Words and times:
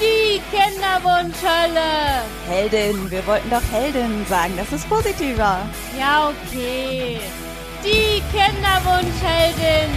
Die 0.00 0.40
Kinderwunschhölle. 0.50 2.22
Heldin, 2.48 3.10
wir 3.10 3.26
wollten 3.26 3.50
doch 3.50 3.62
Heldin 3.72 4.24
sagen, 4.28 4.54
das 4.56 4.72
ist 4.72 4.88
positiver. 4.88 5.68
Ja, 5.98 6.30
okay. 6.30 7.18
Die 7.84 8.22
Kinderwunschheldin. 8.32 9.90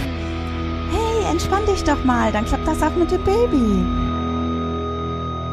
Hey, 0.92 1.30
entspann 1.30 1.64
dich 1.66 1.82
doch 1.84 2.02
mal, 2.04 2.30
dann 2.32 2.44
klappt 2.44 2.66
das 2.66 2.82
auch 2.82 2.94
mit 2.96 3.10
dem 3.10 3.24
Baby. 3.24 3.84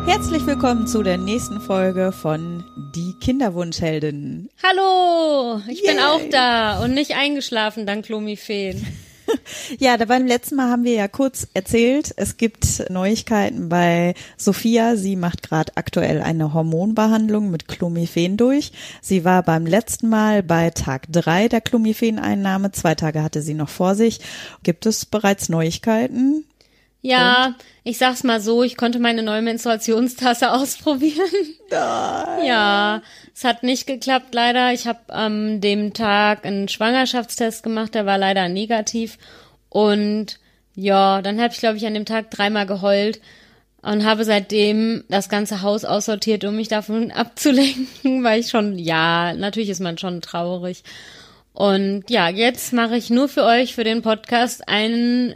Herzlich 0.09 0.45
willkommen 0.45 0.87
zu 0.87 1.03
der 1.03 1.17
nächsten 1.17 1.61
Folge 1.61 2.11
von 2.11 2.63
Die 2.95 3.13
Kinderwunschheldin. 3.19 4.49
Hallo, 4.63 5.61
ich 5.69 5.81
bin 5.83 5.97
Yay. 5.97 6.03
auch 6.03 6.21
da 6.31 6.83
und 6.83 6.93
nicht 6.93 7.15
eingeschlafen 7.15 7.85
dank 7.85 8.05
Klomifeen. 8.05 8.85
Ja, 9.79 9.97
da 9.97 10.05
beim 10.05 10.25
letzten 10.25 10.55
Mal 10.55 10.69
haben 10.69 10.83
wir 10.83 10.93
ja 10.93 11.07
kurz 11.07 11.47
erzählt, 11.53 12.13
es 12.17 12.37
gibt 12.37 12.89
Neuigkeiten 12.89 13.69
bei 13.69 14.13
Sophia. 14.37 14.95
Sie 14.95 15.15
macht 15.15 15.43
gerade 15.43 15.73
aktuell 15.75 16.21
eine 16.21 16.53
Hormonbehandlung 16.53 17.51
mit 17.51 17.67
Clomiphen 17.67 18.37
durch. 18.37 18.71
Sie 19.01 19.25
war 19.25 19.43
beim 19.43 19.65
letzten 19.65 20.09
Mal 20.09 20.43
bei 20.43 20.69
Tag 20.71 21.07
drei 21.11 21.47
der 21.47 21.61
Clomiphen-Einnahme. 21.61 22.71
Zwei 22.71 22.95
Tage 22.95 23.23
hatte 23.23 23.41
sie 23.41 23.53
noch 23.53 23.69
vor 23.69 23.95
sich. 23.95 24.19
Gibt 24.63 24.85
es 24.85 25.05
bereits 25.05 25.49
Neuigkeiten? 25.49 26.45
Ja, 27.01 27.55
ich 27.83 27.97
sag's 27.97 28.23
mal 28.23 28.41
so, 28.41 28.61
ich 28.61 28.75
konnte 28.75 28.99
meine 28.99 29.23
neue 29.23 29.41
Menstruationstasse 29.41 30.51
ausprobieren. 30.53 31.29
Ja, 32.45 33.01
es 33.33 33.43
hat 33.43 33.63
nicht 33.63 33.87
geklappt 33.87 34.33
leider. 34.33 34.73
Ich 34.73 34.85
habe 34.87 34.99
am 35.07 35.61
dem 35.61 35.93
Tag 35.93 36.45
einen 36.45 36.67
Schwangerschaftstest 36.67 37.63
gemacht, 37.63 37.95
der 37.95 38.05
war 38.05 38.17
leider 38.17 38.49
negativ. 38.49 39.17
Und 39.69 40.39
ja, 40.75 41.21
dann 41.21 41.39
habe 41.39 41.53
ich, 41.53 41.59
glaube 41.59 41.77
ich, 41.77 41.85
an 41.85 41.93
dem 41.93 42.05
Tag 42.05 42.31
dreimal 42.31 42.65
geheult 42.65 43.21
und 43.81 44.05
habe 44.05 44.25
seitdem 44.25 45.03
das 45.09 45.29
ganze 45.29 45.61
Haus 45.61 45.85
aussortiert, 45.85 46.43
um 46.43 46.55
mich 46.55 46.67
davon 46.67 47.11
abzulenken, 47.13 48.23
weil 48.23 48.41
ich 48.41 48.49
schon, 48.49 48.77
ja, 48.77 49.33
natürlich 49.33 49.69
ist 49.69 49.79
man 49.79 49.97
schon 49.97 50.21
traurig. 50.21 50.83
Und 51.53 52.03
ja, 52.09 52.29
jetzt 52.29 52.73
mache 52.73 52.95
ich 52.95 53.09
nur 53.09 53.27
für 53.27 53.43
euch, 53.43 53.75
für 53.75 53.83
den 53.83 54.01
Podcast, 54.01 54.67
einen, 54.67 55.35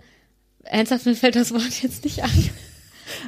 ernsthaft, 0.64 1.06
mir 1.06 1.16
fällt 1.16 1.36
das 1.36 1.54
Wort 1.54 1.82
jetzt 1.82 2.04
nicht 2.04 2.24
ein, 2.24 2.50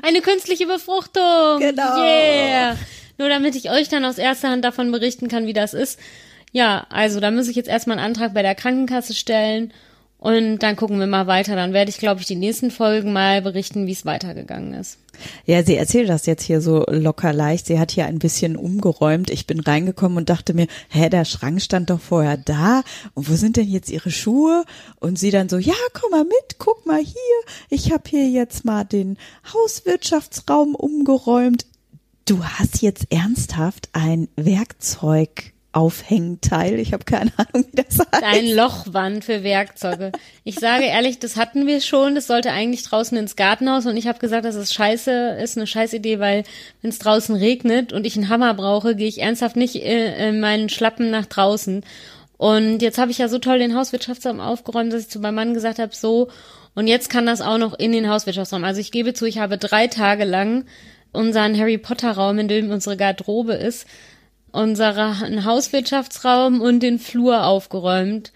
eine 0.02 0.22
künstliche 0.22 0.66
Befruchtung. 0.66 1.60
Genau. 1.60 1.98
Yeah. 1.98 2.78
Nur 3.18 3.30
damit 3.30 3.56
ich 3.56 3.70
euch 3.70 3.88
dann 3.88 4.06
aus 4.06 4.18
erster 4.18 4.50
Hand 4.50 4.66
davon 4.66 4.92
berichten 4.92 5.28
kann, 5.28 5.48
wie 5.48 5.54
das 5.54 5.74
ist. 5.74 6.00
Ja, 6.52 6.86
also 6.90 7.20
da 7.20 7.32
muss 7.32 7.48
ich 7.48 7.56
jetzt 7.56 7.70
erstmal 7.70 7.98
einen 7.98 8.08
Antrag 8.08 8.34
bei 8.34 8.42
der 8.42 8.56
Krankenkasse 8.56 9.14
stellen 9.14 9.74
und 10.26 10.58
dann 10.58 10.76
gucken 10.76 10.98
wir 10.98 11.06
mal 11.06 11.28
weiter. 11.28 11.56
Dann 11.56 11.72
werde 11.72 11.92
ich, 11.92 12.00
glaube 12.00 12.20
ich, 12.20 12.26
die 12.26 12.36
nächsten 12.36 12.72
Folgen 12.72 13.14
mal 13.14 13.44
berichten, 13.44 13.86
wie 13.86 13.92
es 13.92 14.08
weitergegangen 14.08 14.74
ist. 14.74 14.98
Ja, 15.46 15.62
sie 15.62 15.76
erzählt 15.76 16.10
das 16.10 16.26
jetzt 16.26 16.42
hier 16.42 16.62
so 16.62 16.84
locker 16.88 17.32
leicht. 17.32 17.68
Sie 17.68 17.78
hat 17.78 17.92
hier 17.92 18.08
ein 18.08 18.18
bisschen 18.18 18.58
umgeräumt. 18.58 19.30
Ich 19.30 19.46
bin 19.46 19.60
reingekommen 19.60 20.18
und 20.18 20.32
dachte 20.32 20.56
mir, 20.56 20.66
hä, 20.90 21.10
der 21.10 21.26
Schrank 21.26 21.62
stand 21.62 21.92
doch 21.92 22.00
vorher 22.00 22.38
da. 22.38 22.82
Und 23.14 23.30
wo 23.30 23.36
sind 23.36 23.56
denn 23.56 23.70
jetzt 23.70 23.92
ihre 23.92 24.10
Schuhe? 24.10 24.66
Und 25.00 25.20
sie 25.20 25.30
dann 25.30 25.48
so, 25.48 25.60
ja, 25.60 25.76
komm 25.94 26.10
mal 26.10 26.24
mit, 26.24 26.58
guck 26.58 26.88
mal 26.88 27.04
hier. 27.04 27.14
Ich 27.70 27.92
habe 27.92 28.10
hier 28.10 28.28
jetzt 28.28 28.66
mal 28.66 28.84
den 28.84 29.20
Hauswirtschaftsraum 29.54 30.74
umgeräumt. 30.74 31.68
Du 32.28 32.44
hast 32.44 32.82
jetzt 32.82 33.12
ernsthaft 33.12 33.90
ein 33.94 34.28
Werkzeug 34.36 35.54
Aufhängteil. 35.76 36.80
Ich 36.80 36.94
habe 36.94 37.04
keine 37.04 37.32
Ahnung, 37.36 37.68
wie 37.70 37.84
das 37.84 38.00
heißt. 38.00 38.24
Ein 38.24 38.48
Lochwand 38.56 39.26
für 39.26 39.44
Werkzeuge. 39.44 40.14
Ich 40.46 40.56
sage 40.56 40.86
ehrlich, 40.86 41.20
das 41.20 41.36
hatten 41.36 41.68
wir 41.68 41.82
schon. 41.82 42.16
Das 42.16 42.28
sollte 42.28 42.52
eigentlich 42.52 42.84
draußen 42.84 43.18
ins 43.18 43.36
Gartenhaus 43.36 43.86
und 43.86 43.98
ich 43.98 44.08
habe 44.08 44.20
gesagt, 44.20 44.46
das 44.46 44.56
ist 44.56 44.74
scheiße, 44.74 45.38
ist 45.42 45.58
eine 45.58 45.68
scheiß 45.68 45.92
Idee, 45.92 46.20
weil 46.20 46.44
wenn 46.82 46.90
es 46.90 47.00
draußen 47.00 47.36
regnet 47.36 47.92
und 47.92 48.08
ich 48.08 48.16
einen 48.16 48.30
Hammer 48.30 48.54
brauche, 48.54 48.96
gehe 48.96 49.10
ich 49.10 49.22
ernsthaft 49.22 49.58
nicht 49.58 49.76
äh, 49.76 50.30
in 50.30 50.40
meinen 50.40 50.70
Schlappen 50.70 51.12
nach 51.12 51.26
draußen. 51.26 51.84
Und 52.38 52.82
jetzt 52.82 52.98
habe 52.98 53.12
ich 53.12 53.18
ja 53.18 53.28
so 53.28 53.40
toll 53.40 53.60
den 53.60 53.76
Hauswirtschaftsraum 53.76 54.40
aufgeräumt, 54.40 54.94
dass 54.94 55.02
ich 55.02 55.10
zu 55.10 55.20
meinem 55.20 55.36
Mann 55.36 55.54
gesagt 55.54 55.80
habe, 55.80 55.94
so, 55.94 56.30
und 56.74 56.88
jetzt 56.88 57.10
kann 57.10 57.26
das 57.26 57.42
auch 57.42 57.58
noch 57.58 57.78
in 57.78 57.92
den 57.92 58.10
Hauswirtschaftsraum. 58.10 58.64
Also 58.64 58.80
ich 58.80 58.92
gebe 58.92 59.14
zu, 59.14 59.26
ich 59.26 59.40
habe 59.40 59.58
drei 59.58 59.88
Tage 59.88 60.24
lang 60.24 60.66
unseren 61.12 61.58
Harry 61.58 61.78
Potter 61.78 62.12
Raum, 62.12 62.40
in 62.40 62.48
dem 62.48 62.72
unsere 62.72 62.98
Garderobe 62.98 63.54
ist, 63.54 63.86
unseren 64.56 65.46
Hauswirtschaftsraum 65.46 66.62
und 66.62 66.82
den 66.82 67.00
Flur 67.00 67.46
aufgeräumt. 67.46 68.32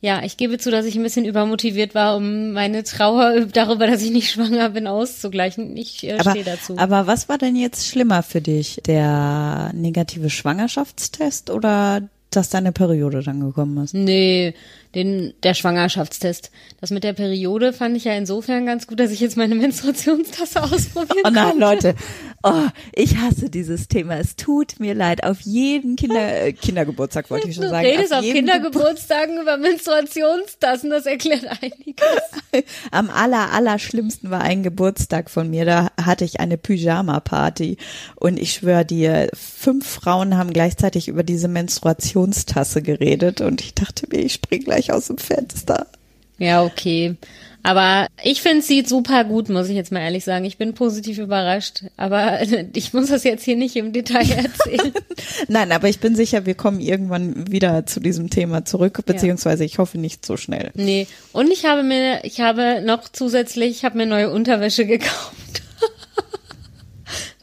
Ja, 0.00 0.22
ich 0.22 0.36
gebe 0.36 0.58
zu, 0.58 0.70
dass 0.70 0.84
ich 0.84 0.96
ein 0.96 1.02
bisschen 1.02 1.24
übermotiviert 1.24 1.94
war, 1.94 2.16
um 2.16 2.52
meine 2.52 2.84
Trauer 2.84 3.46
darüber, 3.52 3.86
dass 3.86 4.02
ich 4.02 4.10
nicht 4.10 4.30
schwanger 4.30 4.68
bin, 4.70 4.86
auszugleichen. 4.86 5.76
Ich 5.78 6.06
äh, 6.06 6.18
Aber, 6.18 6.30
stehe 6.30 6.44
dazu. 6.44 6.76
aber 6.76 7.06
was 7.06 7.30
war 7.30 7.38
denn 7.38 7.56
jetzt 7.56 7.86
schlimmer 7.86 8.22
für 8.22 8.42
dich? 8.42 8.82
Der 8.86 9.70
negative 9.72 10.28
Schwangerschaftstest 10.28 11.48
oder 11.48 12.02
dass 12.30 12.50
deine 12.50 12.72
Periode 12.72 13.22
dann 13.22 13.40
gekommen 13.40 13.82
ist? 13.82 13.94
Nee, 13.94 14.54
den, 14.94 15.34
der 15.42 15.54
Schwangerschaftstest. 15.54 16.50
Das 16.80 16.90
mit 16.90 17.04
der 17.04 17.12
Periode 17.12 17.72
fand 17.72 17.96
ich 17.96 18.04
ja 18.04 18.12
insofern 18.14 18.66
ganz 18.66 18.86
gut, 18.86 19.00
dass 19.00 19.10
ich 19.10 19.20
jetzt 19.20 19.36
meine 19.36 19.54
Menstruationstasse 19.54 20.62
ausprobieren 20.62 21.22
Oh 21.26 21.30
nein, 21.30 21.50
konnte. 21.58 21.60
Leute. 21.60 21.94
Oh, 22.42 22.68
ich 22.94 23.16
hasse 23.16 23.48
dieses 23.48 23.88
Thema. 23.88 24.18
Es 24.18 24.36
tut 24.36 24.78
mir 24.78 24.94
leid. 24.94 25.24
Auf 25.24 25.40
jeden 25.40 25.96
Kinder, 25.96 26.42
äh, 26.42 26.52
Kindergeburtstag 26.52 27.30
wollte 27.30 27.48
ich 27.48 27.54
schon 27.54 27.64
Du 27.64 27.70
sagen. 27.70 27.86
redest 27.86 28.12
auf, 28.12 28.22
jeden 28.22 28.36
Kindergeburtstagen 28.36 29.40
über 29.40 29.56
Menstruationstassen, 29.56 30.90
das 30.90 31.06
erklärt 31.06 31.46
einiges. 31.46 32.04
Am 32.90 33.08
aller, 33.10 33.50
aller 33.52 33.78
schlimmsten 33.78 34.30
war 34.30 34.42
ein 34.42 34.62
Geburtstag 34.62 35.30
von 35.30 35.48
mir. 35.48 35.64
Da 35.64 35.90
hatte 36.00 36.24
ich 36.24 36.40
eine 36.40 36.58
Pyjama-Party. 36.58 37.78
Und 38.16 38.38
ich 38.38 38.52
schwöre 38.52 38.84
dir, 38.84 39.28
fünf 39.32 39.86
Frauen 39.86 40.36
haben 40.36 40.52
gleichzeitig 40.52 41.08
über 41.08 41.22
diese 41.22 41.48
Menstruationstasse 41.48 42.82
geredet. 42.82 43.40
Und 43.40 43.62
ich 43.62 43.74
dachte 43.74 44.06
mir, 44.10 44.18
ich 44.22 44.34
spring 44.34 44.64
gleich 44.64 44.83
aus 44.92 45.06
dem 45.08 45.18
Fenster. 45.18 45.86
Ja, 46.38 46.62
okay. 46.62 47.16
Aber 47.66 48.08
ich 48.22 48.42
finde, 48.42 48.58
es 48.58 48.66
sieht 48.66 48.90
super 48.90 49.24
gut, 49.24 49.48
muss 49.48 49.70
ich 49.70 49.74
jetzt 49.74 49.90
mal 49.90 50.00
ehrlich 50.00 50.22
sagen. 50.22 50.44
Ich 50.44 50.58
bin 50.58 50.74
positiv 50.74 51.16
überrascht. 51.16 51.84
Aber 51.96 52.40
ich 52.74 52.92
muss 52.92 53.08
das 53.08 53.24
jetzt 53.24 53.42
hier 53.42 53.56
nicht 53.56 53.74
im 53.76 53.92
Detail 53.92 54.30
erzählen. 54.36 54.92
Nein, 55.48 55.72
aber 55.72 55.88
ich 55.88 55.98
bin 55.98 56.14
sicher, 56.14 56.44
wir 56.44 56.54
kommen 56.54 56.80
irgendwann 56.80 57.50
wieder 57.50 57.86
zu 57.86 58.00
diesem 58.00 58.28
Thema 58.28 58.66
zurück, 58.66 59.00
beziehungsweise 59.06 59.64
ich 59.64 59.78
hoffe 59.78 59.96
nicht 59.96 60.26
so 60.26 60.36
schnell. 60.36 60.72
nee. 60.74 61.06
Und 61.32 61.50
ich 61.50 61.64
habe 61.64 61.82
mir, 61.82 62.22
ich 62.24 62.40
habe 62.40 62.82
noch 62.84 63.08
zusätzlich, 63.08 63.70
ich 63.70 63.84
habe 63.84 63.96
mir 63.96 64.06
neue 64.06 64.30
Unterwäsche 64.30 64.84
gekauft. 64.86 65.62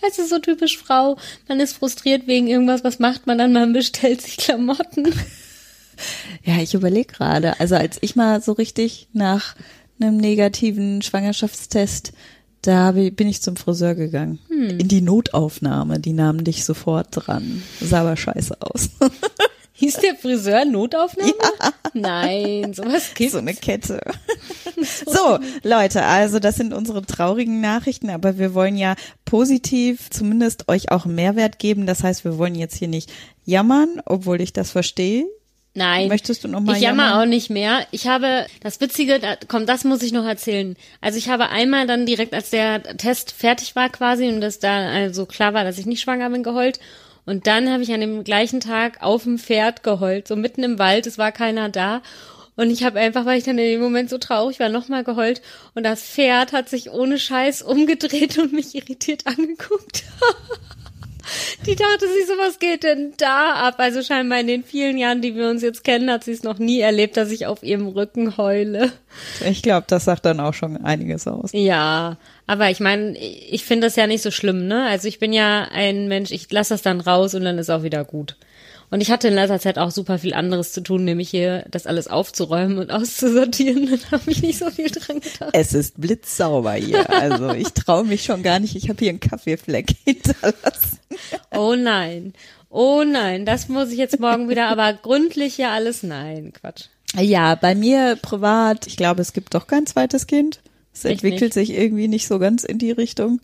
Das 0.02 0.18
ist 0.18 0.30
so 0.30 0.40
typisch 0.40 0.78
Frau. 0.78 1.18
Man 1.48 1.60
ist 1.60 1.74
frustriert 1.78 2.28
wegen 2.28 2.48
irgendwas. 2.48 2.84
Was 2.84 3.00
macht 3.00 3.28
man 3.28 3.38
dann? 3.38 3.54
Man 3.54 3.72
bestellt 3.74 4.22
sich 4.22 4.38
Klamotten. 4.38 5.14
Ja, 6.44 6.58
ich 6.58 6.74
überlege 6.74 7.14
gerade. 7.14 7.60
Also 7.60 7.76
als 7.76 7.98
ich 8.02 8.16
mal 8.16 8.42
so 8.42 8.54
richtig 8.54 9.08
nach 9.14 9.56
einem 10.00 10.18
negativen 10.18 11.02
Schwangerschaftstest, 11.02 12.14
da 12.62 12.92
bin 12.92 13.28
ich 13.28 13.42
zum 13.42 13.56
Friseur 13.56 13.96
gegangen. 13.96 14.40
In 14.50 14.88
die 14.88 15.02
Notaufnahme. 15.02 16.00
Die 16.00 16.14
nahmen 16.14 16.44
dich 16.44 16.64
sofort 16.64 17.08
dran. 17.12 17.64
Sah 17.80 18.02
aber 18.02 18.16
scheiße 18.16 18.56
aus. 18.62 18.90
Hieß 19.74 19.96
der 19.96 20.16
Friseur 20.16 20.64
Notaufnahme? 20.66 21.34
Nein, 21.96 22.74
sowas 22.74 23.12
gibt's. 23.16 23.34
so 23.34 23.40
eine 23.40 23.54
Kette. 23.56 24.00
So, 25.06 25.38
Leute, 25.62 26.04
also 26.06 26.40
das 26.40 26.56
sind 26.56 26.74
unsere 26.74 27.04
traurigen 27.04 27.62
Nachrichten, 27.62 28.10
aber 28.10 28.40
wir 28.40 28.56
wollen 28.56 28.78
ja 28.78 28.96
positiv 29.26 30.10
zumindest 30.10 30.70
euch 30.70 30.90
auch 30.92 31.06
Mehrwert 31.06 31.60
geben. 31.60 31.86
Das 31.86 32.04
heißt, 32.04 32.26
wir 32.26 32.40
wollen 32.40 32.56
jetzt 32.56 32.78
hier 32.78 32.88
nicht 32.88 33.12
jammern, 33.46 34.02
obwohl 34.06 34.42
ich 34.42 34.54
das 34.54 34.72
verstehe. 34.72 35.28
Nein. 35.74 36.10
Möchtest 36.10 36.44
du 36.44 36.50
noch 36.50 36.60
mal 36.60 36.76
Ich 36.76 36.82
jammer 36.82 37.06
jammern? 37.06 37.22
auch 37.22 37.26
nicht 37.26 37.50
mehr. 37.50 37.86
Ich 37.92 38.08
habe, 38.08 38.46
das 38.62 38.82
Witzige, 38.82 39.20
da, 39.20 39.38
komm, 39.48 39.66
das 39.66 39.84
muss 39.86 40.04
ich 40.04 40.12
noch 40.12 40.26
erzählen. 40.26 40.76
Also 41.00 41.18
ich 41.18 41.30
habe 41.30 41.50
einmal 41.50 41.88
dann 41.88 42.06
direkt, 42.06 42.34
als 42.34 42.50
der 42.50 42.84
Test 42.98 43.32
fertig 43.32 43.76
war 43.76 43.90
quasi 43.90 44.28
und 44.28 44.42
das 44.42 44.60
da 44.60 44.90
also 44.90 45.26
klar 45.26 45.54
war, 45.54 45.64
dass 45.64 45.78
ich 45.78 45.86
nicht 45.86 46.02
schwanger 46.02 46.30
bin, 46.30 46.44
geheult. 46.44 46.80
Und 47.26 47.48
dann 47.48 47.70
habe 47.70 47.84
ich 47.84 47.94
an 47.94 48.02
dem 48.02 48.24
gleichen 48.24 48.60
Tag 48.60 49.02
auf 49.02 49.24
dem 49.24 49.38
Pferd 49.38 49.84
geheult, 49.84 50.28
so 50.28 50.36
mitten 50.36 50.64
im 50.64 50.78
Wald, 50.80 51.08
es 51.08 51.18
war 51.18 51.32
keiner 51.32 51.70
da. 51.70 52.02
Und 52.58 52.70
ich 52.70 52.84
habe 52.84 53.00
einfach, 53.00 53.26
weil 53.26 53.38
ich 53.38 53.46
dann 53.46 53.58
in 53.58 53.66
dem 53.66 53.82
Moment 53.82 54.10
so 54.10 54.18
traurig 54.18 54.60
war, 54.60 54.68
nochmal 54.68 55.04
geheult. 55.06 55.42
Und 55.74 55.84
das 55.84 56.02
Pferd 56.02 56.52
hat 56.52 56.68
sich 56.68 56.92
ohne 56.92 57.18
Scheiß 57.18 57.62
umgedreht 57.62 58.38
und 58.40 58.52
mich 58.52 58.76
irritiert 58.76 59.26
angeguckt. 59.26 60.04
Die 61.66 61.76
dachte 61.76 62.08
sich 62.08 62.28
so, 62.28 62.34
was 62.38 62.60
geht 62.60 62.84
denn 62.84 63.14
da 63.18 63.54
ab? 63.68 63.76
Also 63.78 64.02
scheinbar 64.02 64.40
in 64.40 64.48
den 64.48 64.64
vielen 64.64 64.98
Jahren, 64.98 65.22
die 65.22 65.36
wir 65.36 65.50
uns 65.50 65.62
jetzt 65.62 65.84
kennen, 65.84 66.10
hat 66.10 66.24
sie 66.24 66.32
es 66.32 66.44
noch 66.44 66.60
nie 66.60 66.80
erlebt, 66.80 67.18
dass 67.18 67.32
ich 67.32 67.46
auf 67.46 67.64
ihrem 67.64 67.88
Rücken 67.88 68.38
heule. 68.38 68.92
Ich 69.46 69.62
glaube, 69.62 69.86
das 69.88 70.06
sagt 70.06 70.26
dann 70.26 70.40
auch 70.40 70.54
schon 70.54 70.78
einiges 70.78 71.28
aus. 71.28 71.52
Ja, 71.54 72.18
aber 72.48 72.70
ich 72.70 72.80
meine, 72.80 73.18
ich 73.18 73.66
finde 73.66 73.88
das 73.88 73.96
ja 73.96 74.08
nicht 74.08 74.22
so 74.22 74.32
schlimm, 74.32 74.68
ne? 74.68 74.88
Also 74.88 75.08
ich 75.08 75.20
bin 75.20 75.34
ja 75.34 75.68
ein 75.72 76.08
Mensch, 76.08 76.32
ich 76.32 76.52
lasse 76.52 76.74
das 76.74 76.82
dann 76.82 77.02
raus 77.02 77.36
und 77.36 77.44
dann 77.44 77.58
ist 77.58 77.70
auch 77.70 77.84
wieder 77.84 78.04
gut. 78.04 78.36
Und 78.92 79.00
ich 79.00 79.10
hatte 79.10 79.30
in 79.30 79.36
letzter 79.36 79.60
Zeit 79.60 79.80
auch 79.80 79.90
super 79.90 80.20
viel 80.20 80.34
anderes 80.34 80.74
zu 80.74 80.82
tun, 80.82 81.06
nämlich 81.06 81.30
hier 81.30 81.66
das 81.72 81.88
alles 81.88 82.08
aufzuräumen 82.08 82.78
und 82.78 82.92
auszusortieren. 82.92 83.86
Dann 83.90 84.12
habe 84.12 84.30
ich 84.30 84.42
nicht 84.42 84.60
so 84.60 84.70
viel 84.70 84.90
dran 84.90 85.22
gedacht. 85.22 85.52
Es 85.54 85.74
ist 85.74 86.00
blitzsauber 86.00 86.74
hier. 86.74 87.10
Also 87.10 87.52
ich 87.52 87.70
traue 87.70 88.04
mich 88.04 88.26
schon 88.26 88.44
gar 88.44 88.60
nicht. 88.60 88.76
Ich 88.76 88.90
habe 88.90 89.00
hier 89.00 89.10
einen 89.10 89.22
Kaffeefleck 89.22 89.96
hinterlassen. 90.06 91.00
Oh 91.56 91.74
nein. 91.76 92.34
Oh 92.70 93.04
nein, 93.06 93.46
das 93.46 93.70
muss 93.70 93.92
ich 93.92 93.98
jetzt 93.98 94.20
morgen 94.20 94.50
wieder, 94.50 94.68
aber 94.68 94.94
gründlich 94.94 95.58
ja 95.58 95.72
alles 95.72 96.04
nein, 96.04 96.52
Quatsch. 96.54 96.86
Ja, 97.16 97.56
bei 97.56 97.76
mir 97.76 98.18
privat, 98.22 98.88
ich 98.88 98.96
glaube, 98.98 99.22
es 99.22 99.34
gibt 99.34 99.54
doch 99.54 99.68
kein 99.68 99.86
zweites 99.86 100.28
Kind. 100.28 100.62
Es 100.94 101.06
entwickelt 101.06 101.54
sich 101.54 101.72
irgendwie 101.72 102.08
nicht 102.08 102.28
so 102.28 102.40
ganz 102.40 102.64
in 102.66 102.78
die 102.78 102.92
Richtung. 102.92 103.40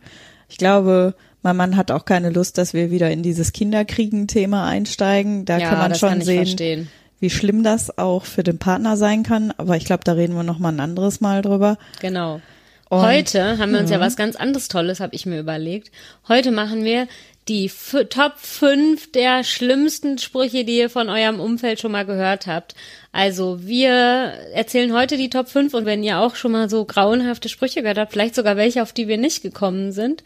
Ich 0.49 0.57
glaube, 0.57 1.13
mein 1.43 1.55
Mann 1.55 1.77
hat 1.77 1.91
auch 1.91 2.05
keine 2.05 2.29
Lust, 2.29 2.57
dass 2.57 2.73
wir 2.73 2.91
wieder 2.91 3.09
in 3.11 3.23
dieses 3.23 3.53
Kinderkriegen-Thema 3.53 4.65
einsteigen. 4.67 5.45
Da 5.45 5.57
ja, 5.57 5.69
kann 5.69 5.79
man 5.79 5.95
schon 5.95 6.09
kann 6.09 6.21
sehen, 6.21 6.45
verstehen. 6.45 6.89
wie 7.19 7.29
schlimm 7.29 7.63
das 7.63 7.97
auch 7.97 8.25
für 8.25 8.43
den 8.43 8.57
Partner 8.59 8.97
sein 8.97 9.23
kann. 9.23 9.53
Aber 9.57 9.77
ich 9.77 9.85
glaube, 9.85 10.03
da 10.03 10.13
reden 10.13 10.35
wir 10.35 10.43
noch 10.43 10.59
mal 10.59 10.69
ein 10.71 10.79
anderes 10.79 11.21
Mal 11.21 11.41
drüber. 11.41 11.77
Genau. 12.01 12.41
Und- 12.89 13.01
Heute 13.01 13.57
haben 13.57 13.73
wir 13.73 13.79
uns 13.79 13.89
ja 13.89 13.99
was 13.99 14.15
ganz 14.15 14.35
anderes 14.35 14.67
Tolles, 14.69 14.99
habe 14.99 15.15
ich 15.15 15.25
mir 15.25 15.39
überlegt. 15.39 15.91
Heute 16.27 16.51
machen 16.51 16.83
wir 16.83 17.07
die 17.47 17.71
Top 18.09 18.33
5 18.37 19.11
der 19.11 19.43
schlimmsten 19.43 20.17
Sprüche, 20.17 20.65
die 20.65 20.77
ihr 20.79 20.89
von 20.89 21.09
eurem 21.09 21.39
Umfeld 21.39 21.79
schon 21.79 21.93
mal 21.93 22.05
gehört 22.05 22.45
habt. 22.45 22.75
Also 23.13 23.65
wir 23.65 24.33
erzählen 24.53 24.93
heute 24.93 25.17
die 25.17 25.29
Top 25.29 25.47
5 25.47 25.73
und 25.73 25.85
wenn 25.85 26.03
ihr 26.03 26.19
auch 26.19 26.35
schon 26.35 26.51
mal 26.51 26.69
so 26.69 26.83
grauenhafte 26.85 27.47
Sprüche 27.49 27.81
gehört 27.81 27.97
habt, 27.97 28.11
vielleicht 28.11 28.35
sogar 28.35 28.57
welche, 28.57 28.81
auf 28.81 28.91
die 28.91 29.07
wir 29.07 29.17
nicht 29.17 29.41
gekommen 29.43 29.91
sind, 29.91 30.23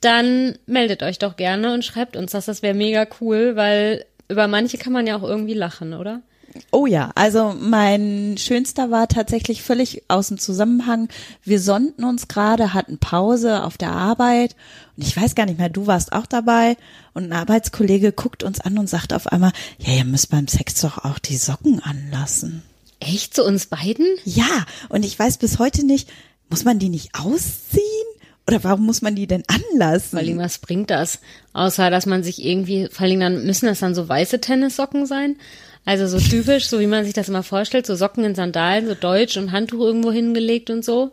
dann 0.00 0.58
meldet 0.66 1.02
euch 1.02 1.18
doch 1.18 1.36
gerne 1.36 1.74
und 1.74 1.84
schreibt 1.84 2.16
uns 2.16 2.32
das. 2.32 2.46
Das 2.46 2.62
wäre 2.62 2.74
mega 2.74 3.06
cool, 3.20 3.56
weil 3.56 4.04
über 4.28 4.48
manche 4.48 4.78
kann 4.78 4.92
man 4.92 5.06
ja 5.06 5.16
auch 5.16 5.22
irgendwie 5.22 5.54
lachen, 5.54 5.92
oder? 5.92 6.22
Oh 6.72 6.86
ja, 6.86 7.12
also 7.14 7.54
mein 7.58 8.36
schönster 8.36 8.90
war 8.90 9.06
tatsächlich 9.06 9.62
völlig 9.62 10.02
aus 10.08 10.28
dem 10.28 10.38
Zusammenhang. 10.38 11.08
Wir 11.44 11.60
sonnten 11.60 12.04
uns 12.04 12.28
gerade, 12.28 12.74
hatten 12.74 12.98
Pause 12.98 13.62
auf 13.62 13.78
der 13.78 13.92
Arbeit 13.92 14.56
und 14.96 15.06
ich 15.06 15.16
weiß 15.16 15.34
gar 15.34 15.46
nicht 15.46 15.58
mehr, 15.58 15.68
du 15.68 15.86
warst 15.86 16.12
auch 16.12 16.26
dabei 16.26 16.76
und 17.14 17.24
ein 17.24 17.32
Arbeitskollege 17.32 18.12
guckt 18.12 18.42
uns 18.42 18.60
an 18.60 18.78
und 18.78 18.88
sagt 18.88 19.12
auf 19.12 19.28
einmal, 19.28 19.52
ja, 19.78 19.94
ihr 19.94 20.04
müsst 20.04 20.30
beim 20.30 20.48
Sex 20.48 20.80
doch 20.80 20.98
auch 20.98 21.18
die 21.18 21.36
Socken 21.36 21.80
anlassen. 21.80 22.62
Echt 22.98 23.34
zu 23.34 23.44
uns 23.44 23.66
beiden? 23.66 24.06
Ja, 24.24 24.66
und 24.88 25.04
ich 25.04 25.18
weiß 25.18 25.38
bis 25.38 25.58
heute 25.58 25.86
nicht, 25.86 26.08
muss 26.48 26.64
man 26.64 26.80
die 26.80 26.88
nicht 26.88 27.14
ausziehen? 27.14 27.89
Oder 28.50 28.64
warum 28.64 28.86
muss 28.86 29.00
man 29.00 29.14
die 29.14 29.26
denn 29.26 29.44
anlassen? 29.46 30.10
Vor 30.10 30.18
allem, 30.18 30.38
was 30.38 30.58
bringt 30.58 30.90
das? 30.90 31.20
Außer, 31.52 31.88
dass 31.90 32.04
man 32.06 32.22
sich 32.24 32.44
irgendwie, 32.44 32.88
vor 32.90 33.06
allem 33.06 33.20
dann, 33.20 33.44
müssen 33.46 33.66
das 33.66 33.78
dann 33.78 33.94
so 33.94 34.08
weiße 34.08 34.40
Tennissocken 34.40 35.06
sein? 35.06 35.36
Also 35.84 36.06
so 36.06 36.18
typisch, 36.18 36.66
so 36.66 36.80
wie 36.80 36.86
man 36.86 37.04
sich 37.04 37.14
das 37.14 37.28
immer 37.28 37.42
vorstellt, 37.42 37.86
so 37.86 37.94
Socken 37.94 38.24
in 38.24 38.34
Sandalen, 38.34 38.86
so 38.86 38.94
deutsch 38.94 39.36
und 39.36 39.52
Handtuch 39.52 39.80
irgendwo 39.80 40.10
hingelegt 40.12 40.68
und 40.68 40.84
so. 40.84 41.12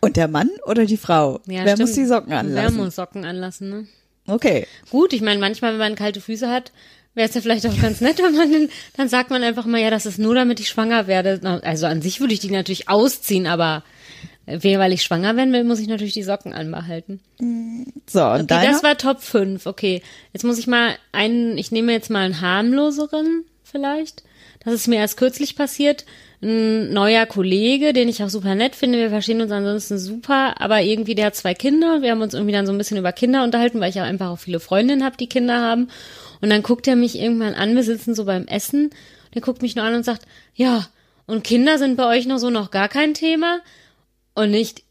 Und 0.00 0.16
der 0.16 0.28
Mann 0.28 0.50
oder 0.66 0.86
die 0.86 0.96
Frau? 0.96 1.40
Ja, 1.46 1.64
Wer 1.64 1.72
stimmt. 1.72 1.78
muss 1.80 1.92
die 1.92 2.06
Socken 2.06 2.30
Wer 2.30 2.38
anlassen? 2.38 2.76
muss 2.76 2.94
Socken 2.94 3.24
anlassen, 3.24 3.68
ne? 3.68 3.86
Okay. 4.28 4.66
Gut, 4.90 5.12
ich 5.12 5.20
meine, 5.20 5.40
manchmal, 5.40 5.72
wenn 5.72 5.78
man 5.78 5.94
kalte 5.94 6.20
Füße 6.20 6.48
hat, 6.48 6.72
wäre 7.14 7.28
es 7.28 7.34
ja 7.34 7.40
vielleicht 7.40 7.66
auch 7.66 7.80
ganz 7.80 8.00
nett, 8.00 8.18
wenn 8.22 8.34
man 8.34 8.50
den, 8.52 8.68
dann 8.96 9.08
sagt 9.08 9.30
man 9.30 9.42
einfach 9.42 9.66
mal, 9.66 9.80
ja, 9.80 9.90
das 9.90 10.06
ist 10.06 10.18
nur, 10.18 10.34
damit 10.34 10.60
ich 10.60 10.68
schwanger 10.68 11.06
werde. 11.06 11.40
Also 11.64 11.86
an 11.86 12.02
sich 12.02 12.20
würde 12.20 12.34
ich 12.34 12.40
die 12.40 12.50
natürlich 12.50 12.88
ausziehen, 12.88 13.46
aber 13.46 13.82
weil 14.46 14.92
ich 14.92 15.02
schwanger 15.02 15.36
werden 15.36 15.52
will, 15.52 15.64
muss 15.64 15.80
ich 15.80 15.88
natürlich 15.88 16.14
die 16.14 16.22
Socken 16.22 16.52
anbehalten. 16.52 17.20
So, 18.08 18.24
und 18.24 18.42
Okay, 18.42 18.46
deiner? 18.46 18.70
das 18.72 18.82
war 18.82 18.96
Top 18.96 19.20
5. 19.20 19.66
Okay, 19.66 20.02
jetzt 20.32 20.44
muss 20.44 20.58
ich 20.58 20.66
mal 20.66 20.94
einen, 21.12 21.58
ich 21.58 21.72
nehme 21.72 21.92
jetzt 21.92 22.10
mal 22.10 22.24
einen 22.24 22.40
harmloseren 22.40 23.44
vielleicht. 23.64 24.22
Das 24.64 24.74
ist 24.74 24.88
mir 24.88 24.96
erst 24.96 25.16
kürzlich 25.16 25.56
passiert. 25.56 26.04
Ein 26.42 26.92
neuer 26.92 27.24
Kollege, 27.26 27.92
den 27.92 28.08
ich 28.08 28.22
auch 28.22 28.28
super 28.28 28.54
nett 28.54 28.76
finde. 28.76 28.98
Wir 28.98 29.10
verstehen 29.10 29.40
uns 29.40 29.50
ansonsten 29.50 29.98
super, 29.98 30.60
aber 30.60 30.82
irgendwie 30.82 31.14
der 31.14 31.26
hat 31.26 31.36
zwei 31.36 31.54
Kinder. 31.54 32.02
Wir 32.02 32.10
haben 32.10 32.20
uns 32.20 32.34
irgendwie 32.34 32.52
dann 32.52 32.66
so 32.66 32.72
ein 32.72 32.78
bisschen 32.78 32.98
über 32.98 33.12
Kinder 33.12 33.42
unterhalten, 33.42 33.80
weil 33.80 33.90
ich 33.90 34.00
auch 34.00 34.04
einfach 34.04 34.30
auch 34.30 34.38
viele 34.38 34.60
Freundinnen 34.60 35.04
habe, 35.04 35.16
die 35.16 35.28
Kinder 35.28 35.60
haben. 35.60 35.88
Und 36.40 36.50
dann 36.50 36.62
guckt 36.62 36.86
er 36.86 36.96
mich 36.96 37.18
irgendwann 37.18 37.54
an, 37.54 37.74
wir 37.74 37.82
sitzen 37.82 38.14
so 38.14 38.24
beim 38.26 38.46
Essen. 38.46 38.90
Der 39.34 39.42
guckt 39.42 39.62
mich 39.62 39.76
nur 39.76 39.84
an 39.84 39.94
und 39.94 40.04
sagt, 40.04 40.22
ja, 40.54 40.86
und 41.26 41.42
Kinder 41.42 41.78
sind 41.78 41.96
bei 41.96 42.06
euch 42.06 42.26
noch 42.26 42.38
so 42.38 42.50
noch 42.50 42.70
gar 42.70 42.88
kein 42.88 43.14
Thema? 43.14 43.60
Und 44.36 44.54
ich 44.54 44.86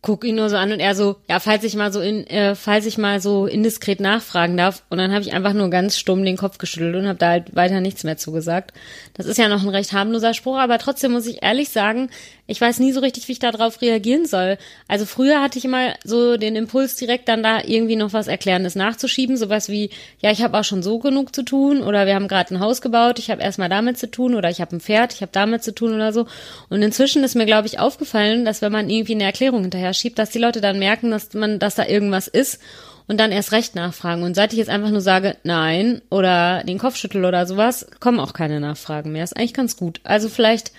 guck 0.00 0.24
ihn 0.24 0.36
nur 0.36 0.48
so 0.48 0.56
an 0.56 0.72
und 0.72 0.80
er 0.80 0.94
so, 0.94 1.16
ja, 1.28 1.40
falls 1.40 1.64
ich 1.64 1.74
mal 1.74 1.92
so 1.92 2.00
in, 2.00 2.26
äh, 2.28 2.54
falls 2.54 2.86
ich 2.86 2.98
mal 2.98 3.20
so 3.20 3.46
indiskret 3.46 4.00
nachfragen 4.00 4.56
darf. 4.56 4.82
Und 4.90 4.98
dann 4.98 5.12
habe 5.12 5.22
ich 5.22 5.32
einfach 5.32 5.54
nur 5.54 5.70
ganz 5.70 5.98
stumm 5.98 6.24
den 6.24 6.36
Kopf 6.36 6.58
geschüttelt 6.58 6.94
und 6.94 7.08
habe 7.08 7.18
da 7.18 7.30
halt 7.30 7.56
weiter 7.56 7.80
nichts 7.80 8.04
mehr 8.04 8.16
zugesagt. 8.16 8.72
Das 9.14 9.26
ist 9.26 9.38
ja 9.38 9.48
noch 9.48 9.62
ein 9.62 9.68
recht 9.68 9.92
harmloser 9.92 10.34
Spruch, 10.34 10.58
aber 10.58 10.78
trotzdem 10.78 11.12
muss 11.12 11.26
ich 11.26 11.42
ehrlich 11.42 11.70
sagen, 11.70 12.10
ich 12.50 12.60
weiß 12.60 12.80
nie 12.80 12.92
so 12.92 13.00
richtig, 13.00 13.28
wie 13.28 13.32
ich 13.32 13.38
darauf 13.38 13.82
reagieren 13.82 14.24
soll. 14.24 14.56
Also 14.88 15.04
früher 15.04 15.42
hatte 15.42 15.58
ich 15.58 15.66
immer 15.66 15.92
so 16.02 16.38
den 16.38 16.56
Impuls, 16.56 16.96
direkt 16.96 17.28
dann 17.28 17.42
da 17.42 17.60
irgendwie 17.62 17.94
noch 17.94 18.14
was 18.14 18.26
Erklärendes 18.26 18.74
nachzuschieben. 18.74 19.36
Sowas 19.36 19.68
wie, 19.68 19.90
ja, 20.20 20.30
ich 20.30 20.42
habe 20.42 20.58
auch 20.58 20.64
schon 20.64 20.82
so 20.82 20.98
genug 20.98 21.34
zu 21.34 21.42
tun 21.42 21.82
oder 21.82 22.06
wir 22.06 22.14
haben 22.14 22.26
gerade 22.26 22.54
ein 22.54 22.60
Haus 22.60 22.80
gebaut, 22.80 23.18
ich 23.18 23.30
habe 23.30 23.42
erstmal 23.42 23.68
damit 23.68 23.98
zu 23.98 24.10
tun 24.10 24.34
oder 24.34 24.48
ich 24.48 24.62
habe 24.62 24.74
ein 24.74 24.80
Pferd, 24.80 25.12
ich 25.12 25.20
habe 25.20 25.30
damit 25.30 25.62
zu 25.62 25.74
tun 25.74 25.94
oder 25.94 26.14
so. 26.14 26.26
Und 26.70 26.82
inzwischen 26.82 27.22
ist 27.22 27.34
mir, 27.34 27.44
glaube 27.44 27.66
ich, 27.66 27.78
aufgefallen, 27.78 28.46
dass 28.46 28.62
wenn 28.62 28.72
man 28.72 28.88
irgendwie 28.88 29.14
eine 29.14 29.24
Erklärung 29.24 29.60
hinterher 29.60 29.92
schiebt, 29.92 30.18
dass 30.18 30.30
die 30.30 30.38
Leute 30.38 30.62
dann 30.62 30.78
merken, 30.78 31.10
dass 31.10 31.34
man, 31.34 31.58
dass 31.58 31.74
da 31.74 31.84
irgendwas 31.84 32.28
ist 32.28 32.60
und 33.08 33.20
dann 33.20 33.30
erst 33.30 33.52
recht 33.52 33.74
nachfragen. 33.74 34.22
Und 34.22 34.34
seit 34.34 34.54
ich 34.54 34.58
jetzt 34.58 34.70
einfach 34.70 34.90
nur 34.90 35.02
sage, 35.02 35.36
nein 35.44 36.00
oder 36.08 36.64
den 36.64 36.78
Kopf 36.78 36.96
schüttel 36.96 37.26
oder 37.26 37.44
sowas, 37.46 37.86
kommen 38.00 38.20
auch 38.20 38.32
keine 38.32 38.58
Nachfragen 38.58 39.12
mehr. 39.12 39.24
Ist 39.24 39.36
eigentlich 39.36 39.52
ganz 39.52 39.76
gut. 39.76 40.00
Also 40.04 40.30
vielleicht 40.30 40.72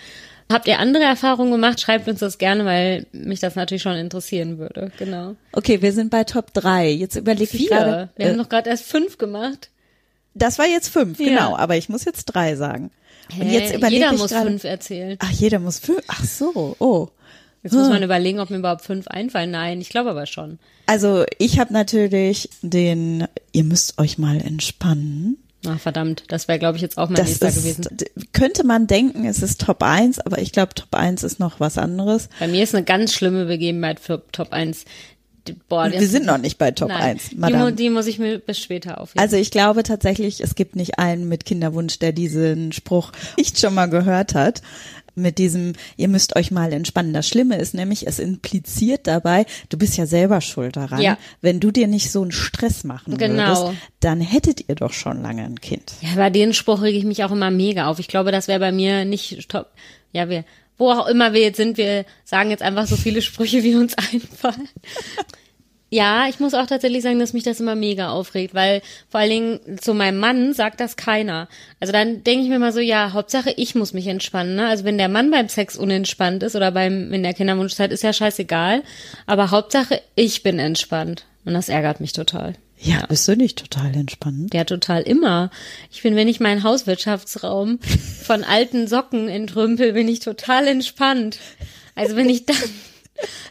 habt 0.52 0.68
ihr 0.68 0.80
andere 0.80 1.04
Erfahrungen 1.04 1.52
gemacht, 1.52 1.80
schreibt 1.80 2.08
uns 2.08 2.20
das 2.20 2.38
gerne, 2.38 2.66
weil 2.66 3.06
mich 3.12 3.40
das 3.40 3.56
natürlich 3.56 3.82
schon 3.84 3.96
interessieren 3.96 4.58
würde. 4.58 4.92
Genau. 4.98 5.36
Okay, 5.52 5.82
wir 5.82 5.94
sind 5.94 6.10
bei 6.10 6.24
Top 6.24 6.54
3. 6.54 6.90
Jetzt 6.92 7.16
überlege 7.16 7.56
ich 7.58 7.68
gerade. 7.68 8.10
Wir 8.16 8.26
Äh, 8.26 8.30
haben 8.30 8.38
noch 8.38 8.50
gerade 8.50 8.70
erst 8.70 8.86
fünf 8.86 9.18
gemacht. 9.18 9.70
das 10.34 10.58
war 10.60 10.68
jetzt 10.68 10.90
fünf, 10.90 11.20
Ja. 11.20 11.26
genau. 11.30 11.56
Aber 11.58 11.76
ich 11.78 11.90
muss 11.90 12.06
jetzt 12.06 12.26
drei 12.26 12.56
sagen. 12.56 12.92
Und 13.32 13.42
Hä? 13.44 13.60
jetzt 13.60 13.76
überlege 13.76 14.02
Jeder 14.02 14.14
ich 14.14 14.20
muss 14.20 14.32
gerade. 14.32 14.48
fünf 14.50 14.64
erzählen. 14.64 15.18
Ach, 15.20 15.32
jeder 15.32 15.60
muss 15.60 15.80
fünf. 15.80 16.02
Ach 16.08 16.24
so, 16.24 16.76
oh. 16.80 17.10
Jetzt 17.62 17.74
muss 17.74 17.90
man 17.90 18.02
überlegen, 18.02 18.40
ob 18.40 18.50
mir 18.50 18.58
überhaupt 18.58 18.84
fünf 18.84 19.08
einfallen. 19.10 19.52
Nein, 19.52 19.82
ich 19.82 19.90
glaube 19.90 20.10
aber 20.12 20.26
schon. 20.28 20.60
Also 20.86 21.26
ich 21.40 21.60
habe 21.60 21.74
natürlich 21.74 22.50
den, 22.62 23.28
ihr 23.52 23.66
müsst 23.66 24.00
euch 24.00 24.18
mal 24.18 24.38
entspannen. 24.40 25.38
Ach, 25.68 25.80
verdammt, 25.80 26.24
das 26.30 26.48
wäre, 26.48 26.58
glaube 26.58 26.78
ich, 26.78 26.82
jetzt 26.82 26.98
auch 26.98 27.10
mein 27.10 27.18
Das 27.18 27.28
nächster 27.28 27.50
ist, 27.50 27.58
gewesen. 27.58 27.84
könnte 28.32 28.64
man 28.66 28.88
denken, 28.88 29.26
es 29.26 29.42
ist 29.42 29.60
Top 29.62 29.84
1, 29.84 30.20
aber 30.22 30.40
ich 30.40 30.54
glaube, 30.54 30.74
Top 30.74 30.96
1 30.96 31.24
ist 31.24 31.40
noch 31.40 31.60
was 31.60 31.78
anderes. 31.78 32.30
Bei 32.40 32.48
mir 32.48 32.64
ist 32.64 32.74
eine 32.74 32.86
ganz 32.86 33.14
schlimme 33.14 33.46
Begebenheit 33.46 34.00
für 34.00 34.24
Top 34.32 34.54
1. 34.54 34.86
Die- 35.48 35.54
Boah, 35.68 35.92
Wir 35.92 36.08
sind 36.08 36.26
noch 36.26 36.38
nicht 36.38 36.58
bei 36.58 36.72
Top 36.72 36.90
Nein, 36.90 37.02
1, 37.02 37.30
die, 37.30 37.36
mu- 37.36 37.42
Madame. 37.42 37.74
die 37.74 37.90
muss 37.90 38.08
ich 38.08 38.20
mir 38.20 38.40
bis 38.40 38.60
später 38.60 39.02
aufheben. 39.02 39.22
Also 39.22 39.36
ich 39.36 39.52
glaube 39.52 39.84
tatsächlich, 39.84 40.42
es 40.42 40.56
gibt 40.56 40.76
nicht 40.78 40.98
einen 41.00 41.28
mit 41.28 41.44
Kinderwunsch, 41.44 42.00
der 42.00 42.14
diesen 42.14 42.72
Spruch 42.72 43.12
nicht 43.38 43.60
schon 43.60 43.74
mal 43.74 43.88
gehört 43.88 44.36
hat. 44.36 44.62
Mit 45.22 45.38
diesem, 45.38 45.74
ihr 45.98 46.08
müsst 46.08 46.36
euch 46.36 46.52
mal 46.52 46.72
entspannen. 46.74 47.14
Das 47.14 47.28
Schlimme 47.28 47.58
ist 47.58 47.74
nämlich, 47.74 48.08
es 48.08 48.20
impliziert 48.20 49.08
dabei, 49.08 49.46
du 49.70 49.78
bist 49.78 49.98
ja 49.98 50.06
selber 50.06 50.42
schuld 50.42 50.76
daran. 50.76 51.02
Ja. 51.02 51.18
Wenn 51.42 51.60
du 51.60 51.72
dir 51.72 51.88
nicht 51.88 52.12
so 52.12 52.22
einen 52.22 52.32
Stress 52.32 52.84
machen 52.84 53.18
Genau. 53.18 53.48
würdest, 53.66 53.80
dann 54.00 54.22
hättet 54.22 54.68
ihr 54.70 54.76
doch 54.76 54.94
schon 54.94 55.22
lange 55.22 55.44
ein 55.44 55.60
Kind. 55.62 55.94
Ja, 56.02 56.16
bei 56.16 56.30
den 56.30 56.54
Spruch 56.54 56.82
rege 56.82 56.98
ich 56.98 57.06
mich 57.06 57.24
auch 57.24 57.32
immer 57.32 57.52
mega 57.52 57.88
auf. 57.88 58.00
Ich 58.00 58.08
glaube, 58.08 58.32
das 58.32 58.48
wäre 58.48 58.60
bei 58.60 58.72
mir 58.72 59.06
nicht 59.06 59.50
top. 59.50 59.68
Ja, 60.12 60.30
wir, 60.30 60.44
wo 60.78 60.92
auch 60.92 61.08
immer 61.08 61.34
wir 61.34 61.42
jetzt 61.42 61.58
sind, 61.58 61.78
wir 61.78 62.06
sagen 62.24 62.50
jetzt 62.50 62.64
einfach 62.64 62.88
so 62.88 62.96
viele 62.96 63.22
Sprüche, 63.22 63.64
wie 63.64 63.76
uns 63.76 63.94
einfallen. 64.14 64.68
Ja, 65.92 66.28
ich 66.28 66.40
muss 66.40 66.54
auch 66.54 66.68
tatsächlich 66.68 67.02
sagen, 67.02 67.20
dass 67.20 67.34
mich 67.34 67.44
das 67.44 67.60
immer 67.60 67.76
mega 67.76 68.10
aufregt, 68.10 68.54
weil 68.54 68.82
vor 69.10 69.20
allen 69.20 69.30
Dingen 69.30 69.60
zu 69.80 69.96
meinem 69.96 70.20
Mann 70.20 70.54
sagt 70.54 70.80
das 70.80 70.98
keiner. 70.98 71.48
Also 71.80 71.92
dann 71.92 72.24
denke 72.24 72.44
ich 72.44 72.50
mir 72.50 72.60
mal 72.60 72.72
so, 72.72 72.80
ja, 72.80 73.14
Hauptsache 73.14 73.52
ich 73.58 73.74
muss 73.74 73.94
mich 73.94 74.06
entspannen. 74.06 74.56
Ne? 74.56 74.68
Also 74.68 74.84
wenn 74.84 75.00
der 75.00 75.10
Mann 75.10 75.32
beim 75.32 75.50
Sex 75.50 75.78
unentspannt 75.78 76.44
ist 76.44 76.56
oder 76.56 76.72
beim 76.72 77.12
in 77.12 77.24
der 77.24 77.34
Kinderwunschzeit, 77.34 77.92
ist 77.92 78.04
ja 78.04 78.14
scheißegal. 78.14 78.84
Aber 79.26 79.50
Hauptsache 79.50 80.02
ich 80.16 80.44
bin 80.44 80.60
entspannt. 80.60 81.26
Und 81.44 81.54
das 81.56 81.70
ärgert 81.70 82.02
mich 82.02 82.14
total. 82.14 82.54
Ja, 82.82 83.06
bist 83.08 83.28
du 83.28 83.36
nicht 83.36 83.58
total 83.58 83.94
entspannt? 83.96 84.54
Ja, 84.54 84.64
total 84.64 85.02
immer. 85.02 85.50
Ich 85.92 86.02
bin, 86.02 86.16
wenn 86.16 86.30
ich 86.30 86.40
meinen 86.40 86.64
Hauswirtschaftsraum 86.64 87.80
von 88.24 88.44
alten 88.44 88.88
Socken 88.88 89.28
entrümpel, 89.28 89.94
bin 89.94 90.08
ich 90.08 90.20
total 90.20 90.68
entspannt. 90.68 91.40
Also 91.96 92.16
wenn 92.16 92.30
ich 92.30 92.46
dann 92.46 92.56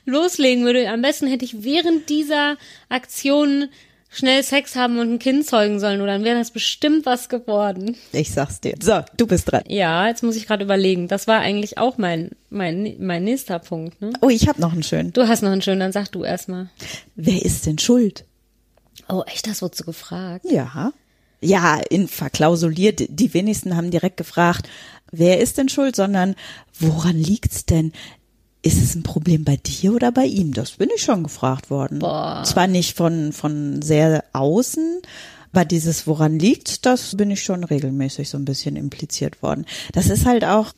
loslegen 0.05 0.65
würde, 0.65 0.89
am 0.89 1.03
besten 1.03 1.27
hätte 1.27 1.45
ich 1.45 1.63
während 1.65 2.09
dieser 2.09 2.57
Aktion 2.89 3.69
schnell 4.11 4.43
Sex 4.43 4.75
haben 4.75 4.99
und 4.99 5.13
ein 5.13 5.19
Kind 5.19 5.47
zeugen 5.47 5.81
sollen, 5.81 6.01
oder 6.01 6.13
dann 6.13 6.25
wäre 6.25 6.39
das 6.39 6.51
bestimmt 6.51 7.07
was 7.07 7.29
geworden. 7.29 7.97
Ich 8.13 8.33
sag's 8.33 8.61
dir. 8.61 8.75
So, 8.81 9.03
du 9.17 9.27
bist 9.27 9.51
dran. 9.51 9.63
Ja, 9.69 10.09
jetzt 10.09 10.23
muss 10.23 10.37
ich 10.37 10.47
gerade 10.47 10.65
überlegen. 10.65 11.09
Das 11.09 11.27
war 11.27 11.41
eigentlich 11.41 11.79
auch 11.79 11.99
mein, 11.99 12.31
mein, 12.51 12.97
mein 12.99 13.25
nächster 13.25 13.59
Punkt. 13.59 14.01
Ne? 14.01 14.13
Oh, 14.21 14.31
ich 14.31 14.49
habe 14.49 14.61
noch 14.61 14.73
einen 14.73 14.83
schönen. 14.83 15.13
Du 15.13 15.29
hast 15.29 15.43
noch 15.43 15.51
einen 15.51 15.63
schönen, 15.63 15.81
dann 15.81 15.93
sag 15.93 16.09
du 16.09 16.25
erstmal. 16.25 16.71
Wer 17.17 17.45
ist 17.45 17.67
denn 17.67 17.79
schuld? 17.79 18.25
Oh, 19.09 19.23
echt, 19.27 19.47
das 19.47 19.63
wurdest 19.63 19.81
du 19.81 19.85
gefragt? 19.85 20.45
Ja. 20.51 20.93
ja, 21.41 21.81
in 21.91 22.09
verklausuliert. 22.09 23.03
Die 23.09 23.35
wenigsten 23.35 23.77
haben 23.77 23.91
direkt 23.91 24.17
gefragt, 24.17 24.69
wer 25.13 25.41
ist 25.41 25.59
denn 25.59 25.69
schuld, 25.69 25.97
sondern 25.97 26.35
woran 26.79 27.17
liegt's 27.17 27.65
denn? 27.65 27.93
Ist 28.63 28.83
es 28.83 28.95
ein 28.95 29.03
Problem 29.03 29.45
bei 29.45 29.57
dir 29.57 29.95
oder 29.95 30.11
bei 30.11 30.25
ihm? 30.25 30.53
Das 30.53 30.73
bin 30.73 30.89
ich 30.95 31.03
schon 31.03 31.23
gefragt 31.23 31.71
worden. 31.71 32.01
Boah. 32.01 32.43
Zwar 32.45 32.67
nicht 32.67 32.97
von, 32.97 33.33
von 33.33 33.83
sehr 33.83 34.25
außen, 34.33 35.01
aber 35.53 35.65
dieses, 35.65 36.07
woran 36.07 36.39
liegt, 36.39 36.87
das 36.87 37.17
bin 37.17 37.31
ich 37.31 37.43
schon 37.43 37.65
regelmäßig 37.65 38.29
so 38.29 38.39
ein 38.39 38.45
bisschen 38.45 38.77
impliziert 38.77 39.43
worden. 39.43 39.65
Das 39.93 40.09
ist 40.09 40.27
halt 40.27 40.45
auch, 40.45 40.73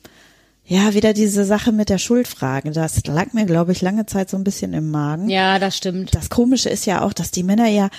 ja, 0.65 0.93
wieder 0.93 1.13
diese 1.13 1.43
Sache 1.43 1.71
mit 1.71 1.89
der 1.89 1.97
Schuldfrage. 1.97 2.71
Das 2.71 3.05
lag 3.05 3.33
mir, 3.33 3.45
glaube 3.45 3.71
ich, 3.71 3.81
lange 3.81 4.05
Zeit 4.05 4.29
so 4.29 4.37
ein 4.37 4.43
bisschen 4.43 4.73
im 4.73 4.89
Magen. 4.89 5.27
Ja, 5.27 5.59
das 5.59 5.75
stimmt. 5.75 6.15
Das 6.15 6.29
Komische 6.29 6.69
ist 6.69 6.85
ja 6.85 7.01
auch, 7.01 7.13
dass 7.13 7.31
die 7.31 7.43
Männer 7.43 7.67
ja, 7.67 7.89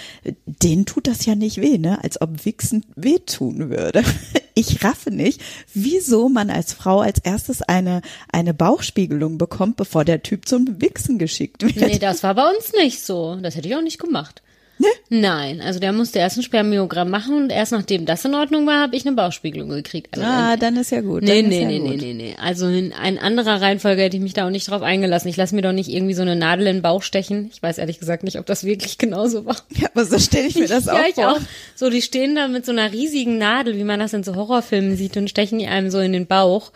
denen 0.46 0.86
tut 0.86 1.06
das 1.06 1.26
ja 1.26 1.34
nicht 1.34 1.60
weh, 1.60 1.76
ne? 1.76 2.02
Als 2.02 2.20
ob 2.20 2.44
Wichsen 2.44 2.84
wehtun 2.96 3.70
würde. 3.70 4.02
Ich 4.54 4.84
raffe 4.84 5.10
nicht, 5.10 5.40
wieso 5.72 6.28
man 6.28 6.50
als 6.50 6.74
Frau 6.74 7.00
als 7.00 7.20
erstes 7.20 7.62
eine, 7.62 8.02
eine 8.30 8.52
Bauchspiegelung 8.52 9.38
bekommt, 9.38 9.78
bevor 9.78 10.04
der 10.04 10.22
Typ 10.22 10.46
zum 10.46 10.78
Wichsen 10.78 11.18
geschickt 11.18 11.62
wird. 11.62 11.76
Nee, 11.76 11.98
das 11.98 12.22
war 12.22 12.34
bei 12.34 12.46
uns 12.50 12.70
nicht 12.74 13.02
so. 13.02 13.34
Das 13.36 13.56
hätte 13.56 13.68
ich 13.68 13.74
auch 13.74 13.80
nicht 13.80 13.98
gemacht. 13.98 14.42
Ne? 14.82 14.88
Nein, 15.20 15.60
also 15.60 15.78
der 15.78 15.92
musste 15.92 16.18
erst 16.18 16.38
ein 16.38 16.42
Spermiogramm 16.42 17.08
machen 17.08 17.36
und 17.36 17.50
erst 17.52 17.70
nachdem 17.70 18.04
das 18.04 18.24
in 18.24 18.34
Ordnung 18.34 18.66
war, 18.66 18.80
habe 18.80 18.96
ich 18.96 19.06
eine 19.06 19.14
Bauchspiegelung 19.14 19.68
gekriegt. 19.68 20.08
Also 20.18 20.26
Ah, 20.26 20.56
dann 20.56 20.76
ist 20.76 20.90
ja 20.90 21.02
gut. 21.02 21.22
Nee, 21.22 21.42
dann 21.42 21.50
nee, 21.50 21.60
ja 21.60 21.66
nee, 21.68 21.78
gut. 21.78 21.88
nee, 21.90 21.96
nee, 21.96 22.14
nee. 22.14 22.36
Also 22.42 22.66
in 22.66 22.92
ein 22.92 23.16
anderer 23.18 23.60
Reihenfolge 23.60 24.02
hätte 24.02 24.16
ich 24.16 24.22
mich 24.22 24.32
da 24.32 24.44
auch 24.44 24.50
nicht 24.50 24.68
drauf 24.68 24.82
eingelassen. 24.82 25.28
Ich 25.28 25.36
lasse 25.36 25.54
mir 25.54 25.62
doch 25.62 25.70
nicht 25.70 25.88
irgendwie 25.88 26.14
so 26.14 26.22
eine 26.22 26.34
Nadel 26.34 26.66
in 26.66 26.76
den 26.78 26.82
Bauch 26.82 27.02
stechen. 27.02 27.48
Ich 27.52 27.62
weiß 27.62 27.78
ehrlich 27.78 28.00
gesagt 28.00 28.24
nicht, 28.24 28.40
ob 28.40 28.46
das 28.46 28.64
wirklich 28.64 28.98
genauso 28.98 29.46
war. 29.46 29.56
Ja, 29.70 29.88
aber 29.94 30.04
so 30.04 30.18
stelle 30.18 30.48
ich 30.48 30.56
mir 30.56 30.66
das 30.66 30.86
ja, 30.86 30.94
auch 30.94 31.06
ich 31.08 31.14
vor. 31.14 31.32
auch. 31.32 31.40
So, 31.76 31.88
die 31.88 32.02
stehen 32.02 32.34
da 32.34 32.48
mit 32.48 32.66
so 32.66 32.72
einer 32.72 32.90
riesigen 32.92 33.38
Nadel, 33.38 33.76
wie 33.76 33.84
man 33.84 34.00
das 34.00 34.12
in 34.14 34.24
so 34.24 34.34
Horrorfilmen 34.34 34.96
sieht, 34.96 35.16
und 35.16 35.30
stechen 35.30 35.60
die 35.60 35.68
einem 35.68 35.90
so 35.90 36.00
in 36.00 36.12
den 36.12 36.26
Bauch. 36.26 36.72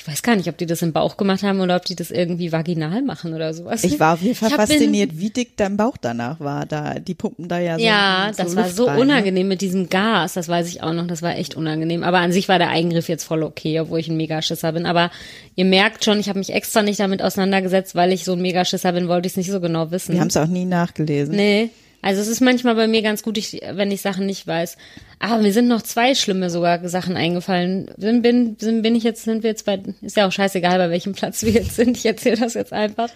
Ich 0.00 0.06
weiß 0.06 0.22
gar 0.22 0.36
nicht, 0.36 0.48
ob 0.48 0.56
die 0.56 0.64
das 0.64 0.80
im 0.82 0.92
Bauch 0.92 1.16
gemacht 1.16 1.42
haben 1.42 1.60
oder 1.60 1.74
ob 1.74 1.84
die 1.84 1.96
das 1.96 2.12
irgendwie 2.12 2.52
vaginal 2.52 3.02
machen 3.02 3.34
oder 3.34 3.52
sowas. 3.52 3.82
Ich 3.82 3.98
war 3.98 4.14
auf 4.14 4.22
jeden 4.22 4.36
Fall 4.36 4.50
hab- 4.52 4.58
bin- 4.58 4.68
fasziniert, 4.68 5.10
wie 5.18 5.30
dick 5.30 5.56
dein 5.56 5.76
Bauch 5.76 5.96
danach 6.00 6.38
war. 6.38 6.66
Da, 6.66 7.00
die 7.00 7.14
pumpen 7.14 7.48
da 7.48 7.58
ja 7.58 7.76
so. 7.76 7.84
Ja, 7.84 8.30
so 8.32 8.44
das 8.44 8.54
war 8.54 8.62
Luft 8.62 8.76
so 8.76 8.84
rein, 8.84 8.94
ne? 8.96 9.02
unangenehm 9.02 9.48
mit 9.48 9.60
diesem 9.60 9.88
Gas, 9.88 10.34
das 10.34 10.46
weiß 10.46 10.68
ich 10.68 10.84
auch 10.84 10.92
noch, 10.92 11.08
das 11.08 11.20
war 11.20 11.36
echt 11.36 11.56
unangenehm. 11.56 12.04
Aber 12.04 12.18
an 12.18 12.30
sich 12.30 12.48
war 12.48 12.58
der 12.58 12.68
Eingriff 12.68 13.08
jetzt 13.08 13.24
voll 13.24 13.42
okay, 13.42 13.80
obwohl 13.80 13.98
ich 13.98 14.06
ein 14.08 14.16
Megaschisser 14.16 14.72
bin. 14.72 14.86
Aber 14.86 15.10
ihr 15.56 15.64
merkt 15.64 16.04
schon, 16.04 16.20
ich 16.20 16.28
habe 16.28 16.38
mich 16.38 16.52
extra 16.54 16.82
nicht 16.82 17.00
damit 17.00 17.20
auseinandergesetzt, 17.20 17.96
weil 17.96 18.12
ich 18.12 18.22
so 18.24 18.34
ein 18.34 18.40
Megaschisser 18.40 18.92
bin, 18.92 19.08
wollte 19.08 19.26
ich 19.26 19.32
es 19.32 19.36
nicht 19.36 19.50
so 19.50 19.60
genau 19.60 19.90
wissen. 19.90 20.12
Wir 20.14 20.20
haben 20.20 20.28
es 20.28 20.36
auch 20.36 20.46
nie 20.46 20.64
nachgelesen. 20.64 21.34
Nee. 21.34 21.70
Also 22.00 22.20
es 22.20 22.28
ist 22.28 22.40
manchmal 22.40 22.76
bei 22.76 22.86
mir 22.86 23.02
ganz 23.02 23.22
gut, 23.22 23.36
ich, 23.38 23.60
wenn 23.72 23.90
ich 23.90 24.02
Sachen 24.02 24.26
nicht 24.26 24.46
weiß. 24.46 24.76
Aber 25.18 25.42
mir 25.42 25.52
sind 25.52 25.66
noch 25.66 25.82
zwei 25.82 26.14
schlimme 26.14 26.48
sogar 26.48 26.88
Sachen 26.88 27.16
eingefallen. 27.16 27.90
Bin, 27.96 28.22
bin, 28.22 28.56
sind, 28.58 28.82
bin 28.82 28.94
ich 28.94 29.02
jetzt, 29.02 29.24
sind 29.24 29.42
wir 29.42 29.50
jetzt 29.50 29.66
bei, 29.66 29.82
ist 30.00 30.16
ja 30.16 30.26
auch 30.26 30.32
scheißegal, 30.32 30.78
bei 30.78 30.90
welchem 30.90 31.12
Platz 31.12 31.42
wir 31.42 31.52
jetzt 31.52 31.74
sind. 31.74 31.96
Ich 31.96 32.06
erzähle 32.06 32.36
das 32.36 32.54
jetzt 32.54 32.72
einfach. 32.72 33.10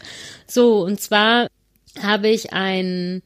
So, 0.46 0.82
und 0.82 1.00
zwar 1.00 1.46
habe 2.02 2.28
ich 2.28 2.52
ein, 2.52 3.22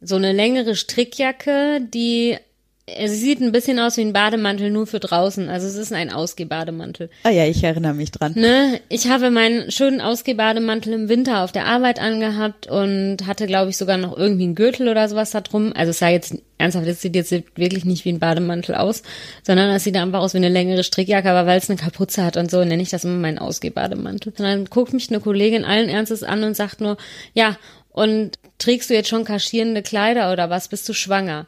so 0.00 0.16
eine 0.16 0.32
längere 0.32 0.74
Strickjacke, 0.74 1.80
die, 1.82 2.38
sie 2.86 3.08
sieht 3.08 3.40
ein 3.40 3.52
bisschen 3.52 3.78
aus 3.78 3.96
wie 3.96 4.02
ein 4.02 4.12
Bademantel, 4.12 4.70
nur 4.70 4.86
für 4.86 5.00
draußen. 5.00 5.48
Also 5.48 5.66
es 5.66 5.76
ist 5.76 5.92
ein 5.92 6.12
Ausgehbademantel. 6.12 7.08
Ah 7.22 7.30
ja, 7.30 7.46
ich 7.46 7.64
erinnere 7.64 7.94
mich 7.94 8.10
dran. 8.10 8.34
Ne, 8.36 8.80
ich 8.90 9.08
habe 9.08 9.30
meinen 9.30 9.70
schönen 9.70 10.02
Ausgehbademantel 10.02 10.92
im 10.92 11.08
Winter 11.08 11.42
auf 11.42 11.52
der 11.52 11.66
Arbeit 11.66 11.98
angehabt 11.98 12.66
und 12.66 13.26
hatte, 13.26 13.46
glaube 13.46 13.70
ich, 13.70 13.78
sogar 13.78 13.96
noch 13.96 14.16
irgendwie 14.16 14.44
einen 14.44 14.54
Gürtel 14.54 14.88
oder 14.88 15.08
sowas 15.08 15.30
da 15.30 15.40
drum. 15.40 15.72
Also 15.74 15.90
es 15.90 15.98
sah 15.98 16.10
jetzt 16.10 16.36
ernsthaft, 16.58 16.86
das 16.86 17.00
sieht 17.00 17.16
jetzt 17.16 17.32
wirklich 17.56 17.86
nicht 17.86 18.04
wie 18.04 18.12
ein 18.12 18.18
Bademantel 18.18 18.74
aus, 18.74 19.02
sondern 19.42 19.70
es 19.70 19.84
sieht 19.84 19.96
einfach 19.96 20.20
aus 20.20 20.34
wie 20.34 20.38
eine 20.38 20.50
längere 20.50 20.84
Strickjacke, 20.84 21.30
aber 21.30 21.46
weil 21.46 21.58
es 21.58 21.70
eine 21.70 21.78
Kapuze 21.78 22.22
hat 22.22 22.36
und 22.36 22.50
so, 22.50 22.62
nenne 22.64 22.82
ich 22.82 22.90
das 22.90 23.04
immer 23.04 23.14
meinen 23.14 23.38
Ausgehbademantel. 23.38 24.32
Und 24.36 24.44
dann 24.44 24.66
guckt 24.66 24.92
mich 24.92 25.08
eine 25.08 25.20
Kollegin 25.20 25.64
allen 25.64 25.88
Ernstes 25.88 26.22
an 26.22 26.44
und 26.44 26.54
sagt 26.54 26.82
nur, 26.82 26.98
ja, 27.32 27.56
und 27.90 28.38
trägst 28.58 28.90
du 28.90 28.94
jetzt 28.94 29.08
schon 29.08 29.24
kaschierende 29.24 29.80
Kleider 29.80 30.32
oder 30.32 30.50
was? 30.50 30.68
Bist 30.68 30.88
du 30.88 30.92
schwanger? 30.92 31.46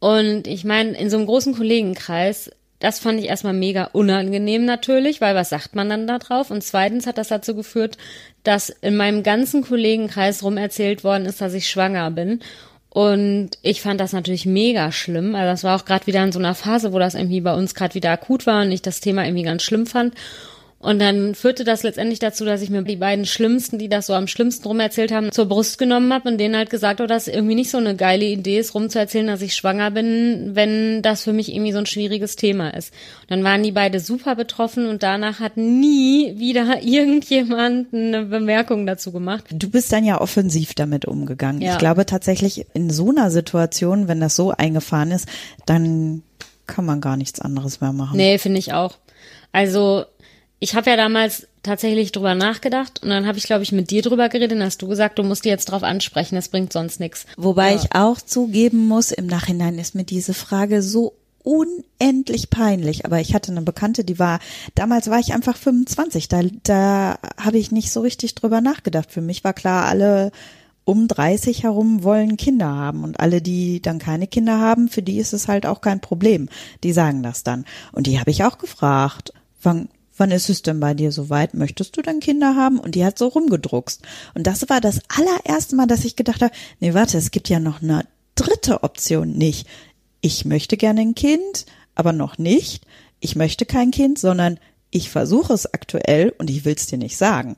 Und 0.00 0.46
ich 0.46 0.64
meine, 0.64 0.98
in 0.98 1.10
so 1.10 1.16
einem 1.16 1.26
großen 1.26 1.54
Kollegenkreis, 1.54 2.50
das 2.78 2.98
fand 2.98 3.18
ich 3.18 3.26
erstmal 3.26 3.54
mega 3.54 3.84
unangenehm 3.92 4.64
natürlich, 4.64 5.20
weil 5.20 5.34
was 5.34 5.48
sagt 5.48 5.74
man 5.74 5.88
dann 5.88 6.06
da 6.06 6.18
drauf? 6.18 6.50
Und 6.50 6.62
zweitens 6.62 7.06
hat 7.06 7.16
das 7.16 7.28
dazu 7.28 7.54
geführt, 7.54 7.96
dass 8.42 8.68
in 8.68 8.96
meinem 8.96 9.22
ganzen 9.22 9.62
Kollegenkreis 9.62 10.42
rum 10.42 10.58
erzählt 10.58 11.02
worden 11.02 11.24
ist, 11.24 11.40
dass 11.40 11.54
ich 11.54 11.68
schwanger 11.68 12.10
bin. 12.10 12.40
Und 12.90 13.50
ich 13.62 13.80
fand 13.80 14.00
das 14.00 14.12
natürlich 14.12 14.46
mega 14.46 14.92
schlimm. 14.92 15.34
Also 15.34 15.50
das 15.50 15.64
war 15.64 15.80
auch 15.80 15.84
gerade 15.84 16.06
wieder 16.06 16.22
in 16.22 16.30
so 16.30 16.38
einer 16.38 16.54
Phase, 16.54 16.92
wo 16.92 16.98
das 16.98 17.14
irgendwie 17.14 17.40
bei 17.40 17.54
uns 17.54 17.74
gerade 17.74 17.94
wieder 17.94 18.10
akut 18.10 18.46
war 18.46 18.62
und 18.62 18.70
ich 18.70 18.82
das 18.82 19.00
Thema 19.00 19.24
irgendwie 19.24 19.42
ganz 19.42 19.62
schlimm 19.62 19.86
fand. 19.86 20.14
Und 20.84 20.98
dann 20.98 21.34
führte 21.34 21.64
das 21.64 21.82
letztendlich 21.82 22.18
dazu, 22.18 22.44
dass 22.44 22.60
ich 22.60 22.68
mir 22.68 22.82
die 22.82 22.96
beiden 22.96 23.24
Schlimmsten, 23.24 23.78
die 23.78 23.88
das 23.88 24.06
so 24.06 24.12
am 24.12 24.26
schlimmsten 24.26 24.68
rum 24.68 24.80
erzählt 24.80 25.12
haben, 25.12 25.32
zur 25.32 25.46
Brust 25.46 25.78
genommen 25.78 26.12
habe 26.12 26.28
und 26.28 26.36
denen 26.36 26.54
halt 26.54 26.68
gesagt 26.68 27.00
habe, 27.00 27.08
dass 27.08 27.26
es 27.26 27.34
irgendwie 27.34 27.54
nicht 27.54 27.70
so 27.70 27.78
eine 27.78 27.96
geile 27.96 28.26
Idee 28.26 28.58
ist, 28.58 28.74
rumzuerzählen, 28.74 29.26
dass 29.26 29.40
ich 29.40 29.54
schwanger 29.54 29.90
bin, 29.90 30.50
wenn 30.52 31.00
das 31.00 31.22
für 31.24 31.32
mich 31.32 31.50
irgendwie 31.50 31.72
so 31.72 31.78
ein 31.78 31.86
schwieriges 31.86 32.36
Thema 32.36 32.68
ist. 32.68 32.92
Und 33.22 33.30
dann 33.30 33.44
waren 33.44 33.62
die 33.62 33.72
beide 33.72 33.98
super 33.98 34.36
betroffen 34.36 34.86
und 34.86 35.02
danach 35.02 35.40
hat 35.40 35.56
nie 35.56 36.38
wieder 36.38 36.82
irgendjemand 36.82 37.94
eine 37.94 38.26
Bemerkung 38.26 38.84
dazu 38.84 39.10
gemacht. 39.10 39.44
Du 39.50 39.70
bist 39.70 39.90
dann 39.90 40.04
ja 40.04 40.20
offensiv 40.20 40.74
damit 40.74 41.06
umgegangen. 41.06 41.62
Ja. 41.62 41.72
Ich 41.72 41.78
glaube 41.78 42.04
tatsächlich, 42.04 42.66
in 42.74 42.90
so 42.90 43.08
einer 43.08 43.30
Situation, 43.30 44.06
wenn 44.06 44.20
das 44.20 44.36
so 44.36 44.50
eingefahren 44.50 45.12
ist, 45.12 45.26
dann 45.64 46.22
kann 46.66 46.84
man 46.84 47.00
gar 47.00 47.16
nichts 47.16 47.40
anderes 47.40 47.80
mehr 47.80 47.94
machen. 47.94 48.18
Nee, 48.18 48.36
finde 48.36 48.58
ich 48.58 48.74
auch. 48.74 48.98
Also 49.54 50.04
ich 50.64 50.74
habe 50.74 50.88
ja 50.88 50.96
damals 50.96 51.46
tatsächlich 51.62 52.10
drüber 52.10 52.34
nachgedacht 52.34 53.02
und 53.02 53.10
dann 53.10 53.26
habe 53.26 53.36
ich, 53.36 53.44
glaube 53.44 53.62
ich, 53.62 53.70
mit 53.70 53.90
dir 53.90 54.00
drüber 54.00 54.30
geredet 54.30 54.52
und 54.52 54.64
hast 54.64 54.80
du 54.80 54.88
gesagt, 54.88 55.18
du 55.18 55.22
musst 55.22 55.44
die 55.44 55.50
jetzt 55.50 55.66
drauf 55.66 55.82
ansprechen, 55.82 56.36
das 56.36 56.48
bringt 56.48 56.72
sonst 56.72 57.00
nichts. 57.00 57.26
Wobei 57.36 57.74
ich 57.74 57.94
auch 57.94 58.18
zugeben 58.18 58.88
muss, 58.88 59.12
im 59.12 59.26
Nachhinein 59.26 59.78
ist 59.78 59.94
mir 59.94 60.04
diese 60.04 60.32
Frage 60.32 60.80
so 60.80 61.12
unendlich 61.42 62.48
peinlich. 62.48 63.04
Aber 63.04 63.20
ich 63.20 63.34
hatte 63.34 63.52
eine 63.52 63.60
Bekannte, 63.60 64.04
die 64.04 64.18
war, 64.18 64.38
damals 64.74 65.10
war 65.10 65.18
ich 65.18 65.34
einfach 65.34 65.58
25, 65.58 66.28
da, 66.28 66.40
da 66.62 67.18
habe 67.38 67.58
ich 67.58 67.70
nicht 67.70 67.92
so 67.92 68.00
richtig 68.00 68.34
drüber 68.34 68.62
nachgedacht. 68.62 69.12
Für 69.12 69.20
mich 69.20 69.44
war 69.44 69.52
klar, 69.52 69.84
alle 69.84 70.32
um 70.84 71.08
30 71.08 71.62
herum 71.62 72.02
wollen 72.04 72.38
Kinder 72.38 72.68
haben 72.68 73.04
und 73.04 73.20
alle, 73.20 73.42
die 73.42 73.82
dann 73.82 73.98
keine 73.98 74.26
Kinder 74.26 74.60
haben, 74.60 74.88
für 74.88 75.02
die 75.02 75.18
ist 75.18 75.34
es 75.34 75.46
halt 75.46 75.66
auch 75.66 75.82
kein 75.82 76.00
Problem. 76.00 76.48
Die 76.82 76.94
sagen 76.94 77.22
das 77.22 77.42
dann. 77.42 77.66
Und 77.92 78.06
die 78.06 78.18
habe 78.18 78.30
ich 78.30 78.44
auch 78.44 78.56
gefragt, 78.56 79.34
wann, 79.62 79.88
wann 80.16 80.30
ist 80.30 80.48
es 80.48 80.62
denn 80.62 80.80
bei 80.80 80.94
dir 80.94 81.12
soweit? 81.12 81.54
Möchtest 81.54 81.96
du 81.96 82.02
dann 82.02 82.20
Kinder 82.20 82.56
haben? 82.56 82.78
Und 82.78 82.94
die 82.94 83.04
hat 83.04 83.18
so 83.18 83.28
rumgedruckst. 83.28 84.02
Und 84.34 84.46
das 84.46 84.68
war 84.68 84.80
das 84.80 85.00
allererste 85.08 85.76
Mal, 85.76 85.86
dass 85.86 86.04
ich 86.04 86.16
gedacht 86.16 86.42
habe, 86.42 86.54
nee, 86.80 86.94
warte, 86.94 87.18
es 87.18 87.30
gibt 87.30 87.48
ja 87.48 87.60
noch 87.60 87.82
eine 87.82 88.06
dritte 88.34 88.82
Option 88.82 89.32
nicht. 89.32 89.66
Ich 90.20 90.44
möchte 90.44 90.76
gerne 90.76 91.00
ein 91.02 91.14
Kind, 91.14 91.66
aber 91.94 92.12
noch 92.12 92.38
nicht. 92.38 92.84
Ich 93.20 93.36
möchte 93.36 93.66
kein 93.66 93.90
Kind, 93.90 94.18
sondern 94.18 94.58
ich 94.90 95.10
versuche 95.10 95.52
es 95.52 95.72
aktuell 95.72 96.34
und 96.38 96.50
ich 96.50 96.64
will 96.64 96.74
es 96.74 96.86
dir 96.86 96.98
nicht 96.98 97.16
sagen. 97.16 97.56